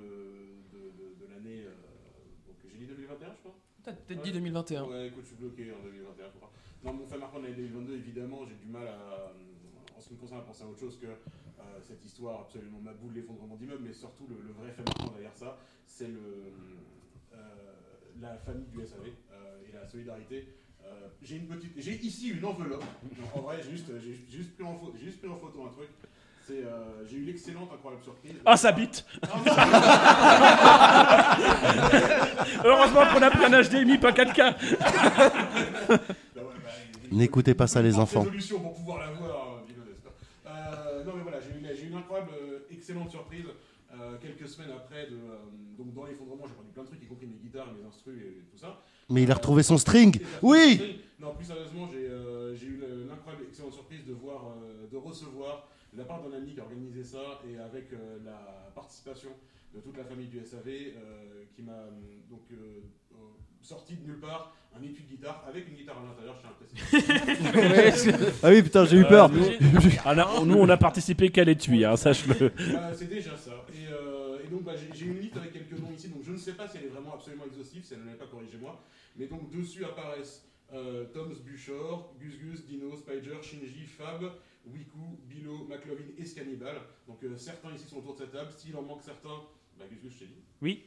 [0.74, 1.66] de, de, de l'année.
[2.90, 4.84] Euh, donc j'ai dit 2021, je crois T'as peut-être dit 2021.
[4.84, 6.50] Ouais, écoute, je suis bloqué en 2021, je crois.
[6.84, 9.32] Non, mon fait marquant de l'année 2022, évidemment, j'ai du mal à,
[9.96, 12.80] en ce qui me concerne, à penser à autre chose que euh, cette histoire absolument
[12.80, 15.56] maboule l'effondrement d'immeubles, mais surtout le, le vrai fait marquant derrière ça,
[15.86, 16.52] c'est le,
[17.34, 17.36] euh,
[18.20, 20.48] la famille du SAV euh, et la solidarité.
[20.84, 22.84] Euh, j'ai une petite, j'ai ici une enveloppe.
[23.18, 25.64] Non, en vrai, j'ai juste, j'ai juste pris en photo, j'ai juste pris en photo
[25.66, 25.88] un truc.
[26.46, 28.34] C'est, euh, j'ai eu l'excellente, incroyable surprise.
[28.44, 29.44] Ah, ça bite Ah, non.
[32.64, 34.54] Heureusement qu'on a pris un HDMI, pas 4K.
[37.12, 38.20] N'écoutez pas ça, les enfants.
[38.22, 40.12] résolution pour pouvoir la voir, Vino, n'est-ce pas
[40.50, 43.44] Euh, non mais voilà, j'ai eu, une incroyable, euh, excellente surprise
[43.94, 45.06] euh, quelques semaines après.
[45.06, 45.36] De, euh,
[45.78, 48.42] donc dans l'effondrement, j'ai rendu plein de trucs, y compris mes guitares, mes instrus et,
[48.50, 48.80] tout ça.
[49.08, 50.20] Mais il a retrouvé son string.
[50.42, 54.96] Oui Non, plus sérieusement, j'ai euh, eu le- l'incroyable, excellente surprise de voir, euh, de
[54.96, 59.30] recevoir de la part d'un ami qui a organisé ça et avec euh, la participation
[59.76, 61.90] de toute la famille du SAV euh, qui m'a euh,
[62.30, 62.80] donc euh,
[63.12, 63.16] euh,
[63.60, 66.34] sorti de nulle part un étui de guitare avec une guitare à l'intérieur.
[66.36, 68.32] Je suis impressionné.
[68.42, 69.30] Ah oui, putain, j'ai eu peur.
[70.04, 72.34] Ah, là, nous, on a participé qu'à l'étui, hein, sache-le.
[72.46, 73.64] Euh, c'est déjà ça.
[73.72, 76.36] Et, euh, et donc bah, j'ai une liste avec quelques noms ici, donc je ne
[76.36, 78.82] sais pas si elle est vraiment absolument exhaustive, si elle ne l'est pas, corrigez-moi.
[79.16, 84.22] Mais donc dessus apparaissent euh, Toms Buchor, Gus Gus, Dino, Spider, Shinji, Fab,
[84.66, 86.76] Wiku, Bilo, McLovin et Scannibal.
[87.08, 88.50] Donc euh, certains ici sont autour de cette table.
[88.54, 89.40] S'il en manque certains,
[89.78, 90.32] bah Gus Gus, je t'ai dit.
[90.62, 90.84] Oui.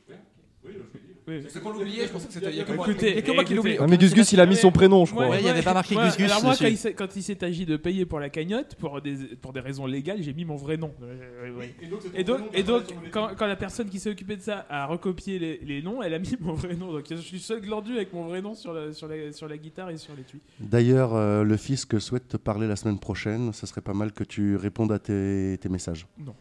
[0.65, 0.83] Oui, je l'ai dit.
[1.27, 1.43] Oui.
[1.47, 3.53] C'est qu'on l'oubliait, je pensais que c'était- il y a que moi- Écoutez, moi qui
[3.53, 3.77] l'oublie.
[3.79, 5.25] Ah, mais Gus Gus, il a mis son prénom, je crois.
[5.25, 7.15] Ouais, Ouais, il y avait pas marqué Gus Gus Alors moi, quand il s'est- quand
[7.15, 10.33] il s'est agi de payer pour la cagnotte, pour des, pour des raisons légales, j'ai
[10.33, 10.91] mis mon vrai nom.
[11.03, 11.75] Euh, ouais.
[11.81, 15.37] Et donc, Et et quand, quand la personne qui s'est occupée de ça a recopié
[15.37, 16.91] les, les noms, elle a mis mon vrai nom.
[16.91, 19.57] Donc je suis seul glandu avec mon vrai nom sur la, sur la, sur la
[19.57, 20.39] guitare et sur l'étui.
[20.59, 23.53] D'ailleurs, euh, le fisc souhaite te parler la semaine prochaine.
[23.53, 26.07] Ce serait pas mal que tu répondes à tes, tes messages.
[26.17, 26.33] Non,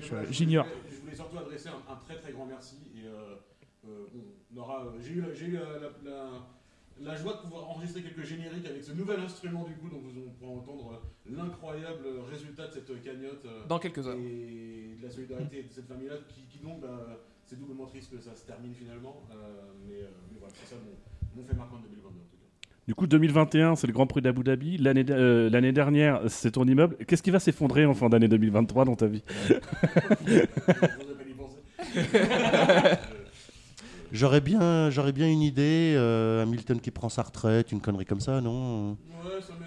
[0.00, 0.66] je J'ignore.
[0.66, 2.76] voulais- Je voulais surtout adresser un, un très très grand merci.
[2.96, 3.36] Et euh,
[3.86, 4.47] euh, on aura, euh,
[5.02, 6.46] j'ai eu, eu la, la- la-
[7.00, 10.20] la joie de pouvoir enregistrer quelques génériques avec ce nouvel instrument du coup, donc vous
[10.26, 13.44] on pourra entendre euh, l'incroyable résultat de cette cagnotte.
[13.46, 14.16] euh, Dans quelques heures.
[14.16, 18.20] Et de la solidarité de cette famille-là, qui, qui donc, bah, c'est doublement triste que
[18.20, 19.22] ça se termine finalement.
[19.30, 19.34] euh,
[19.86, 22.44] mais, euh, mais voilà, c'est ça mon, mon fait marquant de 2022 en tout cas.
[22.88, 24.78] Du coup, 2021, c'est le Grand Prix d'Abu Dhabi.
[24.78, 26.96] L'année euh, l'année dernière, c'est ton immeuble.
[27.06, 29.22] Qu'est-ce qui va s'effondrer en fin d'année 2023 dans ta vie?
[34.10, 35.94] J'aurais bien, j'aurais bien une idée.
[35.96, 38.98] euh, Hamilton qui prend sa retraite, une connerie comme ça, non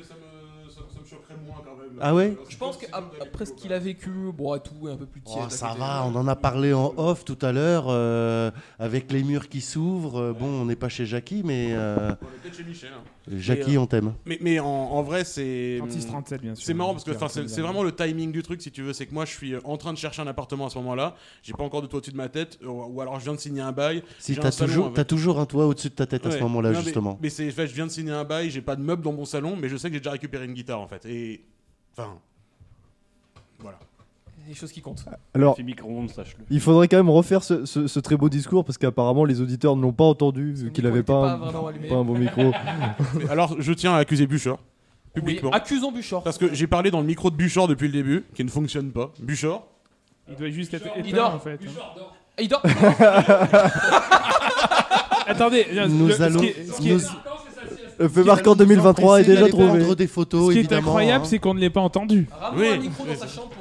[0.03, 1.89] ça me, ça, ça me choquerait moins quand même.
[2.01, 5.21] Ah ouais Je pense qu'après ce qu'il a vécu, bon, tout est un peu plus
[5.21, 5.37] tiède.
[5.41, 9.11] Oh, à ça va, on en a parlé en off tout à l'heure, euh, avec
[9.11, 10.19] les murs qui s'ouvrent.
[10.19, 12.89] euh, Bon, on n'est pas chez Jackie, mais euh, On est peut-être chez Michel.
[12.95, 13.03] hein.
[13.37, 14.13] Jackie, euh, on t'aime.
[14.25, 15.79] Mais, mais en, en vrai, c'est.
[15.81, 16.65] 36-37, bien sûr.
[16.65, 17.13] C'est marrant parce que
[17.47, 18.93] c'est vraiment le timing du truc, si tu veux.
[18.93, 21.15] C'est que moi, je suis en train de chercher un appartement à ce moment-là.
[21.43, 22.57] J'ai pas encore de toit au-dessus de ma tête.
[22.65, 24.03] Ou ou alors, je viens de signer un bail.
[24.19, 26.71] Si t'as toujours, avec- t'as toujours un toit au-dessus de ta tête à ce moment-là,
[26.71, 27.19] mais- justement.
[27.21, 29.25] Mais, c'est, fait, je viens de signer un bail, j'ai pas de meubles dans mon
[29.25, 31.05] salon, mais je sais que j'ai déjà récupéré une guitare en fait.
[31.05, 31.45] Et.
[31.97, 32.17] Enfin.
[33.59, 33.79] Voilà.
[34.47, 35.05] Les choses qui comptent.
[35.35, 36.45] Alors, sache-le.
[36.49, 39.75] il faudrait quand même refaire ce, ce- ce très beau discours parce qu'apparemment les auditeurs
[39.75, 41.87] ne l'ont pas entendu vu qu'il avait pas, pas un, vraiment allumé.
[41.87, 42.51] pas un bon micro.
[43.15, 44.57] Mais alors, je tiens à accuser Buchor.
[45.13, 45.51] Publiquement.
[45.51, 46.23] accusons Buchor.
[46.23, 48.91] Parce que j'ai parlé dans le micro de Buchor depuis le début, qui ne fonctionne
[48.91, 49.11] pas.
[49.19, 49.67] Buchor.
[50.29, 51.35] Il doit juste être Il éteint dort.
[51.35, 51.59] en fait.
[51.63, 52.01] hein.
[52.39, 52.61] Il dort.
[52.65, 53.65] Attends,
[55.27, 56.41] attendez, le- nous ce qui allons.
[56.41, 57.30] est- ce qui est- nous-
[58.01, 59.95] Le fait marquant 2023 est déjà trouvé.
[59.95, 60.87] des photos, Ce qui est évidemment.
[60.87, 61.27] incroyable, hein.
[61.29, 62.27] c'est qu'on ne l'ait pas entendu.
[62.31, 63.60] Ramenons un micro dans sa chambre pour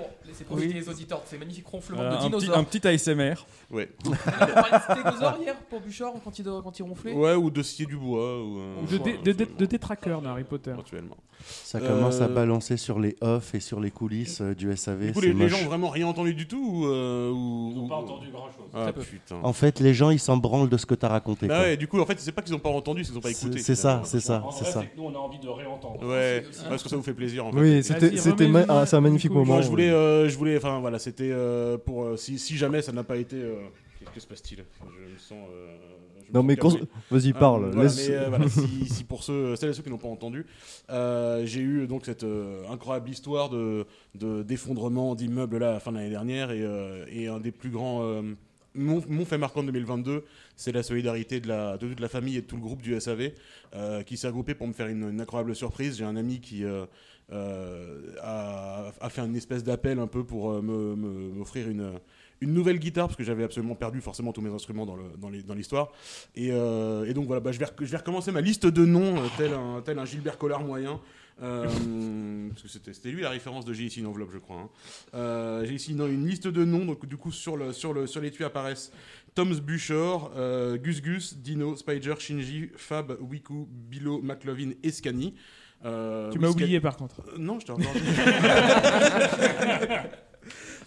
[0.51, 2.59] profiter les auditeurs de ces magnifiques ronflements Euh, de un, petit, dinosaures.
[2.59, 3.35] un petit ASMR.
[3.71, 3.89] Ouais.
[4.07, 7.13] On a hier pour Bouchard quand il, quand il ronflait.
[7.13, 8.43] Ouais, ou de scier du bois.
[8.43, 10.71] Ou, euh, Ou de, dé- de, dé- de détraqueurs dans Harry Potter.
[10.71, 11.17] Éventuellement.
[11.43, 15.07] Ça commence à Euh, balancer sur les off et sur les coulisses euh, du SAV.
[15.07, 17.77] Du coup, c'est les, gens ont vraiment rien entendu du tout ou, euh, ou- Ils
[17.79, 18.67] n'ont ou- pas entendu grand-chose.
[18.75, 19.01] Ah Très peu.
[19.03, 19.37] putain.
[19.43, 21.47] En fait, les gens, ils s'en branlent de ce que t'as raconté.
[21.47, 21.65] Bah quoi.
[21.65, 23.31] ouais, du coup, en fait, c'est pas qu'ils ont pas entendu, c'est qu'ils ont pas
[23.31, 23.59] écouté.
[23.61, 24.83] c'est ça, c'est ça, c'est ça.
[24.97, 26.07] nous, on a envie de réentendre.
[26.07, 27.47] Ouais, parce que ça vous fait plaisir.
[27.47, 27.59] En fait.
[27.59, 28.13] Oui, c'était-
[28.69, 29.55] ah, c'est un magnifique moment.
[29.55, 29.91] Moi, je voulais,
[30.41, 33.37] voulais, enfin voilà, c'était euh, pour euh, si, si jamais ça n'a pas été.
[33.37, 33.55] euh,
[34.01, 34.65] Qu'est-ce que se passe-t-il?
[34.81, 35.47] Je me sens.
[36.27, 36.79] je Non, mais cons-
[37.11, 39.99] vas-y, parle, voilà, laisse- mais, voilà, si, si pour ceux, celles et ceux qui n'ont
[39.99, 40.47] pas entendu,
[41.45, 42.25] j'ai eu donc cette
[42.71, 46.65] incroyable histoire de de- d'effondrement d'immeubles là à la fin de l'année dernière et,
[47.13, 48.03] et un des plus grands.
[48.75, 50.25] mon, mon fait marquant de 2022,
[50.57, 52.99] c'est la solidarité de, la, de toute la famille et de tout le groupe du
[53.01, 53.33] SAV
[53.75, 55.99] euh, qui s'est regroupé pour me faire une, une incroyable surprise.
[55.99, 56.87] J'ai un ami qui euh,
[57.33, 61.93] euh, a, fait une espèce d'appel un peu pour euh, me- m'offrir une,
[62.41, 65.55] une nouvelle guitare parce que j'avais absolument perdu forcément tous mes instruments dans le- dans
[65.55, 65.93] l'histoire.
[66.35, 69.15] et, euh, et donc voilà, bah, je, vais, je vais recommencer ma liste de noms
[69.37, 71.01] tel, un, tel un Gilbert Collard moyen.
[71.39, 74.69] parce que c'était lui la référence de J'ai ici une enveloppe, je crois.
[75.15, 75.63] hein.
[75.65, 78.45] J'ai ici une, liste de noms, donc du coup sur, le, sur, le, sur l'étui
[78.45, 78.93] apparaissent
[79.35, 80.33] Toms Buchor,
[80.83, 85.35] Gus Gus, Dino, Spider, Shinji, Fab, Wiku, Bilo, McLovin et Scani.
[85.85, 87.17] Euh, Tu m'as oublié, par contre.
[87.29, 87.93] Euh, non, je t'ai encore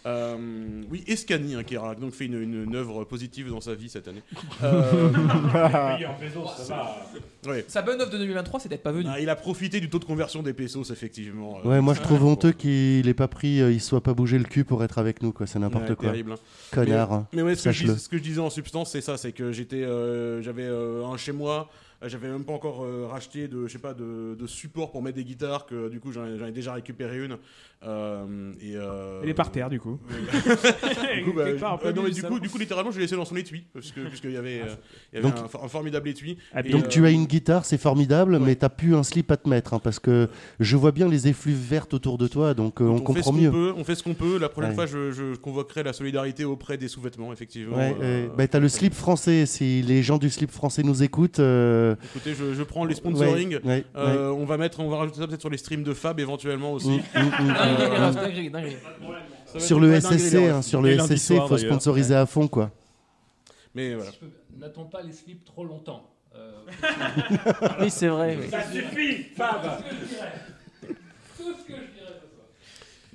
[0.05, 0.35] Euh,
[0.91, 3.87] oui, Escani, hein, qui a donc fait une, une, une œuvre positive dans sa vie
[3.87, 4.21] cette année.
[4.61, 5.07] Euh,
[5.95, 7.49] Payé en pesos, ça va.
[7.49, 7.63] Ouais.
[7.69, 9.07] Sa bonne œuvre de 2023, c'est d'être pas venu.
[9.09, 11.59] Ah, il a profité du taux de conversion des pesos, effectivement.
[11.63, 14.37] Euh, Ouais, moi je trouve honteux qu'il ait pas pris, euh, il soit pas bougé
[14.37, 15.47] le cul pour être avec nous, quoi.
[15.47, 16.09] C'est n'importe Ouais, quoi.
[16.09, 16.37] terrible, hein.
[16.71, 17.11] Connard.
[17.31, 19.31] Mais, mais ouais, ce, que je, ce que je disais en substance, c'est ça, c'est
[19.31, 21.69] que j'étais, euh, j'avais euh, un chez moi.
[22.03, 25.01] Euh, J'avais même pas encore euh, racheté de, je sais pas, de, de support pour
[25.01, 27.37] mettre des guitares que du coup j'en ai, déjà récupéré une.
[27.85, 29.99] Euh, et euh, Elle est par terre, du coup.
[31.15, 31.45] du coup, bah,
[31.93, 34.37] non, mais du du littéralement, je l'ai laissé dans son étui parce que puisqu'il y
[34.37, 34.75] avait, euh,
[35.11, 36.37] il y avait Donc- un, for- un formidable étui.
[36.63, 39.37] Et, Donc euh, tu as une guitare, c'est formidable, mais t'as plus un slip à
[39.37, 40.29] te mettre, hein, parce que
[40.61, 43.31] je vois bien les effluves vertes autour de toi, donc euh, on, fait ce comprend
[43.31, 43.51] qu'on mieux.
[43.51, 44.37] peut, on fait ce qu'on peut.
[44.39, 44.75] La prochaine Ouais.
[44.75, 47.75] fois, je, je convoquerai la solidarité auprès des sous-vêtements, effectivement.
[47.77, 48.31] Ouais, Euh, ouais.
[48.37, 49.45] Bah, t'as le slip français.
[49.45, 53.55] Si les gens du slip français nous écoutent, euh, Écoutez, je, je prends les sponsoring.
[53.57, 55.93] Ouais, ouais, Euh, On va mettre, on va rajouter ça peut-être sur les streams de
[55.93, 56.99] Fab éventuellement aussi.
[59.59, 62.71] Sur le SSC, hein, sur le SSC, faut sponsoriser à fond, quoi.
[63.75, 64.11] Mais voilà.
[64.59, 66.09] N'attends pas les slips trop longtemps.
[66.35, 66.51] Euh,
[67.79, 68.37] Oui, c'est vrai.
[68.49, 69.61] Ça suffit, Fab
[70.81, 70.93] Tout
[71.37, 72.47] ce que je dirais ce soir.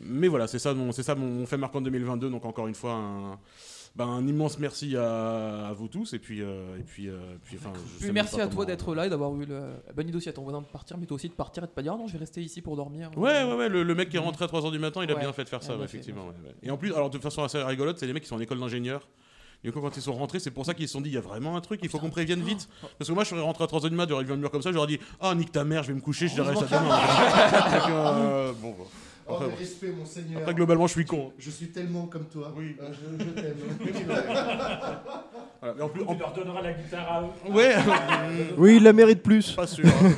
[0.00, 2.30] Mais voilà, c'est ça, mon, c'est ça mon, fait marquant de 2022.
[2.30, 3.38] Donc encore une fois, un,
[3.98, 6.12] ben, un immense merci à, à vous tous.
[6.14, 9.06] Et puis, euh, et puis, euh, puis enfin, je sais merci à toi d'être là
[9.06, 10.02] et d'avoir eu le...
[10.02, 11.82] idée aussi à ton voisin de partir, mais toi aussi de partir et de pas
[11.82, 13.10] dire Ah non, je vais rester ici pour dormir.
[13.16, 15.14] Ouais, ouais, ouais, le, le mec qui est rentré à 3h du matin, il a
[15.14, 15.20] Ouais.
[15.20, 16.28] bien fait de faire ça, Ouais, ouais, bien fait, effectivement.
[16.62, 18.60] Et en plus, alors de façon assez rigolote, c'est des mecs qui sont en école
[18.60, 19.08] d'ingénieur.
[19.64, 21.18] Du coup, quand ils sont rentrés, c'est pour ça qu'ils se sont dit il y
[21.18, 22.68] a vraiment un truc, il faut qu'on prévienne vite.
[22.96, 24.62] Parce que moi, je serais rentré à 3h du matin, j'aurais vu un mur comme
[24.62, 26.98] ça, j'aurais dit Ah, nique ta mère, je vais me coucher, je dirais ça demain.
[27.90, 28.84] Euh, bon, bon.
[29.30, 29.56] Oh, Après, bon.
[29.58, 30.40] respect, mon Seigneur.
[30.40, 31.32] Après, globalement, je suis con.
[31.38, 32.52] Je suis tellement comme toi.
[32.56, 32.76] Oui.
[32.80, 33.56] Euh, je je t'aime.
[35.60, 37.52] Voilà, mais en plus, Tu leur donneras la guitare à eux.
[37.52, 37.74] Ouais.
[38.56, 39.50] Oui, il la mérite plus.
[39.52, 39.84] Pas sûr.
[39.86, 40.12] hein.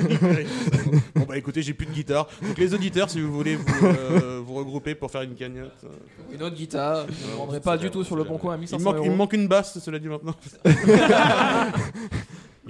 [1.14, 2.28] bon bah écoutez, j'ai plus de guitare.
[2.42, 5.72] Donc les auditeurs, si vous voulez vous, euh, vous regrouper pour faire une cagnotte.
[5.84, 5.88] euh,
[6.34, 8.60] Une autre guitare, je ne vendrai pas du tout sur le bon coin à Il
[8.60, 9.10] 1500 manque, il euros.
[9.12, 10.34] me manque une basse, cela dit maintenant.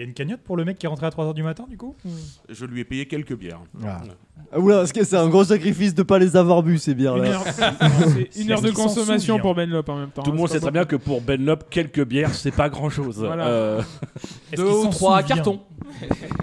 [0.00, 1.66] Il y a une cagnotte pour le mec qui est rentré à 3h du matin,
[1.68, 1.94] du coup
[2.48, 3.60] Je lui ai payé quelques bières.
[3.84, 4.00] Ah.
[4.50, 7.16] Ah, oula, est-ce que c'est un gros sacrifice de pas les avoir bu ces bières
[7.18, 10.22] Une heure, c'est une heure de consommation pour Benlop en même temps.
[10.22, 12.88] Tout le hein, monde sait très bien que pour Benlop, quelques bières, c'est pas grand
[12.88, 13.18] chose.
[13.18, 13.84] Voilà.
[14.56, 15.60] Deux ou trois cartons.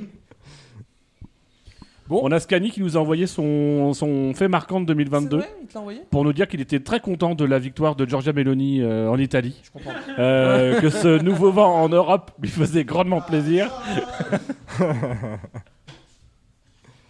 [2.07, 2.21] Bon.
[2.23, 5.57] On a Scani qui nous a envoyé son, son fait marquant de 2022 C'est vrai
[5.61, 8.05] Il te l'a envoyé pour nous dire qu'il était très content de la victoire de
[8.05, 9.59] Giorgia Meloni euh, en Italie.
[9.63, 9.91] Je comprends.
[10.17, 13.69] Euh, que ce nouveau vent en Europe lui faisait grandement plaisir.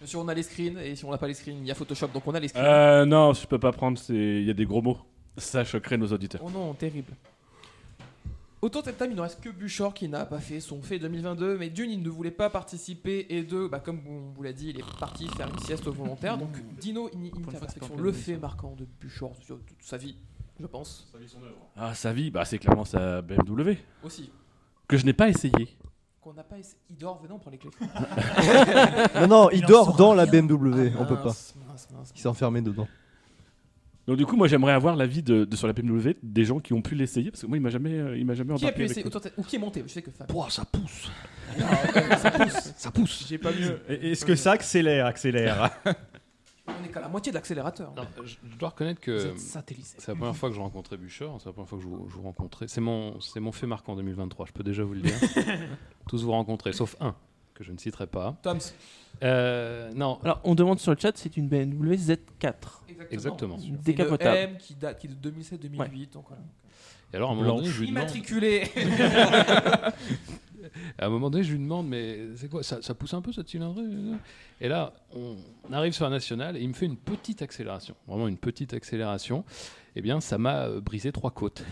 [0.00, 1.74] Monsieur, on a les screens, et si on n'a pas les screens, il y a
[1.74, 2.64] Photoshop, donc on a les screens.
[2.64, 4.98] Euh, non, je peux pas prendre, il y a des gros mots.
[5.36, 6.40] Ça choquerait nos auditeurs.
[6.44, 7.12] Oh non, terrible.
[8.60, 11.56] De cette table, il ne reste que Buchor qui n'a pas fait son fait 2022,
[11.58, 14.70] mais d'une, il ne voulait pas participer, et deux, bah, comme on vous l'a dit,
[14.70, 16.36] il est parti faire une sieste volontaire.
[16.38, 20.16] Donc Dino, il réflexion, le fait marquant de Buchor sur toute sa vie,
[20.58, 21.08] je pense.
[21.12, 21.56] Sa vie, son œuvre.
[21.76, 23.76] Ah, sa vie, bah, c'est clairement sa BMW.
[24.02, 24.30] Aussi.
[24.88, 25.76] Que je n'ai pas essayé.
[26.20, 26.78] Qu'on n'a pas essayé.
[26.90, 27.70] Il dort, venez, on prend les clés.
[29.20, 30.26] Non, non, il dort dans la.
[30.26, 31.24] BMW, Ah, on peut pas.
[31.26, 32.12] mince, mince, mince.
[32.14, 32.88] Il s'est enfermé dedans.
[34.08, 36.72] Donc du coup, moi, j'aimerais avoir l'avis de, de- sur la BMW des gens qui
[36.72, 38.72] ont pu l'essayer, parce que moi, il m'a jamais, euh, il m'a jamais Qui a
[38.72, 40.26] pu essayer avec autour de ta- Ou qui est monté Je sais que Fab.
[40.48, 41.10] ça pousse.
[42.16, 42.72] ça pousse.
[42.76, 43.26] Ça pousse.
[43.28, 43.80] J'ai pas mieux.
[43.88, 45.70] Et- Est-ce que ça accélère Accélère?
[46.66, 47.92] On est qu'à la moitié de l'accélérateur.
[47.96, 51.28] Non, je, je dois reconnaître que êtes c'est la première fois que je rencontrais Bûcher,
[51.38, 52.66] c'est la première fois que je vous, je vous rencontrais.
[52.68, 55.14] C'est mon, c'est mon fait marquant 2023, je peux déjà vous le dire.
[56.08, 57.14] Tous vous rencontrer, sauf un
[57.58, 58.38] que je ne citerai pas.
[58.42, 58.58] Toms.
[59.24, 60.20] Euh, non.
[60.22, 62.54] Alors, on demande sur le chat, c'est une BMW Z4.
[63.10, 63.58] Exactement.
[63.58, 64.36] Une Décapotable.
[64.36, 66.12] M qui date qui est de 2007-2008.
[66.12, 66.42] donc voilà.
[67.12, 68.02] Et alors, à un moment donné, je lui demande.
[68.04, 68.62] Immatriculé.
[70.98, 73.32] à un moment donné, je lui demande, mais c'est quoi ça, ça pousse un peu
[73.32, 73.82] cette cylindrée
[74.60, 75.36] Et là, on
[75.72, 79.44] arrive sur la nationale et il me fait une petite accélération, vraiment une petite accélération.
[79.98, 81.64] Eh bien, ça m'a euh, brisé trois côtes.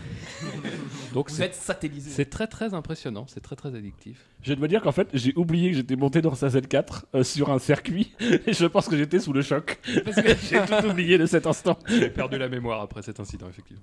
[1.13, 2.09] Donc, Vous c'est- êtes satellisé.
[2.11, 4.25] C'est très très impressionnant, c'est très très addictif.
[4.41, 7.23] Je vais te dire qu'en fait, j'ai oublié que j'étais monté dans sa Z4 euh,
[7.23, 10.87] sur un circuit, et je pense que j'étais sous le choc, parce que j'ai tout
[10.89, 11.79] oublié de cet instant.
[11.87, 13.81] J'ai perdu la mémoire après cet incident, effectivement.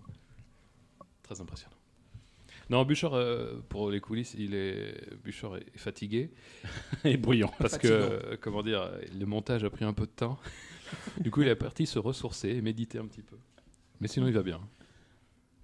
[1.22, 1.74] Très impressionnant.
[2.68, 4.94] Non, Bûcher, euh, pour les coulisses, il est,
[5.24, 6.30] Bûcher est fatigué.
[7.04, 7.50] Et bruyant.
[7.58, 10.38] Parce que, euh, comment dire, le montage a pris un peu de temps.
[11.18, 13.36] du coup, il est parti se ressourcer et méditer un petit peu.
[14.04, 14.60] Mais sinon, il va bien.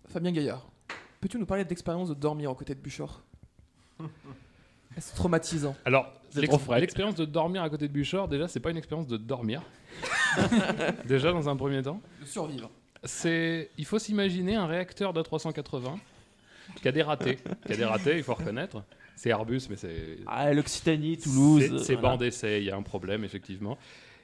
[0.08, 0.66] Fabien Gaillard,
[1.20, 3.22] peux-tu nous parler de l'expérience de dormir aux côtés de Buchor?
[4.98, 5.76] C'est traumatisant?
[5.84, 6.80] Alors, C'est l'ex- trop frais.
[6.80, 9.62] l'expérience de dormir à côté de Bûcher, déjà, c'est pas une expérience de dormir.
[11.04, 12.00] déjà, dans un premier temps.
[12.18, 12.70] De survivre.
[13.04, 15.98] C'est, il faut s'imaginer un réacteur de 380
[16.80, 17.36] qui a des ratés.
[17.66, 18.82] Qui a des ratés, il faut reconnaître.
[19.16, 20.16] C'est Airbus, mais c'est.
[20.26, 22.08] Ah, l'Occitanie, Toulouse, C'est, c'est voilà.
[22.12, 23.76] banc d'essai, il y a un problème, effectivement.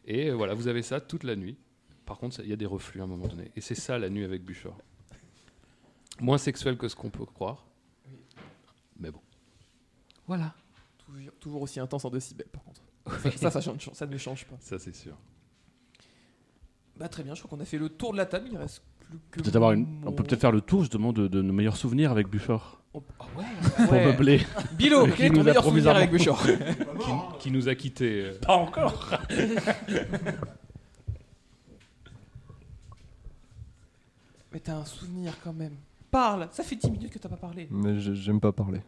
[0.06, 1.58] Et voilà, vous avez ça toute la nuit.
[2.06, 3.50] Par contre, il y a des reflux à un moment donné.
[3.56, 4.70] Et c'est ça la nuit avec Bûcher.
[6.20, 7.66] Moins sexuel que ce qu'on peut croire.
[8.98, 9.20] Mais bon.
[10.26, 10.54] Voilà.
[11.04, 12.80] Toujours, toujours aussi intense en décibels, par contre.
[13.22, 14.56] Ça, ça, ça change- ça ne change pas.
[14.60, 15.16] Ça, c'est sûr.
[16.96, 18.48] Bah, très bien, je crois qu'on a fait le tour de la table.
[18.50, 19.40] Il reste plus que.
[19.42, 22.10] Peut-être avoir une- On peut peut-être faire le tour justement de, de nos meilleurs souvenirs
[22.10, 22.80] avec Buford.
[22.94, 23.44] Oh, ah ouais,
[23.86, 24.40] Pour meubler.
[24.78, 26.32] Bilo, Qui quel est ton nous a meilleur souvenir provisoirement- avec Bûcher
[27.04, 28.22] qui, qui nous a quittés.
[28.26, 28.38] euh.
[28.40, 29.10] Pas encore.
[34.56, 35.74] Mais t'as un souvenir quand même.
[36.10, 37.68] Parle Ça fait 10 minutes que t'as pas parlé.
[37.70, 38.80] Mais je- j'aime pas parler.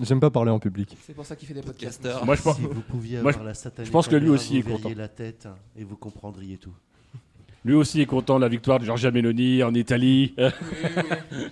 [0.00, 0.96] J'aime pas parler en public.
[1.04, 2.06] C'est pour ça qu'il fait des podcasts.
[2.24, 4.26] Moi, je pense- Si vous pouviez moi, avoir je- la satanée je pense que lui
[4.26, 4.94] caméra, aussi est vous verriez content.
[4.96, 6.72] la tête et vous comprendriez tout.
[7.64, 10.32] Lui aussi est content de la victoire de Giorgia Meloni en Italie.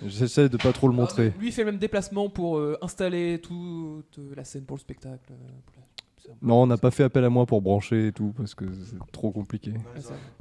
[0.06, 1.32] J'essaie de pas trop le montrer.
[1.40, 4.80] Lui il fait le même déplacement pour euh, installer toute euh, la scène pour le
[4.82, 5.32] spectacle.
[5.32, 5.36] euh,
[5.66, 5.74] pour
[6.28, 8.66] la- Non, on n'a pas fait appel à moi pour brancher et tout parce que
[8.84, 9.74] c'est trop compliqué.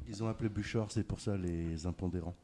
[0.08, 2.36] Ils ont appelé Bouchard, c'est pour ça les impondérants.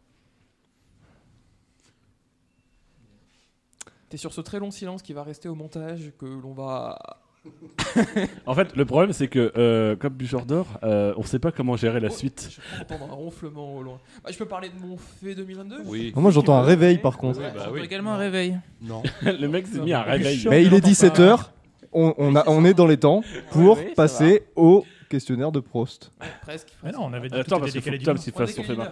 [4.14, 7.00] T'es sur ce très long silence qui va rester au montage que l'on va.
[8.46, 11.76] En fait, le problème, c'est que euh, comme Buford dort, euh, on sait pas comment
[11.78, 12.48] gérer la suite.
[12.52, 13.98] Je peux entendre un ronflement au loin.
[14.24, 15.78] Bah, je peux parler de mon fait 2022
[16.16, 17.40] Ah, moi, j'entends un réveil, par contre.
[17.40, 18.60] Ouais, bah j'entends également un réveil.
[18.84, 19.02] Non.
[19.24, 20.46] le mec s'est mis un réveil.
[20.48, 21.46] Mais il est 17h.
[21.92, 26.12] On, on, a- on est dans les temps pour oui, passer au questionnaire de Prost.
[26.44, 26.68] Presque.
[26.84, 28.32] Mais non, on avait dit Attends, tout parce que Tom fait.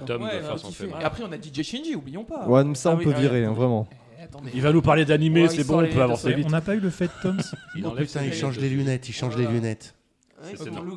[0.08, 0.26] Tom
[0.72, 2.48] fait après, on a DJ Shinji, oublions pas.
[2.48, 3.60] Ouais, ça, Ah on oui, peut ah, virer, hein, attendez.
[3.60, 3.88] vraiment.
[4.34, 4.52] Attendez.
[4.54, 6.46] Il va nous parler d'animé, Ouais, c'est bon, on peut avancer vite.
[6.48, 7.38] On n'a pas eu le fait de Toms.
[7.76, 9.08] Il Oh putain, il change les lunettes.
[9.10, 9.94] il change les lunettes.
[10.44, 10.54] Ouais,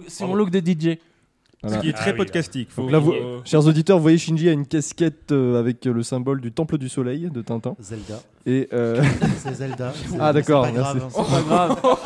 [0.09, 0.99] C'est mon look- look de DJ.
[1.63, 1.79] Voilà.
[1.79, 2.69] Ce qui est très Ah podcastique.
[2.71, 5.87] Faut Donc là, vous- euh, chers auditeurs, vous voyez Shinji a une casquette euh, avec
[5.87, 7.75] euh, le symbole du Temple du Soleil de Tintin.
[7.81, 8.21] Zelda.
[8.47, 9.03] Et euh,
[9.39, 9.93] C'est Zelda.
[10.11, 11.19] c'est- Ah, d'accord, c'est pas grave, merci.
[11.19, 11.99] hein, C'est pas grave.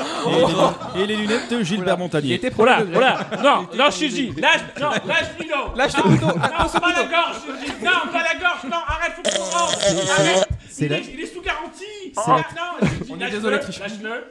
[0.96, 2.34] et, les, et les lunettes de Gilbert Il Montagnier.
[2.34, 3.04] était Oh là, premier oh degré.
[3.04, 5.74] là, non, non, Shinji, lâche, non, lâche Milo.
[5.76, 9.12] Lâche le couteau, Non, le pas la gorge, Shinji, non, pas la gorge, non, arrête,
[9.16, 9.78] faut qu'on rentre,
[10.18, 10.48] arrête.
[10.70, 11.84] C'est Il la- est, il est sous garantie.
[12.14, 13.58] C'est Ah, la- non, On est lâche-le, désolé.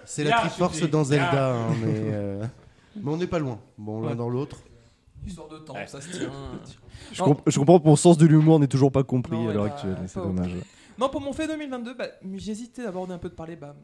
[0.06, 1.04] C'est la Triforce dans.
[1.04, 2.44] Zelda, hein, mais, euh,
[2.96, 3.60] mais on n'est pas loin.
[3.78, 4.16] Bon, l'un Ouais.
[4.16, 4.58] dans l'autre.
[5.26, 6.30] Histoire de temps, ça se tient.
[7.12, 9.48] je, comp- je comprends que mon sens de l'humour n'est toujours pas compris Non, à
[9.48, 9.98] ouais, l'heure actuelle.
[10.08, 10.52] C'est dommage.
[11.00, 13.56] Non, pour mon fait 2022, bah, j'hésitais à aborder un peu de parler.
[13.56, 13.76] Bah,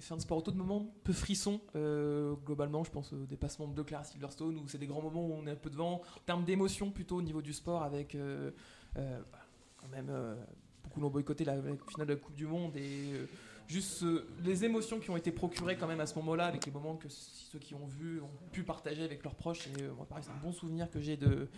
[0.00, 1.60] F1 de sport auto de moment, un peu frisson.
[1.76, 5.26] euh, globalement, je pense au dépassement de Leclerc à Silverstone, où c'est des grands moments
[5.26, 5.96] où on est un peu devant.
[5.96, 8.50] En termes d'émotion, plutôt au niveau du sport, avec euh,
[8.96, 9.38] euh, bah,
[9.76, 10.34] quand même euh,
[10.82, 13.26] beaucoup l'ont boycotté la, la finale de la Coupe du Monde et euh,
[13.68, 16.72] juste euh, les émotions qui ont été procurées quand même à ce moment-là, avec les
[16.72, 19.66] moments que ceux qui ont vu ont pu partager avec leurs proches.
[19.68, 21.48] Et euh, moi, pareil, c'est un bon souvenir que j'ai de,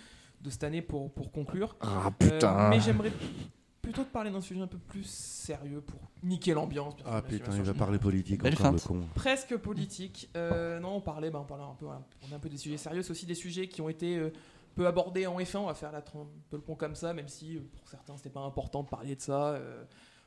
[0.40, 1.76] de cette année pour, pour conclure.
[1.81, 2.68] Ah, Euh, putain.
[2.68, 3.12] mais j'aimerais
[3.85, 6.94] plutôt te parler d'un sujet un peu plus sérieux pour niquer l'ambiance.
[7.05, 8.86] Ah putain, il va parler politique Belle encore le feinte.
[8.89, 9.05] con.
[9.15, 10.31] Presque politique.
[10.36, 12.56] Euh, non, on parlait, bah, on parlait un peu, voilà, on a un peu des
[12.56, 13.02] sujets sérieux.
[13.02, 14.32] C'est aussi des sujets qui ont été euh,
[14.74, 15.59] peu abordés en F1.
[15.59, 18.16] On va faire la, un peu le pont comme ça, même si euh, pour certains
[18.16, 19.51] c'était pas important de parler de ça.
[19.51, 19.85] euh,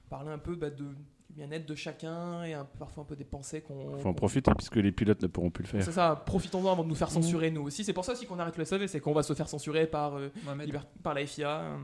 [0.09, 0.85] parler un peu bah, de
[1.29, 3.97] du bien-être de chacun et un, parfois un peu des pensées qu'on.
[3.97, 5.84] Faut en profiter puisque les pilotes ne pourront plus le faire.
[5.84, 7.84] C'est ça, profitons-en avant de nous faire censurer nous aussi.
[7.84, 10.15] C'est pour ça aussi qu'on arrête le SAV, c'est qu'on va se faire censurer par,
[10.15, 10.79] euh, Mohamed.
[11.03, 11.77] Par la FIA.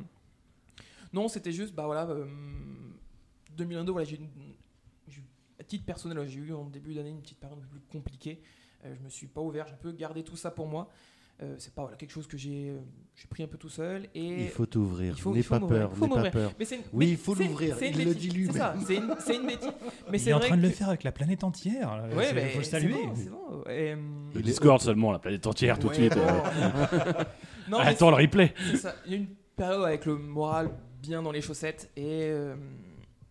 [1.13, 1.15] Euh.
[1.15, 2.25] Non, c'était juste, bah voilà, euh,
[3.57, 4.19] 2022, voilà, j'ai
[5.59, 8.41] à titre personnel, j'ai eu en début d'année une petite période un peu plus compliquée.
[8.85, 10.89] Euh, je me suis pas ouvert, j'ai un peu gardé tout ça pour moi.
[11.41, 12.79] Euh, c'est pas voilà, quelque chose que j'ai euh,
[13.15, 14.07] j'ai pris un peu tout seul.
[14.13, 16.51] Et Il faut t'ouvrir, Il n'aie il faut pas peur, il faut pas peur.
[16.59, 18.51] Mais c'est une- Oui, mais il faut l'ouvrir, c'est une il le dit lui-même.
[18.53, 18.75] C'est ça,
[19.19, 19.69] c'est une, une bêtise.
[20.11, 21.95] Mais Il c'est est en train de le faire avec la planète entière.
[21.97, 22.07] là.
[22.15, 22.93] Ouais, mais faut le c'est saluer.
[23.05, 23.63] bon, c'est bon.
[23.69, 26.15] Et, hum, Le Discord seulement, la planète entière tout de Ouais, suite.
[26.15, 26.21] bon.
[26.21, 27.23] euh.
[27.69, 28.53] Non, Attends le replay.
[29.05, 30.69] Il y a une période avec le moral
[31.03, 32.55] bien dans les chaussettes et, euh,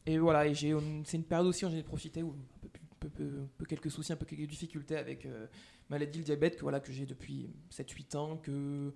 [0.07, 0.47] et voilà.
[0.47, 0.75] Et j'ai,
[1.05, 2.69] c'est une période aussi où j'en ai profité où un peu,
[3.01, 5.47] peu- peu- peu quelques soucis, un peu quelques difficultés avec euh,
[5.89, 8.93] maladie, le diabète que voilà que j'ai depuis 7-8 ans que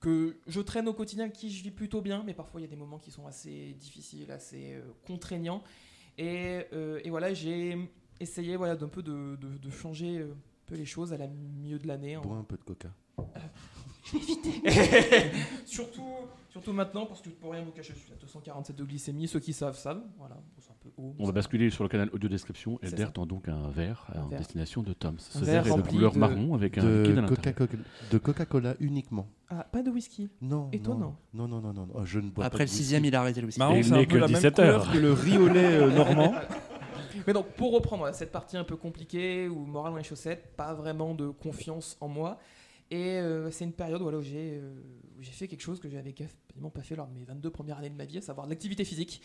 [0.00, 2.70] que je traîne au quotidien, qui je vis plutôt bien, mais parfois il y a
[2.70, 5.62] des moments qui sont assez difficiles, assez euh, contraignants.
[6.18, 6.60] Et,
[7.04, 7.76] et voilà, j'ai
[8.20, 10.36] essayé voilà, d'un peu de, de- de changer un
[10.66, 12.16] peu les choses à la milieu de l'année.
[12.22, 12.90] Bois un peu de coca.
[14.06, 15.30] Je vais éviter.
[15.66, 16.02] surtout,
[16.50, 19.28] surtout maintenant, parce que pour rien vous cacher, je suis à 247 de glycémie.
[19.28, 20.02] Ceux qui savent, savent.
[20.18, 21.14] Voilà, bon, c'est un peu haut.
[21.18, 22.78] On va basculer sur le canal audio description.
[22.82, 24.38] Elder tend donc un verre Un en verre.
[24.38, 25.16] destination de Tom.
[25.18, 27.68] Ce Un verre est de couleur de- marron avec un de liquide à l'intérieur.
[28.10, 29.28] De Coca-Cola uniquement.
[29.48, 30.68] Ah, pas de whisky Non.
[30.72, 31.16] Étonnant.
[31.34, 31.86] Non, non, non, non.
[31.86, 31.94] non.
[31.94, 33.60] Oh, je ne bois Après pas le sixième, il a arrêté le whisky.
[33.76, 34.92] Il n'est que la même 17 couleur heures.
[34.92, 36.34] que le riz au lait euh, normand.
[37.26, 40.74] Mais donc, pour reprendre cette partie un peu compliquée, où moral dans les chaussettes, pas
[40.74, 42.38] vraiment de confiance en moi.
[42.90, 44.74] Et euh, c'est une période voilà, où j'ai euh,
[45.18, 47.78] où j'ai fait quelque chose que j'avais quasiment pas fait lors de mes 22 premières
[47.78, 49.20] années de ma vie, à savoir de l'activité physique.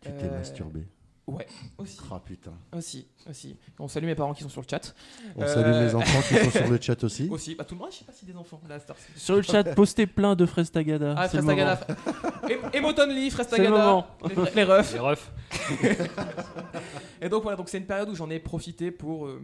[0.00, 0.84] Tu t'es Euh, masturbé.
[1.24, 1.46] Ouais,
[1.78, 2.00] aussi.
[2.10, 2.52] Ah putain.
[2.76, 3.56] Aussi, aussi.
[3.78, 4.92] On salue mes parents qui sont sur le chat.
[5.36, 7.28] On salue mes enfants qui sont sur le chat aussi.
[7.30, 8.60] Aussi, bah tout le monde, je sais pas si des enfants.
[8.68, 8.78] Là.
[9.14, 11.14] Sur le chat, postez plein de Frestagada.
[11.16, 11.86] Ah, c'est le Frestagada.
[11.86, 12.64] moment.
[12.66, 13.70] Em- Emoton Lee, C'est le Frestagada.
[13.70, 14.06] moment.
[14.28, 14.92] Les, les refs.
[14.94, 15.32] Les refs.
[17.20, 19.40] Et donc voilà, donc c'est une période où j'en ai profité pour euh,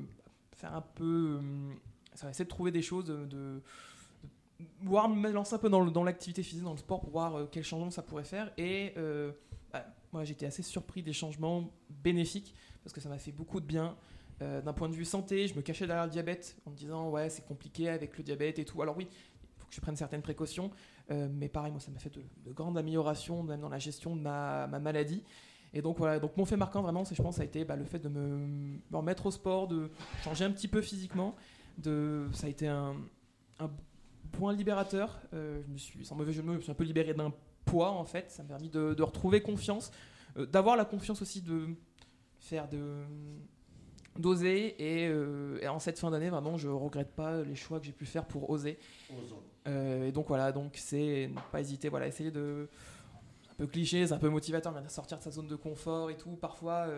[0.56, 1.38] faire un peu.
[1.40, 1.74] euh,
[2.18, 3.26] ça va essayer de trouver des choses, de.
[3.26, 3.62] de
[4.82, 7.48] voir me lancer un peu dans, dans l'activité physique, dans le sport, pour voir euh,
[7.50, 8.52] quel changement ça pourrait faire.
[8.58, 9.30] Et euh,
[9.72, 11.70] bah, moi, j'étais assez surpris des changements
[12.02, 13.96] bénéfiques parce que ça m'a fait beaucoup de bien.
[14.42, 17.08] Euh, D'un point de vue santé, je me cachais derrière le diabète en me disant
[17.10, 18.82] ouais c'est compliqué avec le diabète et tout.
[18.82, 20.70] Alors oui, il faut que je prenne certaines précautions,
[21.10, 24.16] euh, mais pareil moi ça m'a fait de, de grandes améliorations même dans la gestion
[24.16, 25.22] de ma, ma maladie.
[25.74, 27.76] Et donc voilà, donc mon fait marquant vraiment, c'est je pense ça a été bah,
[27.76, 29.90] le fait de me remettre au sport, de
[30.22, 31.34] changer un petit peu physiquement.
[31.78, 32.96] De, ça a été un,
[33.60, 33.70] un
[34.32, 35.20] point libérateur.
[35.32, 37.14] Euh, je me suis, sans mauvais jeu de mots, je me suis un peu libéré
[37.14, 37.32] d'un
[37.64, 38.30] poids en fait.
[38.30, 39.92] Ça m'a permis de, de retrouver confiance,
[40.36, 41.68] euh, d'avoir la confiance aussi de
[42.40, 43.04] faire de
[44.18, 44.74] d'oser.
[44.82, 47.92] Et, euh, et en cette fin d'année vraiment je regrette pas les choix que j'ai
[47.92, 48.78] pu faire pour oser.
[49.66, 50.50] Et donc voilà.
[50.50, 51.88] Donc c'est ne pas hésiter.
[51.88, 52.08] Voilà.
[52.08, 52.68] Essayer de
[53.52, 56.10] un peu cliché c'est un peu motivateur mais de sortir de sa zone de confort
[56.10, 56.36] et tout.
[56.36, 56.88] Parfois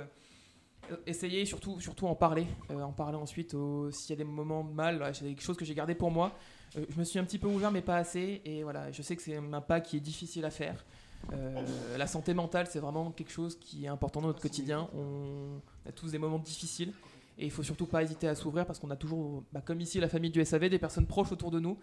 [1.07, 3.55] essayer surtout surtout en parler euh, en parler ensuite
[3.91, 6.33] s'il y a des moments mal j'ai des choses que j'ai gardées pour moi.
[6.77, 9.17] Euh, je me suis un petit peu ouvert mais pas assez et voilà je sais
[9.17, 10.85] que c'est un pas qui est difficile à faire.
[11.33, 14.89] Euh, la santé mentale, c'est vraiment quelque chose qui est important dans notre quotidien.
[14.95, 16.93] On a tous des moments difficiles
[17.39, 20.01] et il faut surtout pas hésiter à s'ouvrir parce qu'on a toujours, bah, comme ici,
[20.01, 21.79] la famille du SAV, des personnes proches autour de nous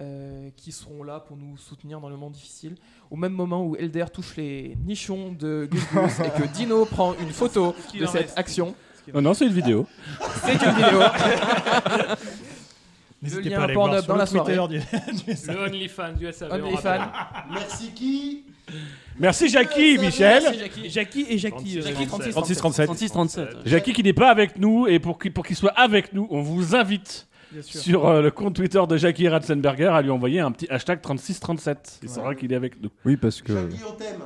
[0.00, 2.76] euh, qui seront là pour nous soutenir dans le moment difficile.
[3.10, 7.14] Au même moment où Elder touche les nichons de Gus Gus et que Dino prend
[7.20, 8.38] une photo Ce de cette reste.
[8.38, 8.74] action.
[9.14, 9.86] Non, non, c'est une vidéo.
[10.44, 11.00] C'est une vidéo.
[13.22, 14.56] Le N'hésitez lien pas à aller voir sur dans le la soirée.
[14.56, 14.80] Twitter
[15.14, 15.56] du, du SAV.
[15.56, 16.52] Le OnlyFans du SAV.
[16.52, 17.12] OnlyFans.
[17.52, 18.44] Merci qui?
[19.18, 20.42] Merci Jackie, Michel.
[20.42, 20.90] Merci, Jackie.
[20.90, 21.78] Jackie et Jackie.
[21.78, 22.86] euh, Jackie, 36, 36 37.
[22.86, 23.48] 36, 37.
[23.64, 26.42] Jackie qui n'est pas avec nous et pour qu'il pour qu'il soit avec nous, on
[26.42, 27.28] vous invite.
[27.60, 32.00] Sur euh, le compte Twitter de Jackie Ratzenberger à lui envoyer un petit hashtag 3637.
[32.02, 32.90] Il saura qu'il est avec nous.
[33.04, 33.52] Oui, parce que.
[33.52, 34.22] Jackie, on t'aime.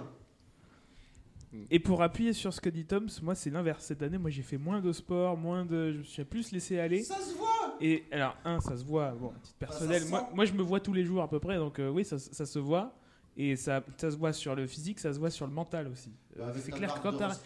[1.71, 3.85] Et pour appuyer sur ce que dit Tom, moi c'est l'inverse.
[3.85, 6.79] Cette année, moi j'ai fait moins de sport, moins de, je me suis plus laissé
[6.79, 7.03] aller.
[7.03, 10.03] Ça se voit Et alors, un, ça se voit, bon, à titre personnel.
[10.35, 12.47] moi, je me vois tous les jours à peu près, donc euh, oui, ça, ça
[12.47, 12.95] se voit.
[13.39, 16.11] Et ça, ça se voit sur le physique, ça se voit sur le mental aussi.
[16.39, 17.39] Bah, c'est clair que quand de t'as-.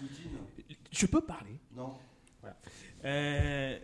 [0.93, 1.59] Je peux parler.
[1.77, 1.95] Non.
[2.41, 2.57] Voilà.
[3.05, 3.79] Euh,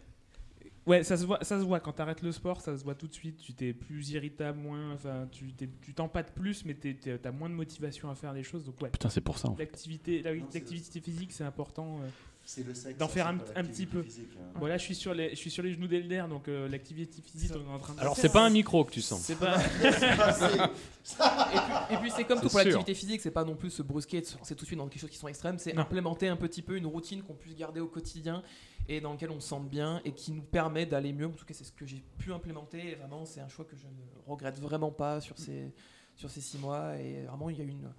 [0.87, 1.81] Ouais, ça se voit, ça se voit.
[1.81, 3.39] Quand t'arrêtes le sport, ça se voit tout de suite.
[3.39, 4.93] Tu t'es plus irritable, moins.
[4.93, 8.65] Enfin, tu t'es- tu t'empâtes plus, mais t'as moins de motivation à faire des choses.
[8.65, 8.91] Donc ouais.
[8.91, 9.53] Putain, c'est pour ça.
[9.59, 11.99] L'activité, la- l'activité physique, c'est important.
[12.03, 12.09] euh,
[12.49, 14.05] C'est le sexe, D'en faire c'est un, petit peu.
[14.05, 14.53] physique, hein.
[14.61, 17.51] Voilà, je suis sur les, je suis sur les genoux d'Elder, donc euh, l'activité physique,
[17.57, 17.99] on est en train de.
[17.99, 19.21] Alors, c'est pas un micro que tu sens.
[19.23, 19.57] C'est pas.
[21.91, 24.23] Et puis, c'est comme tout C'est pour l'activité physique, c'est pas non plus se brusquer,
[24.39, 26.77] lancer tout de suite dans quelque chose qui sont extrêmes, c'est implémenter un petit peu
[26.77, 28.43] une routine qu'on puisse garder au quotidien
[28.89, 31.27] et dans lequel on se sente bien et qui nous permet d'aller mieux.
[31.27, 33.77] En tout cas, c'est ce que j'ai pu implémenter et vraiment, c'est un choix que
[33.77, 35.73] je ne regrette vraiment pas sur ces,
[36.15, 37.95] sur ces six mois et vraiment, il y a eu un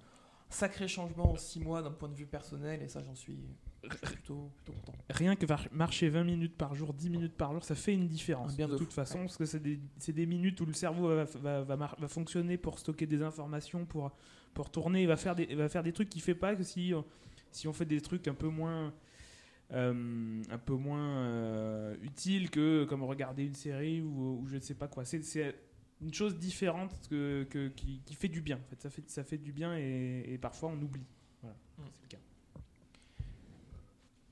[0.50, 3.38] sacré changement en six mois d'un point de vue personnel et ça, j'en suis
[3.82, 4.98] plutôt, plutôt content.
[5.10, 8.56] Rien que marcher 20 minutes par jour, 10 minutes par jour, ça fait une différence.
[8.56, 11.08] Bien de, de toute façon, parce que c'est des, c'est des minutes où le cerveau
[11.08, 14.10] va, va, va mar- va fonctionner pour stocker des informations, pour,
[14.54, 16.62] pour tourner, il va faire des, il va faire des trucs qu'il fait pas que
[16.64, 17.02] si, euh,
[17.52, 18.92] si on fait des trucs un peu moins.
[19.72, 24.60] Euh, un peu moins euh, utiles que comme regarder une série ou, ou je ne
[24.60, 25.04] sais pas quoi.
[25.04, 25.54] C'est,
[26.00, 28.56] une chose différente que, que- qui, qui fait du bien.
[28.56, 28.80] En fait.
[28.80, 31.04] Ça, fait, ça fait du bien et, et parfois on oublie.
[31.42, 31.56] Voilà,
[31.92, 32.22] c'est le cas.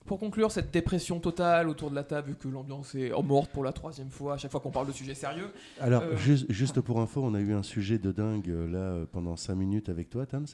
[0.05, 3.65] Pour conclure cette dépression totale autour de la table, vu que l'ambiance est morte pour
[3.65, 5.51] la troisième fois à chaque fois qu'on parle de sujets sérieux.
[5.81, 9.35] Alors, euh, juste, juste pour info, on a eu un sujet de dingue là pendant
[9.37, 10.47] 5 minutes avec toi, Tams.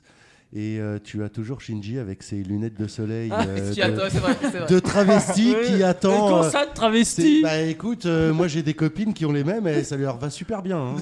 [0.54, 4.02] Et euh, tu as toujours Shinji avec ses lunettes de soleil Ah, euh, de, attend,
[4.10, 4.66] c'est vrai, c'est vrai.
[4.68, 5.66] de travesti Oui.
[5.66, 6.10] qui attend.
[6.10, 9.32] Mais comment euh, ça, de travesti Bah écoute, euh, moi j'ai des copines qui ont
[9.32, 10.76] les mêmes et ça leur va super bien.
[10.78, 10.96] hein.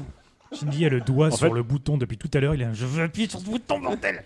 [0.53, 2.55] Shinji a le doigt En sur fait- le bouton depuis tout à l'heure.
[2.55, 4.23] Il a un je veux appuyer sur ce bouton, bordel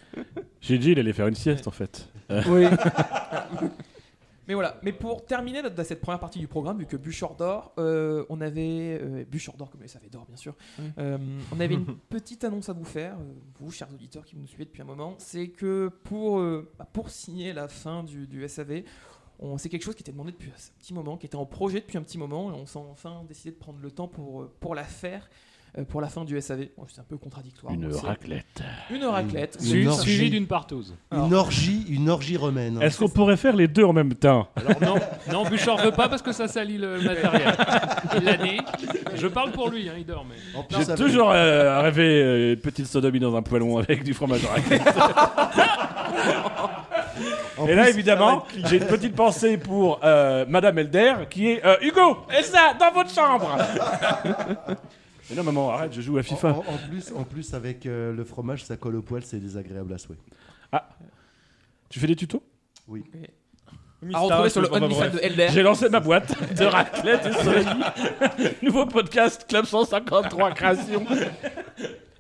[0.63, 2.09] dit, il allait faire une sieste en fait.
[2.31, 2.67] Euh, Oui.
[4.49, 7.73] Mais voilà, mais pour terminer notre- cette première partie du programme, vu que Bûcheur d'or,
[7.79, 9.25] euh, on avait euh,
[9.57, 10.55] d'or comme savait d'or bien sûr.
[10.79, 10.85] Oui.
[10.99, 11.19] Euh,
[11.53, 14.65] on avait une petite annonce à vous faire, euh, vous chers auditeurs qui nous suivez
[14.65, 16.41] depuis un moment, c'est que pour
[16.79, 18.83] bah, pour signer la fin du, du SAV,
[19.59, 21.99] c'est quelque chose qui était demandé depuis un petit moment, qui était en projet depuis
[21.99, 24.85] un petit moment, et on s'est enfin décidé de prendre le temps pour pour la
[24.85, 25.29] faire.
[25.79, 27.73] Euh, Pour la fin du SAV, Bon, c'est un peu contradictoire.
[27.73, 28.63] Une raclette.
[28.91, 29.59] Une raclette.
[29.65, 30.03] Une Une orgie.
[30.03, 30.95] Suivi d'une partouze.
[31.13, 32.81] Une orgie, une orgie romaine.
[32.83, 35.01] Est-ce qu'on pourrait faire les deux en même temps Alors non,
[35.33, 37.55] non, Bouchard veut pas parce que ça salit le matériel.
[38.17, 38.59] Il l'a dit.
[39.17, 40.25] Je parle pour lui, hein, il dort.
[40.29, 40.63] Mais...
[40.77, 44.83] J'ai toujours euh, rêvé euh, une petite sodomie dans un poêlon avec du fromage raclette.
[47.57, 51.77] En Et là, évidemment, j'ai une petite pensée pour euh, Madame Elder qui est euh,
[51.81, 53.57] Hugo, Elsa, dans votre chambre.
[55.31, 56.49] Mais non, maman, arrête, je joue à FIFA.
[56.51, 59.93] En, en plus, en plus, avec euh, le fromage, ça colle au poil, c'est désagréable
[59.93, 60.19] à souhait.
[60.71, 60.89] Ah,
[61.89, 62.43] tu fais des tutos?
[62.89, 63.05] Oui.
[64.13, 65.49] À retrouver sur le OnlyFans de Elder.
[65.51, 67.67] J'ai lancé ma boîte de raclette et soleil.
[68.63, 71.07] Nouveau podcast, Club 153 création.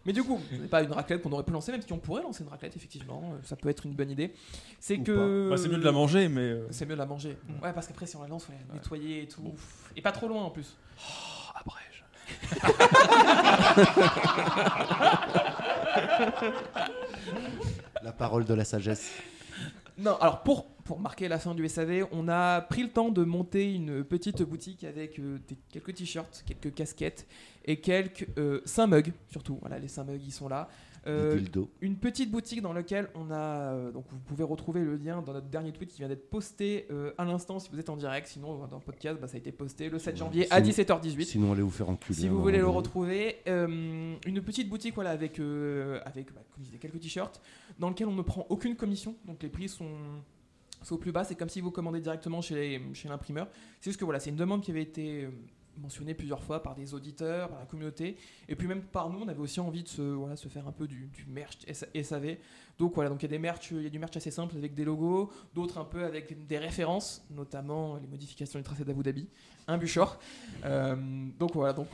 [0.06, 2.22] Mais du coup, c'est pas une raclette qu'on aurait pu lancer, même si on pourrait
[2.22, 4.32] lancer une raclette, effectivement, euh, ça peut être une bonne idée.
[4.78, 5.48] C'est que.
[5.50, 7.36] Bah, c'est mieux de la manger, mais, euh, C'est mieux de la manger.
[7.62, 9.54] Ouais, parce qu'après, si on la lance, faut la nettoyer et tout.
[9.96, 10.76] Et pas trop loin en plus.
[18.02, 19.10] La parole de la sagesse.
[19.96, 23.22] Non, alors pour, pour marquer la fin du SAV, on a pris le temps de
[23.24, 25.38] monter une petite boutique avec euh,
[25.70, 27.26] quelques t-shirts, quelques casquettes
[27.64, 28.26] et quelques
[28.64, 29.58] 5 mugs, surtout.
[29.60, 30.68] Voilà, les 5 mugs, ils sont là.
[31.06, 31.40] Euh,
[31.80, 33.72] une petite boutique dans laquelle on a.
[33.74, 36.86] euh, donc vous pouvez retrouver le lien dans notre dernier tweet qui vient d'être posté
[36.90, 38.26] euh, à l'instant si vous êtes en direct.
[38.26, 41.24] Sinon, dans le podcast, bah, ça a été posté le 7 janvier à Sinon- 17h18.
[41.24, 42.18] Sinon, allez vous faire enculer.
[42.18, 45.40] Si un vous voulez le retrouver, une petite boutique voilà, avec,
[46.04, 47.40] avec bah, comme je disais, quelques t-shirts,
[47.78, 49.90] dans lequel on ne prend aucune commission, donc les prix sont,
[50.90, 53.48] au plus bas, c'est comme si vous commandez directement chez, chez l'imprimeur.
[53.80, 55.28] C'est juste que voilà, c'est une demande qui avait été
[55.78, 58.16] mentionnée plusieurs fois par des auditeurs, par la communauté,
[58.48, 60.72] et puis même par nous, on avait aussi envie de se, voilà, se faire un
[60.72, 62.36] peu du, merch SAV.
[62.78, 64.56] Donc voilà, donc il y a des merch, il y a du merch assez simple
[64.56, 69.02] avec des logos, d'autres un peu avec des références, notamment les modifications du tracé d'Abu
[69.02, 69.28] Dhabi,
[69.68, 70.18] un Buchor.
[70.64, 70.96] Euh,
[71.38, 71.88] donc voilà, donc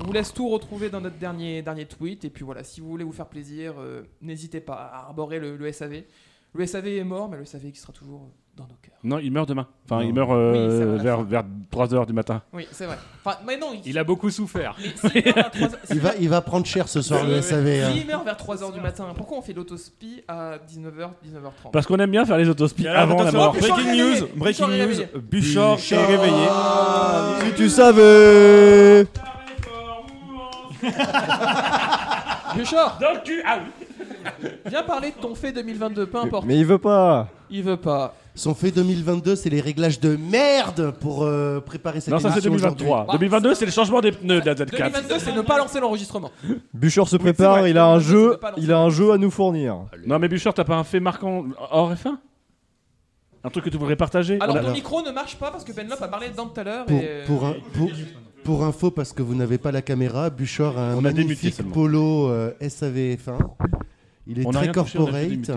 [0.00, 2.24] on, vous laisse tout retrouver dans notre dernier, dernier tweet.
[2.24, 5.72] Et puis voilà, si vous voulez vous faire plaisir, euh, n'hésitez pas à arborer le
[5.72, 6.04] SAV.
[6.52, 8.28] Le SAV est mort, mais le SAV qui sera toujours
[8.60, 8.94] dans nos cœurs.
[9.02, 9.66] Non, il meurt demain.
[9.86, 10.08] Enfin, Non.
[10.08, 11.42] il meurt euh, Oui, vers, vers
[11.72, 12.42] 3h du matin.
[12.52, 12.98] Oui, c'est vrai.
[13.24, 14.76] Enfin, mais non, Il a beaucoup souffert.
[14.78, 17.40] Mais s'il meurt à 3 heures- Il va, il va prendre cher ce soir, le
[17.40, 17.66] SAV.
[17.66, 17.90] hein.
[17.92, 21.96] S'il meurt vers 3h du matin, pourquoi on fait l'autospi à 19h, 19h30 Parce qu'on
[21.96, 23.52] aime bien faire les autospies avant la mort.
[23.54, 24.32] breaking news, réveillé.
[24.36, 25.08] breaking news, réveillé.
[25.30, 26.48] Bouchard est réveillé.
[27.46, 29.06] Si tu savais
[32.54, 33.42] Buchor, Donc tu...
[33.46, 36.44] Ah oui viens parler de ton fait 2022, peu importe.
[36.46, 37.28] Mais il veut pas.
[37.50, 38.14] Il veut pas.
[38.36, 42.46] Son fait 2022, c'est les réglages de merde pour euh, préparer cette Non, ça c'est
[42.46, 42.96] émission 2023.
[43.02, 43.18] aujourd'hui.
[43.18, 44.70] 2022, c'est le changement des pneus de la Z4.
[44.70, 46.30] 2022, c'est ne pas lancer l'enregistrement.
[46.72, 47.70] Bûcheur se prépare, vrai.
[47.70, 49.80] il a un jeu, il a un jeu à nous fournir.
[50.06, 52.16] Non, mais Bouchard, t'as pas un fait marquant hors F1
[53.44, 53.50] Un?
[53.50, 54.38] Truc que tu voudrais partager?
[54.40, 56.64] Alors, a- ton micro ne marche pas parce que Benlop a parlé dedans tout à
[56.64, 56.86] l'heure.
[56.86, 57.06] Pour, et...
[57.08, 57.90] euh, pour, un- pour,
[58.44, 62.28] pour info, parce que vous n'avez pas la caméra, Buchor a un On magnifique polo
[62.28, 63.38] euh, SAVF1.
[64.26, 65.50] Il est On très corporate.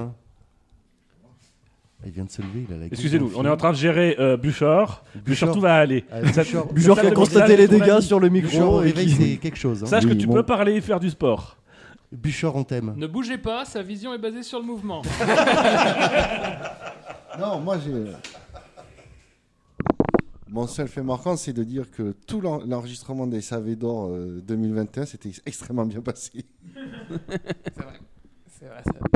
[2.06, 3.78] Il vient de se lever, il a la gueule Excusez-nous, on est en train de
[3.78, 5.04] gérer euh, Bouchard.
[5.16, 5.52] Bouchard, Bouchard.
[5.54, 6.04] tout va aller.
[6.12, 8.82] Ah, Bouchard- Bûcheur qui a constaté les dégâts sur le Bouchard micro.
[8.84, 9.84] et qui- c'est quelque chose.
[9.84, 9.88] hein.
[9.88, 10.34] Sache que tu bon.
[10.34, 11.58] peux parler et faire du sport.
[12.12, 12.94] Buchor, on t'aime.
[12.98, 15.02] Ne bougez pas, sa vision est basée sur le mouvement.
[17.40, 17.92] Non, moi j'ai.
[20.50, 24.40] Mon seul fait marquant, c'est de dire que tout l'en- l'enregistrement des SAV d'or euh,
[24.46, 26.32] 2021 c'était extrêmement bien passé.
[26.76, 28.00] C'est vrai.
[28.60, 29.10] C'est vrai, c'est vrai.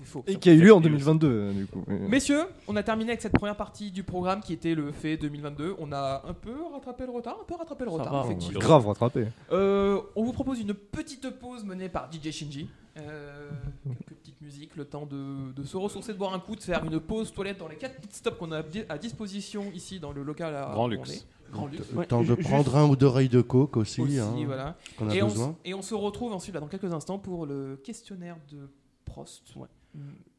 [0.00, 0.24] Et c'est faux.
[0.26, 1.84] Et qui a eu lieu en 2022, euh, du coup.
[1.88, 5.76] Messieurs, on a terminé avec cette première partie du programme qui était le fait 2022.
[5.78, 8.60] On a un peu rattrapé le retard, un peu rattrapé le Ça retard, va, effectivement.
[8.60, 9.26] grave rattrapé.
[9.52, 12.68] Euh, on vous propose une petite pause menée par DJ Shinji.
[12.98, 13.50] Euh,
[13.84, 16.84] quelques petites musiques, le temps de, de se ressourcer, de boire un coup, de faire
[16.84, 19.98] une pause toilette dans les 4 pit stops qu'on a à di- à disposition ici
[19.98, 21.26] dans le local à Grand luxe.
[21.50, 21.86] Grand luxe.
[21.96, 24.76] Le temps de prendre un ou deux rails de coke aussi, Aussi, hein, voilà.
[24.98, 25.48] qu'on a et, on, besoin.
[25.50, 28.68] s- et on se retrouve ensuite là, dans quelques instants pour le questionnaire de
[29.06, 29.42] Prost.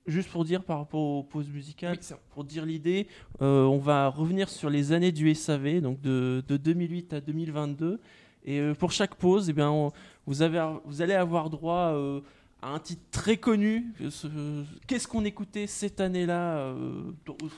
[0.06, 3.08] Juste pour dire par rapport aux pauses musicales, Oui, pour dire l'idée,
[3.42, 8.02] euh, on va revenir sur les années du SAV, donc de, de 2008 à 2022.
[8.46, 9.94] Et euh, pour chaque pause, eh bien, on-
[10.28, 12.20] vous, avez, vous allez avoir droit euh,
[12.62, 13.94] à un titre très connu.
[14.10, 14.28] Ce-
[14.88, 17.04] Qu'est-ce qu'on écoutait cette année-là euh,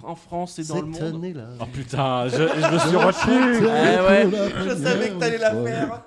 [0.03, 1.49] en France et dans le Cette monde année-là.
[1.59, 3.67] Oh putain, je, je me suis retenu.
[3.67, 4.65] Eh ouais.
[4.69, 6.03] Je savais que t'allais la faire.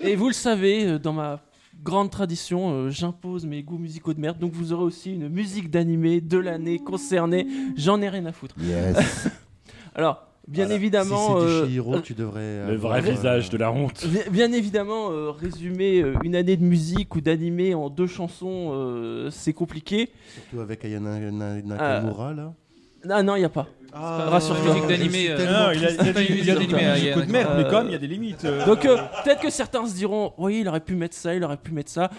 [0.00, 1.40] Et vous le savez, dans ma
[1.86, 4.38] grande tradition, euh, j'impose mes goûts musicaux de merde.
[4.38, 7.46] Donc vous aurez aussi une musique d'animé de l'année concernée.
[7.76, 8.56] J'en ai rien à foutre.
[8.60, 9.28] Yes.
[9.94, 10.74] Alors, bien Voilà.
[10.78, 11.38] évidemment.
[11.40, 14.04] Si euh, Chihiro, tu devrais Le vrai visage de la honte.
[14.30, 19.30] Bien, évidemment, euh, résumer euh, une année de musique ou d'animé en deux chansons, euh,
[19.30, 20.10] c'est compliqué.
[20.34, 22.52] Surtout avec Ayana Na- Nakamura, là.
[23.08, 23.68] Non, non, il n'y a pas.
[23.92, 27.08] Ah, musique d'animé, euh, Non, il a- il a dit- il a dit d'animé, musique
[27.16, 28.44] euh, de merde, mais Euh, comme il y a des limites.
[28.44, 28.64] euh.
[28.66, 31.56] Donc euh, peut-être que certains se diront, oui, il aurait pu mettre ça, il aurait
[31.56, 32.10] pu mettre ça.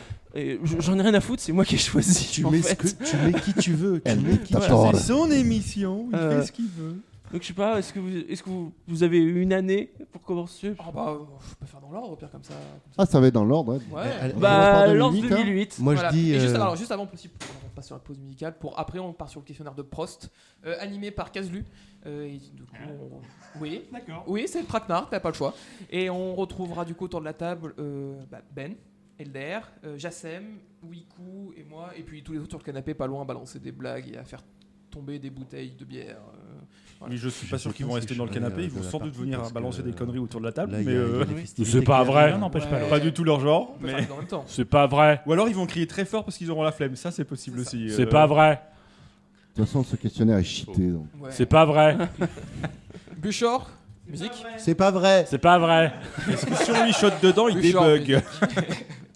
[0.80, 2.30] J'en ai rien à foutre, c'est moi qui ai choisi.
[2.31, 2.76] Tu en mets ce fait.
[2.76, 4.91] que- tu mets qui tu veux, tu mets qui tu veux.
[4.94, 6.95] C'est son émission, il Euh, fait ce qu'il veut.
[7.31, 10.21] Donc je sais pas, est-ce que, vous, est-ce que vous, vous avez une année pour
[10.21, 10.73] commencer?
[10.79, 12.53] Ah bah, euh, je peux faire dans l'ordre, pire comme ça.
[12.53, 12.95] comme ça.
[12.97, 13.73] Ah, ça va être dans l'ordre.
[13.73, 13.81] ouais.
[13.93, 14.33] Ouais.
[14.35, 15.37] On Bah, par lance 2008, hein.
[15.43, 15.79] 2008.
[15.79, 17.33] Moi, je dis, Et juste, euh, alors, juste avant, possible,
[17.65, 18.57] on passe sur la pause musicale.
[18.57, 20.31] Pour après, on part sur le questionnaire de Prost,
[20.65, 21.65] euh, animé par Kazlu.
[22.05, 24.23] Euh, et du coup, on- Oui, D'accord.
[24.27, 25.53] Oui, c'est le traquenard, t'as pas le choix.
[25.89, 28.73] Et on retrouvera du coup autour de la table euh, bah, Ben,
[29.19, 33.07] Elder, euh, Jassem, Wiku et moi, et puis tous les autres sur le canapé, pas
[33.07, 34.43] loin, à balancer des blagues et à faire
[34.89, 36.21] tomber des bouteilles de bière.
[36.33, 36.61] euh,
[36.99, 37.13] voilà.
[37.13, 39.15] Oui, je suis pas sûr qu'ils vont rester dans le canapé, ils vont sans doute
[39.15, 42.35] venir parce balancer des conneries autour de la table, mais euh, festivités C'est pas vrai.
[42.89, 43.75] pas du tout leur genre.
[43.81, 44.07] Mais...
[44.47, 45.21] C'est pas vrai.
[45.25, 47.59] Ou alors ils vont crier très fort parce qu'ils auront la flemme, ça c'est possible
[47.63, 47.89] C'est aussi.
[47.91, 48.09] C'est euh.
[48.09, 48.61] pas vrai.
[49.55, 50.91] De toute façon, ce questionnaire est cheaté.
[51.19, 51.29] Ouais.
[51.31, 51.97] C'est pas vrai.
[53.17, 53.69] Buchor,
[54.07, 54.45] musique.
[54.57, 55.25] C'est pas vrai.
[55.27, 55.93] C'est pas vrai.
[56.29, 58.21] Est-ce que si on lui shot dedans, il débug.